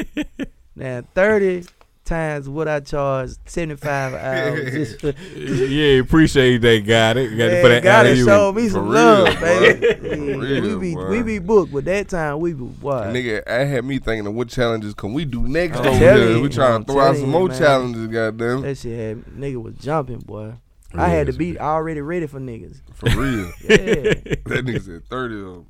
[0.77, 1.65] now thirty
[2.05, 4.97] times what I charge seventy five hours.
[5.01, 6.85] For, yeah, appreciate that.
[6.87, 7.37] Got it.
[7.37, 8.29] Got it for Man, that gotta alley-oop.
[8.29, 9.41] show me some real, love, boy.
[9.41, 9.87] baby.
[10.09, 11.09] Yeah, real, we be boy.
[11.11, 13.11] we be booked, but that time we be boy.
[13.13, 16.31] Nigga, I had me thinking of what challenges can we do next I'm over here.
[16.37, 17.59] you, We trying to throw out some you, more man.
[17.59, 18.63] challenges, goddamn.
[18.63, 20.55] That shit had nigga was jumping, boy.
[20.93, 22.81] I had to be already ready for niggas.
[22.95, 23.53] For real.
[23.63, 23.77] Yeah.
[23.77, 25.67] that nigga said 30 of them.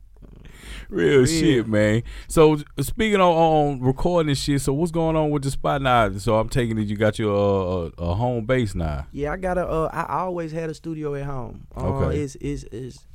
[0.90, 1.26] Real Real.
[1.26, 2.02] shit, man.
[2.28, 6.10] So speaking on, on recording shit, so what's going on with the spot now?
[6.18, 9.06] So I'm taking it you got your uh, a, a home base now.
[9.12, 9.66] Yeah, I got a.
[9.66, 11.66] Uh, I always had a studio at home.
[11.76, 12.18] Uh, Okay.
[12.20, 13.06] It's it's it's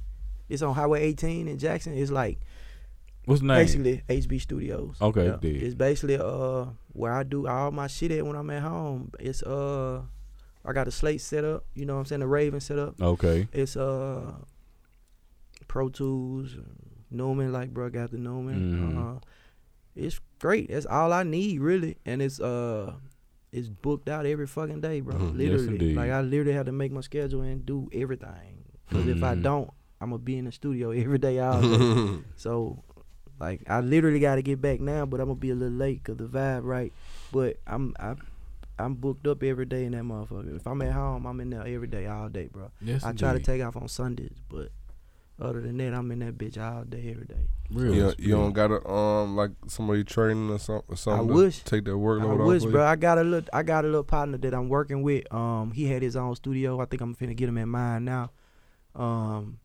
[0.49, 1.97] it's on Highway 18 in Jackson.
[1.97, 2.39] It's like
[3.25, 3.57] What's the name?
[3.57, 4.95] basically HB Studios.
[5.01, 5.37] Okay, Yeah.
[5.41, 9.11] It's basically uh where I do all my shit at when I'm at home.
[9.19, 10.01] It's uh
[10.63, 11.65] I got a slate set up.
[11.73, 12.19] You know what I'm saying?
[12.21, 13.01] The Raven set up.
[13.01, 13.47] Okay.
[13.51, 14.33] It's uh
[15.67, 16.55] Pro Tools,
[17.15, 18.61] Neumann, like bro got the Neumann.
[18.61, 19.17] Mhm.
[19.17, 19.19] Uh,
[19.95, 20.69] it's great.
[20.69, 22.93] That's all I need really, and it's uh
[23.51, 25.15] it's booked out every fucking day, bro.
[25.15, 25.37] Mhm.
[25.37, 25.95] Literally, indeed.
[25.95, 28.63] like I literally have to make my schedule and do everything.
[28.91, 29.41] Cause if I Mhm.
[29.43, 29.69] don't,
[30.01, 32.19] I'm gonna be in the studio every day all day.
[32.35, 32.83] so,
[33.39, 36.03] like I literally got to get back now, but I'm gonna be a little late
[36.03, 36.91] cause the vibe right.
[37.31, 38.15] But I'm I.
[38.77, 40.53] I'm booked up every day in that motherfucker.
[40.53, 42.71] If I'm at home, I'm in there every day, all day, bro.
[42.81, 44.67] Yes, I try to take off on Sundays, but
[45.39, 47.47] other than that, I'm in that bitch all day, every day.
[47.69, 47.93] Real.
[47.93, 51.63] You, you don't got to, um, like somebody training or something, or something to wish.
[51.63, 52.81] take that I workload off wish, of bro.
[52.83, 52.87] you?
[52.87, 55.31] I got a little, I got a little partner that I'm working with.
[55.33, 56.79] Um, he had his own studio.
[56.79, 58.31] I think I'm finna get him in mine now.
[58.95, 59.59] Um,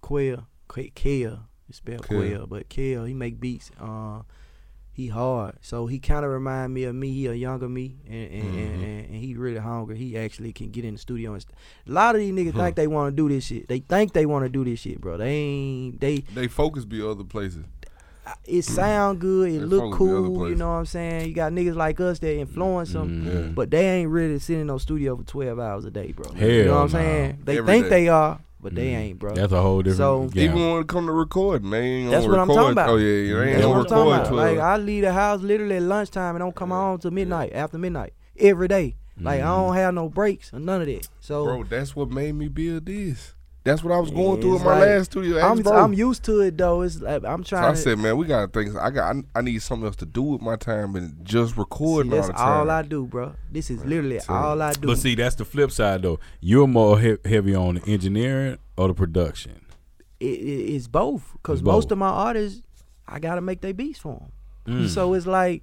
[0.00, 2.18] Quail, K- Kale, it's spelled Kale.
[2.18, 3.70] Quail, but Kale, he make beats.
[3.80, 4.20] Uh,
[4.98, 7.12] he hard, so he kind of remind me of me.
[7.12, 8.84] He a younger me, and and, and, Mhm.
[8.84, 9.96] and, and he really hungry.
[9.96, 11.40] He actually can get in the studio and.
[11.40, 11.54] St-
[11.86, 12.64] a lot of these niggas Huh.
[12.64, 13.68] think they want to do this shit.
[13.68, 15.16] They think they want to do this shit, bro.
[15.16, 16.00] They ain't.
[16.00, 17.64] They They focus be other places.
[18.44, 21.28] it sound good, it They look focus the other cool, you know what I'm saying?
[21.28, 23.24] You got niggas like us that influence them, Mhm.
[23.26, 23.52] Yeah.
[23.54, 26.30] but they ain't really sitting in no studio for 12 hours a day, bro.
[26.32, 26.98] Hell you know what I'm nah.
[26.98, 27.38] saying?
[27.44, 27.90] They Every think day.
[27.90, 28.96] they are, but they Mhm.
[28.96, 29.34] ain't, bro.
[29.34, 30.50] That's a whole different So- game.
[30.50, 32.88] Even when it come to recording, they ain't That's gonna what I'm talking about.
[32.90, 34.26] Oh yeah, yeah, they ain't That's That's gonna what I'm talking about.
[34.28, 36.76] till Like I leave the house literally at lunchtime and don't come Yeah.
[36.76, 38.96] home till midnight, after midnight, every day.
[39.20, 39.56] Like I Mhm.
[39.66, 41.08] don't have no breaks or none of that.
[41.20, 41.64] So bro.
[41.64, 43.34] That's what made me build this.
[43.68, 45.38] That's what I was going Yeah, through in my like- last studio.
[45.40, 46.80] I'm I'm used to it though.
[46.82, 48.74] It's like I'm so trying I said, man, we gotta think.
[48.76, 49.14] I got.
[49.16, 52.16] I, I need something else to do with my time and just see, recording all
[52.16, 52.60] that's the time.
[52.60, 53.34] all I do, bro.
[53.50, 54.86] This is literally So- all I do.
[54.88, 56.18] But see, that's the flip side though.
[56.40, 59.60] You're more he- heavy on the engineering or the production.
[60.20, 61.92] it, it, it's both because most both.
[61.92, 62.62] of my artists
[63.06, 64.28] I gotta make their beats for
[64.66, 64.82] them.
[64.84, 64.88] Mm.
[64.88, 65.62] So it's like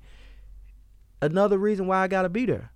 [1.22, 2.72] another reason why I gotta be there,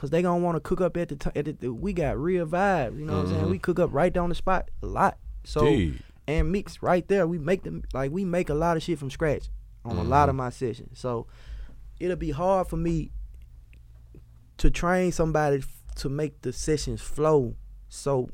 [0.00, 1.34] cause they gonna want to cook up at the time.
[1.36, 3.44] At the, we got real vibes, you know what I'm saying?
[3.44, 3.50] Mhm.
[3.50, 5.18] We cook up right down the spot a lot.
[5.44, 5.98] So Gee.
[6.26, 7.26] and mix right there.
[7.26, 9.50] We make them like we make a lot of shit from scratch
[9.84, 10.98] on a lot of my sessions.
[10.98, 11.26] So
[11.98, 13.10] it'll be hard for me
[14.56, 17.56] to train somebody f- to make the sessions flow.
[17.90, 18.28] So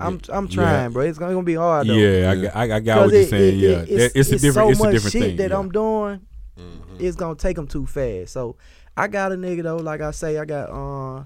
[0.00, 0.54] I'm I'm Yeah.
[0.54, 1.04] trying, bro.
[1.04, 1.94] It's gonna, be hard though.
[1.94, 2.42] Yeah, I, Yeah.
[2.42, 3.54] got- I, I got what you're it- saying.
[3.54, 4.54] it- yeah, it- That- it's, a different.
[4.54, 5.36] so it's a much different shit thing.
[5.36, 5.58] that yeah.
[5.58, 6.20] I'm doing.
[6.58, 7.00] Mhm.
[7.00, 8.32] It's gonna take them too fast.
[8.32, 8.56] So
[8.98, 9.76] I got a nigga though.
[9.76, 11.24] Like I say, I got uh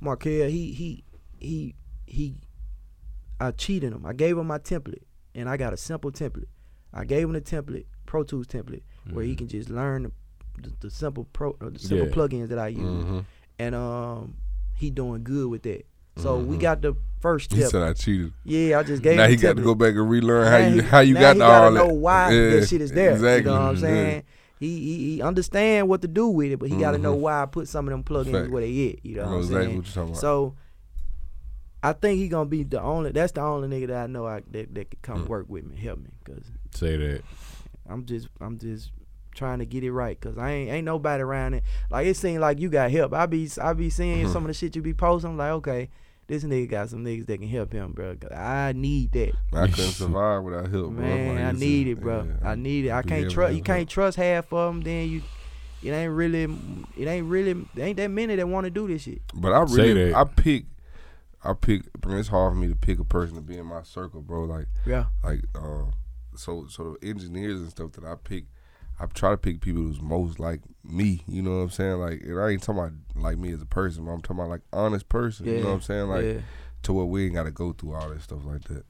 [0.00, 0.48] Markel.
[0.48, 1.04] He he
[1.38, 1.74] he
[2.06, 2.34] he.
[3.40, 4.04] I cheated him.
[4.06, 5.02] I gave him my template,
[5.34, 6.46] and I got a simple template.
[6.92, 10.10] I gave him the template, Pro Tools template, where he can just learn
[10.58, 12.12] the, the, simple pro, uh, the simple Yeah.
[12.14, 13.24] plugins that I use, Mhm.
[13.58, 14.34] and um
[14.74, 15.86] he doing good with that.
[16.18, 16.60] So we Mhm.
[16.60, 18.32] got the first He said I cheated.
[18.44, 20.56] Yeah, I just gave now him he got to go back and relearn Now how
[20.66, 21.94] you he- how you now got he to all know that.
[21.94, 23.12] why Yeah, that shit is there.
[23.12, 23.52] Exactly.
[23.52, 24.20] You know what I'm Yeah.
[24.58, 27.42] He, he he understand what to do with it, but he got to know why
[27.42, 29.04] I put some of them plugins where they at.
[29.04, 29.76] You know know I'm exactly saying?
[29.76, 30.20] what you're talking about.
[30.20, 30.54] So
[31.82, 33.12] I think he gonna be the only.
[33.12, 35.28] That's the only nigga that I know I, that that could come Mm.
[35.28, 37.22] work with me, help me, cause Say that.
[37.88, 38.90] I'm just I'm just
[39.34, 41.62] trying to get it right, cause I ain't ain't nobody around it.
[41.90, 43.12] Like it seems like you got help.
[43.12, 44.32] I be I be seeing Mhm.
[44.32, 45.32] some of the shit you be posting.
[45.32, 45.90] I'm like, okay,
[46.28, 48.16] this nigga got some niggas that can help him, bro.
[48.16, 49.32] 'cause I need that.
[49.52, 51.02] I couldn't survive without help, bro.
[51.04, 52.24] Man, Like, I need it, bro.
[52.24, 52.90] yeah, I need it.
[52.90, 53.52] I do can't trust.
[53.52, 53.88] You with can't help.
[53.88, 54.82] trust half of them.
[54.82, 55.22] Then you,
[55.82, 56.44] it ain't really.
[56.96, 57.52] It ain't really.
[57.74, 59.22] There ain't that many that want to do this shit.
[59.34, 60.16] But I Say really, that.
[60.16, 60.64] I pick,
[61.44, 61.82] I pick.
[62.04, 64.44] Man, it's hard for me to pick a person to be in my circle, bro.
[64.44, 65.06] Like, Yeah.
[65.22, 65.84] like, uh,
[66.34, 68.44] so, so the engineers and stuff that I pick,
[68.98, 71.22] I try to pick people who's most like me.
[71.28, 71.98] You know what I'm saying?
[71.98, 74.50] Like, and I ain't talking about like me as a person, but I'm talking about
[74.50, 75.46] like honest person.
[75.46, 76.08] You know what I'm saying?
[76.08, 76.40] Like, yeah.
[76.84, 78.84] to where we ain't got to go through all this stuff like that.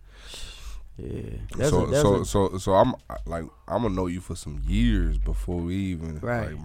[0.99, 1.39] Yeah.
[1.57, 2.95] That's so, a, so, a, so, so I'm
[3.27, 6.53] like, I'm gonna know you for some years before we even Right.
[6.53, 6.61] Like,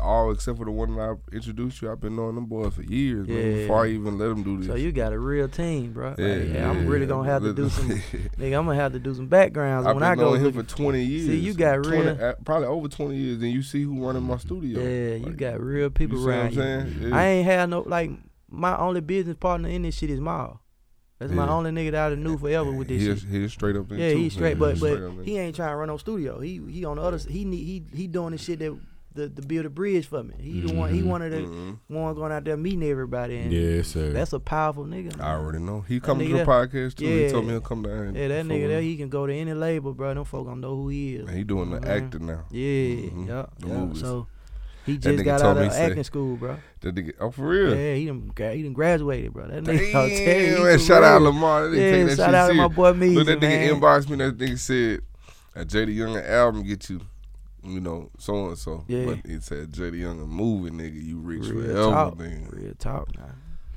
[0.00, 1.00] all except for the one that
[1.32, 3.52] I introduced you, I've been knowing them boys for years, man.
[3.54, 4.66] Before I even let them do this.
[4.66, 6.10] so you got a real team, bro.
[6.10, 7.88] Like, Yeah, yeah, I'm yeah, really gonna have to do some.
[7.88, 10.22] nigga, I'm gonna have to do some backgrounds I've when been I go.
[10.30, 11.26] knowing him for 20 years.
[11.26, 14.22] See, you got 20 real- uh, probably over 20 years, and you see who running
[14.22, 14.80] my studio.
[14.80, 17.08] yeah, you got real people you see what I'm around you.
[17.08, 17.16] Yeah.
[17.16, 18.10] I ain't had no like.
[18.48, 20.60] My only business partner in this shit is Mal.
[21.18, 23.28] That's my only nigga that I knew forever with this He's shit.
[23.30, 25.24] he's straight up Yeah, he's straight, but straight but there.
[25.24, 26.38] he ain't trying to run no studio.
[26.40, 27.16] He he on the other.
[27.18, 28.78] He need he he doing the shit that
[29.16, 30.34] the the build a bridge for me.
[30.38, 30.92] He the one.
[30.94, 31.78] He one of the Mhm.
[31.88, 33.38] one going out there meeting everybody.
[33.38, 34.10] And Yes, sir.
[34.12, 35.20] that's a powerful nigga.
[35.20, 35.84] I already know.
[35.88, 37.06] He come to the that- podcast too.
[37.06, 38.14] He told me he'll come down.
[38.14, 40.14] Yeah, that before nigga we- there, he can go to any label, bro.
[40.14, 41.26] Them folk gonna know who he is.
[41.26, 42.44] Man, he doing the actor now.
[42.50, 43.26] Yeah, Mhm.
[43.28, 43.74] yeah, The yeah.
[43.78, 44.00] movies.
[44.00, 44.26] So
[44.84, 46.56] he just got out of he said- acting school, bro.
[46.82, 47.74] That nigga, oh for real.
[47.76, 49.48] Yeah, he done, gra- he done graduated, bro.
[49.48, 51.22] That nigga, I'll you, man, for shout out.
[51.22, 51.68] Lamar.
[51.68, 53.68] That Yeah, take that shout shit out to my boy Meezy, Look, that man.
[53.68, 54.16] nigga inboxed me.
[54.18, 55.00] That nigga said,
[55.56, 57.00] "A JD Young album get you,
[57.66, 59.06] you know, so and so." Yeah.
[59.06, 61.02] But it said JD Young a movie, nigga.
[61.04, 62.52] You rich Real forever, talk, nigga.
[62.52, 63.24] real talk, nah.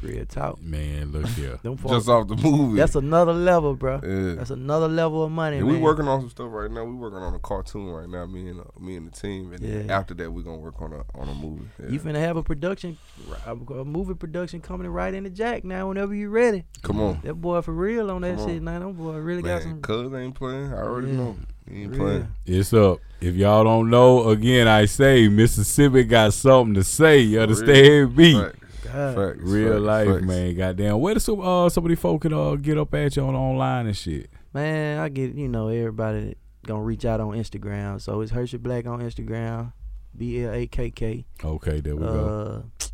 [0.01, 0.61] real talk.
[0.61, 1.59] Man, look here.
[1.61, 2.77] Them folk, Just off the movie.
[2.77, 3.99] that's another level, bro.
[4.03, 4.35] yeah.
[4.35, 5.73] That's another level of money, Yeah, man.
[5.73, 6.85] we working on some stuff right now.
[6.85, 8.25] We working on a cartoon right now.
[8.25, 9.93] Me and uh, me and the team, and Yeah.
[9.97, 11.67] after that, we gonna work on a on a movie.
[11.83, 11.89] Yeah.
[11.89, 12.97] You finna have a production,
[13.45, 15.89] a a movie production coming right into jack now.
[15.89, 18.49] Whenever you ready, Come on, that boy for real on that Come on.
[18.49, 18.61] shit.
[18.63, 19.81] Now, that boy really got man.
[19.81, 19.81] some.
[19.81, 20.71] Cuz ain't playing.
[20.73, 21.17] I already Yeah.
[21.17, 21.35] know.
[21.69, 22.27] He ain't playing.
[22.45, 22.99] It's up.
[23.21, 27.19] If y'all don't know, again, I say Mississippi got something to say.
[27.19, 28.33] You understand me?
[28.39, 29.15] Facts, God.
[29.15, 30.25] facts, Real facts, life, facts.
[30.25, 30.55] man.
[30.55, 30.99] Goddamn.
[30.99, 33.35] Where do some uh some of these folk can uh, get up at you on
[33.35, 34.29] online and shit?
[34.53, 37.99] Man, I get you know everybody gonna reach out on Instagram.
[38.01, 39.73] So it's Hershey Blakk on Instagram,
[40.17, 41.25] B L A K K.
[41.43, 42.63] Okay, there we go.
[42.81, 42.87] Uh,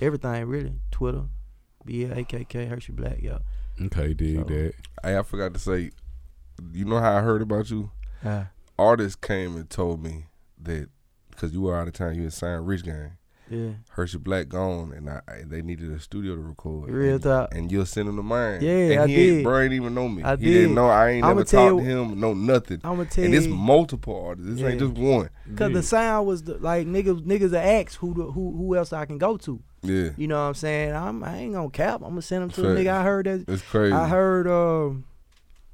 [0.00, 0.74] everything really.
[0.90, 1.24] Twitter,
[1.84, 3.22] B L A K K Hershey Blakk.
[3.22, 3.38] Yeah.
[3.86, 4.72] Okay, dig so- that.
[5.02, 5.90] Hey, I forgot to say.
[6.72, 7.90] You know how I heard about you?
[8.24, 8.44] Uh,
[8.78, 10.26] Artists came and told me
[10.62, 10.88] that
[11.30, 13.12] because you were out of town, you had signed Rich Gang.
[13.50, 13.70] yeah.
[13.90, 16.88] Hershey Blakk gone, and I, I- they needed a studio to record.
[16.90, 17.54] Real and, talk.
[17.54, 18.60] And you'll send him to mine.
[18.62, 19.34] Yeah, and I he did.
[19.36, 20.22] Ain't, bro ain't even know me.
[20.22, 20.52] I he did.
[20.52, 20.88] didn't know.
[20.88, 22.20] I ain't I'ma never talked to him.
[22.20, 22.80] No nothing.
[22.84, 24.50] I'm gonna tell And it's multiple artists.
[24.54, 25.30] This ain't just one.
[25.56, 25.74] Cause Yeah.
[25.74, 29.04] the sound was the, like niggas niggas that ask who the, who who else I
[29.06, 29.60] can go to.
[29.82, 30.94] Yeah, You know what I'm saying?
[30.94, 32.02] I'm I ain't gonna cap.
[32.02, 33.94] I'm gonna send them to a nigga I heard that it's crazy.
[33.94, 35.04] I heard um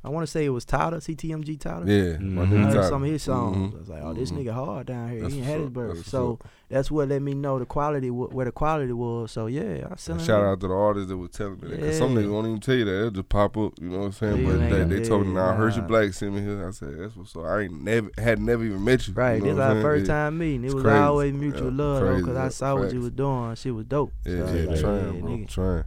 [0.06, 1.84] I wanna say it was Tyler, CTMG Tyler.
[1.84, 2.38] Yeah, Mhm.
[2.38, 2.88] I nigga heard Tyler.
[2.88, 3.56] some of his songs.
[3.56, 3.74] Mhm.
[3.74, 4.44] I was like, oh, this Mhm.
[4.46, 5.20] nigga hard down here.
[5.22, 5.72] That's he in what's up.
[5.72, 5.96] Hattiesburg.
[5.96, 6.48] That's So up.
[6.70, 9.32] that's what let me know the quality where the quality was.
[9.32, 11.80] So yeah, I sent shout out to the artists that was telling me that.
[11.80, 12.22] Cause some Yeah.
[12.22, 12.90] niggas won't even tell you that.
[12.92, 13.72] They'll just pop up.
[13.80, 14.38] You know what I'm saying?
[14.38, 14.88] Yeah, but man.
[14.88, 15.86] they, they told me, Yeah, nah, Hershey nah.
[15.88, 16.68] Black sent me here.
[16.68, 17.44] I said, that's what's up.
[17.44, 19.14] I ain't never, had never even met you.
[19.14, 19.82] Right, You know this what I'm our saying?
[19.82, 20.14] first Yeah.
[20.14, 20.62] time meeting.
[20.62, 20.98] It It's was crazy.
[20.98, 23.02] always mutual Yeah, love crazy, because I yeah, saw what you facts.
[23.02, 23.54] was doing.
[23.56, 24.12] Shit was dope.
[24.24, 25.44] Yeah, So I was yeah, trying, yeah, bro.
[25.48, 25.84] Trying.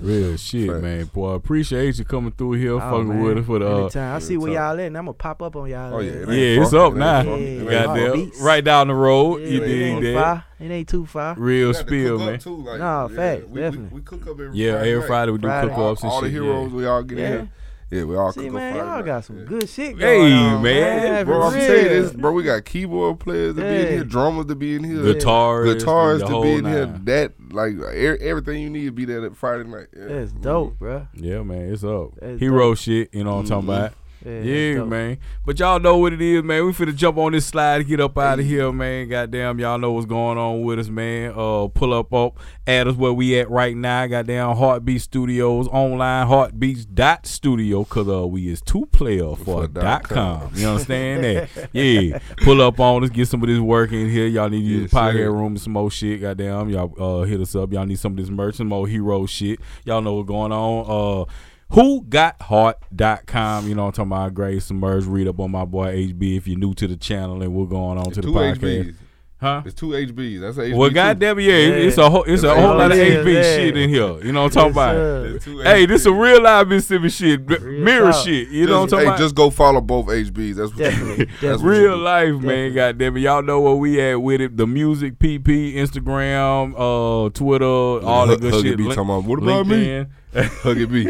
[0.00, 0.82] Real shit, Facts.
[0.82, 1.04] man.
[1.06, 3.22] Boy, I appreciate you coming through here, Oh, fucking man.
[3.22, 3.66] with us for the.
[3.70, 4.14] Uh, Anytime.
[4.16, 5.94] I see where y'all at, and I'm gonna pop up on y'all.
[5.94, 7.22] Oh, yeah, it yeah, it's up It now.
[7.24, 7.38] far.
[7.38, 7.84] Yeah, yeah.
[7.84, 7.96] far.
[7.98, 9.40] Goddamn, right down the road.
[9.42, 10.14] Yeah, you it dig ain't that?
[10.14, 10.44] far.
[10.60, 11.34] It ain't too far.
[11.36, 12.38] Real We got to spill, man.
[12.38, 13.88] Too, like, Nah, yeah, facts, we, definitely.
[13.90, 15.06] We, we cook up every Yeah, Friday every.
[15.06, 15.68] Friday we do Friday.
[15.68, 16.32] cook all, ups and all shit.
[16.32, 16.42] the yeah.
[16.44, 17.30] heroes we all get in Yeah.
[17.30, 17.48] here.
[17.90, 21.24] Yeah, we all See, could man, y'all got some good shit Hey, on, man.
[21.24, 22.32] Bro, I'm saying this, bro.
[22.32, 26.22] We got keyboard players to be in here, drummers to be in here, Guitars, guitars
[26.22, 26.84] to be in here.
[27.04, 29.86] That like e- everything you need to be there at Friday night.
[29.96, 30.04] Yeah.
[30.08, 31.06] That's dope, bro.
[31.14, 32.10] Yeah, man, it's up.
[32.20, 33.76] That's Hero shit, you know what I'm talking Mhm.
[33.78, 33.92] about?
[34.28, 35.18] Yeah, Yeah, man.
[35.46, 36.66] But y'all know what it is, man.
[36.66, 39.08] We finna jump on this slide get up out of here, man.
[39.08, 41.32] Goddamn, y'all know what's going on with us, man.
[41.36, 44.06] Uh, pull up up, add us where we at right now.
[44.06, 49.66] Goddamn, Heartbeat Studios online, Heartbeatz dot studio, cause uh we is two player for For
[49.68, 50.40] dot dot com.
[50.40, 50.50] com.
[50.54, 51.70] You understand that?
[51.72, 52.18] Yeah.
[52.38, 54.26] Pull up on us, get some of this work in here.
[54.26, 55.32] Y'all need to use Yes, the podcast sir.
[55.32, 56.20] room and some more shit.
[56.20, 56.92] Goddamn, y'all
[57.22, 57.72] uh hit us up.
[57.72, 59.60] Y'all need some of this merch, some more hero shit.
[59.84, 60.84] Y'all know what's going on.
[60.88, 61.32] Uh
[61.70, 64.34] who got heart.com, you know what I'm talking about.
[64.34, 67.42] Grade some merch, read up on my boy HB if you're new to the channel
[67.42, 68.58] and we're going on to the podcast.
[68.58, 68.94] HBs.
[69.40, 69.62] Huh?
[69.64, 70.40] It's two HBs.
[70.40, 70.76] That's a HB.
[70.76, 73.42] Well, goddamn, yeah, it- it's a whole, it's a whole lot of HB yeah.
[73.42, 74.18] shit in here.
[74.24, 74.94] You know what I'm talking Yes, about?
[74.94, 75.38] sir.
[75.38, 78.24] Two Hey, this is a real live Mississippi shit, b- Real mirror talk.
[78.24, 78.48] shit.
[78.48, 79.18] You know what I'm Just, talking hey, about?
[79.20, 80.56] just go follow both HBs.
[80.56, 81.24] That's what Definitely, you do.
[81.30, 81.68] That's definitely.
[81.68, 82.02] what you Real do.
[82.02, 82.40] life, man.
[82.42, 82.70] Definitely.
[82.72, 83.20] Goddamn it.
[83.20, 84.56] Y'all know where we at with it.
[84.56, 88.72] The music, PP, Instagram, uh, Twitter, all the good Hug shit.
[88.72, 90.04] it be Link- talking about, what about me?
[90.42, 90.62] LinkedIn.
[90.62, 91.06] Hug it be.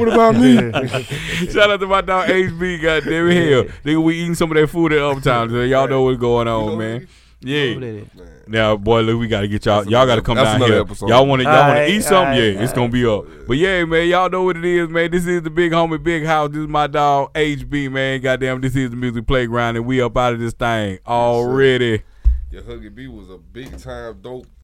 [0.00, 0.56] What about me?
[1.52, 3.50] Shout out to my dog HB, goddamn it.
[3.50, 5.50] Hell, nigga, we eating some of that food at uptown.
[5.50, 7.08] So y'all know what's going on, You know man.
[7.40, 7.74] Yeah.
[7.74, 8.14] What it is?
[8.14, 8.28] Man.
[8.46, 9.80] Now, boy, look, we gotta get y'all.
[9.80, 10.80] That's y'all gotta come that's down here.
[10.80, 11.08] episode.
[11.08, 12.16] Y'all want to, y'all want Alright, to eat something?
[12.34, 13.24] alright, yeah, it's gonna be up.
[13.46, 15.10] But yeah, man, y'all know what it is, man.
[15.10, 16.50] This is the big homie, big house.
[16.50, 18.20] This is my dog HB, man.
[18.20, 22.02] Goddamn, this is the music playground, and we up out of this thing already.
[22.50, 24.46] Your Huggy B was a big time dope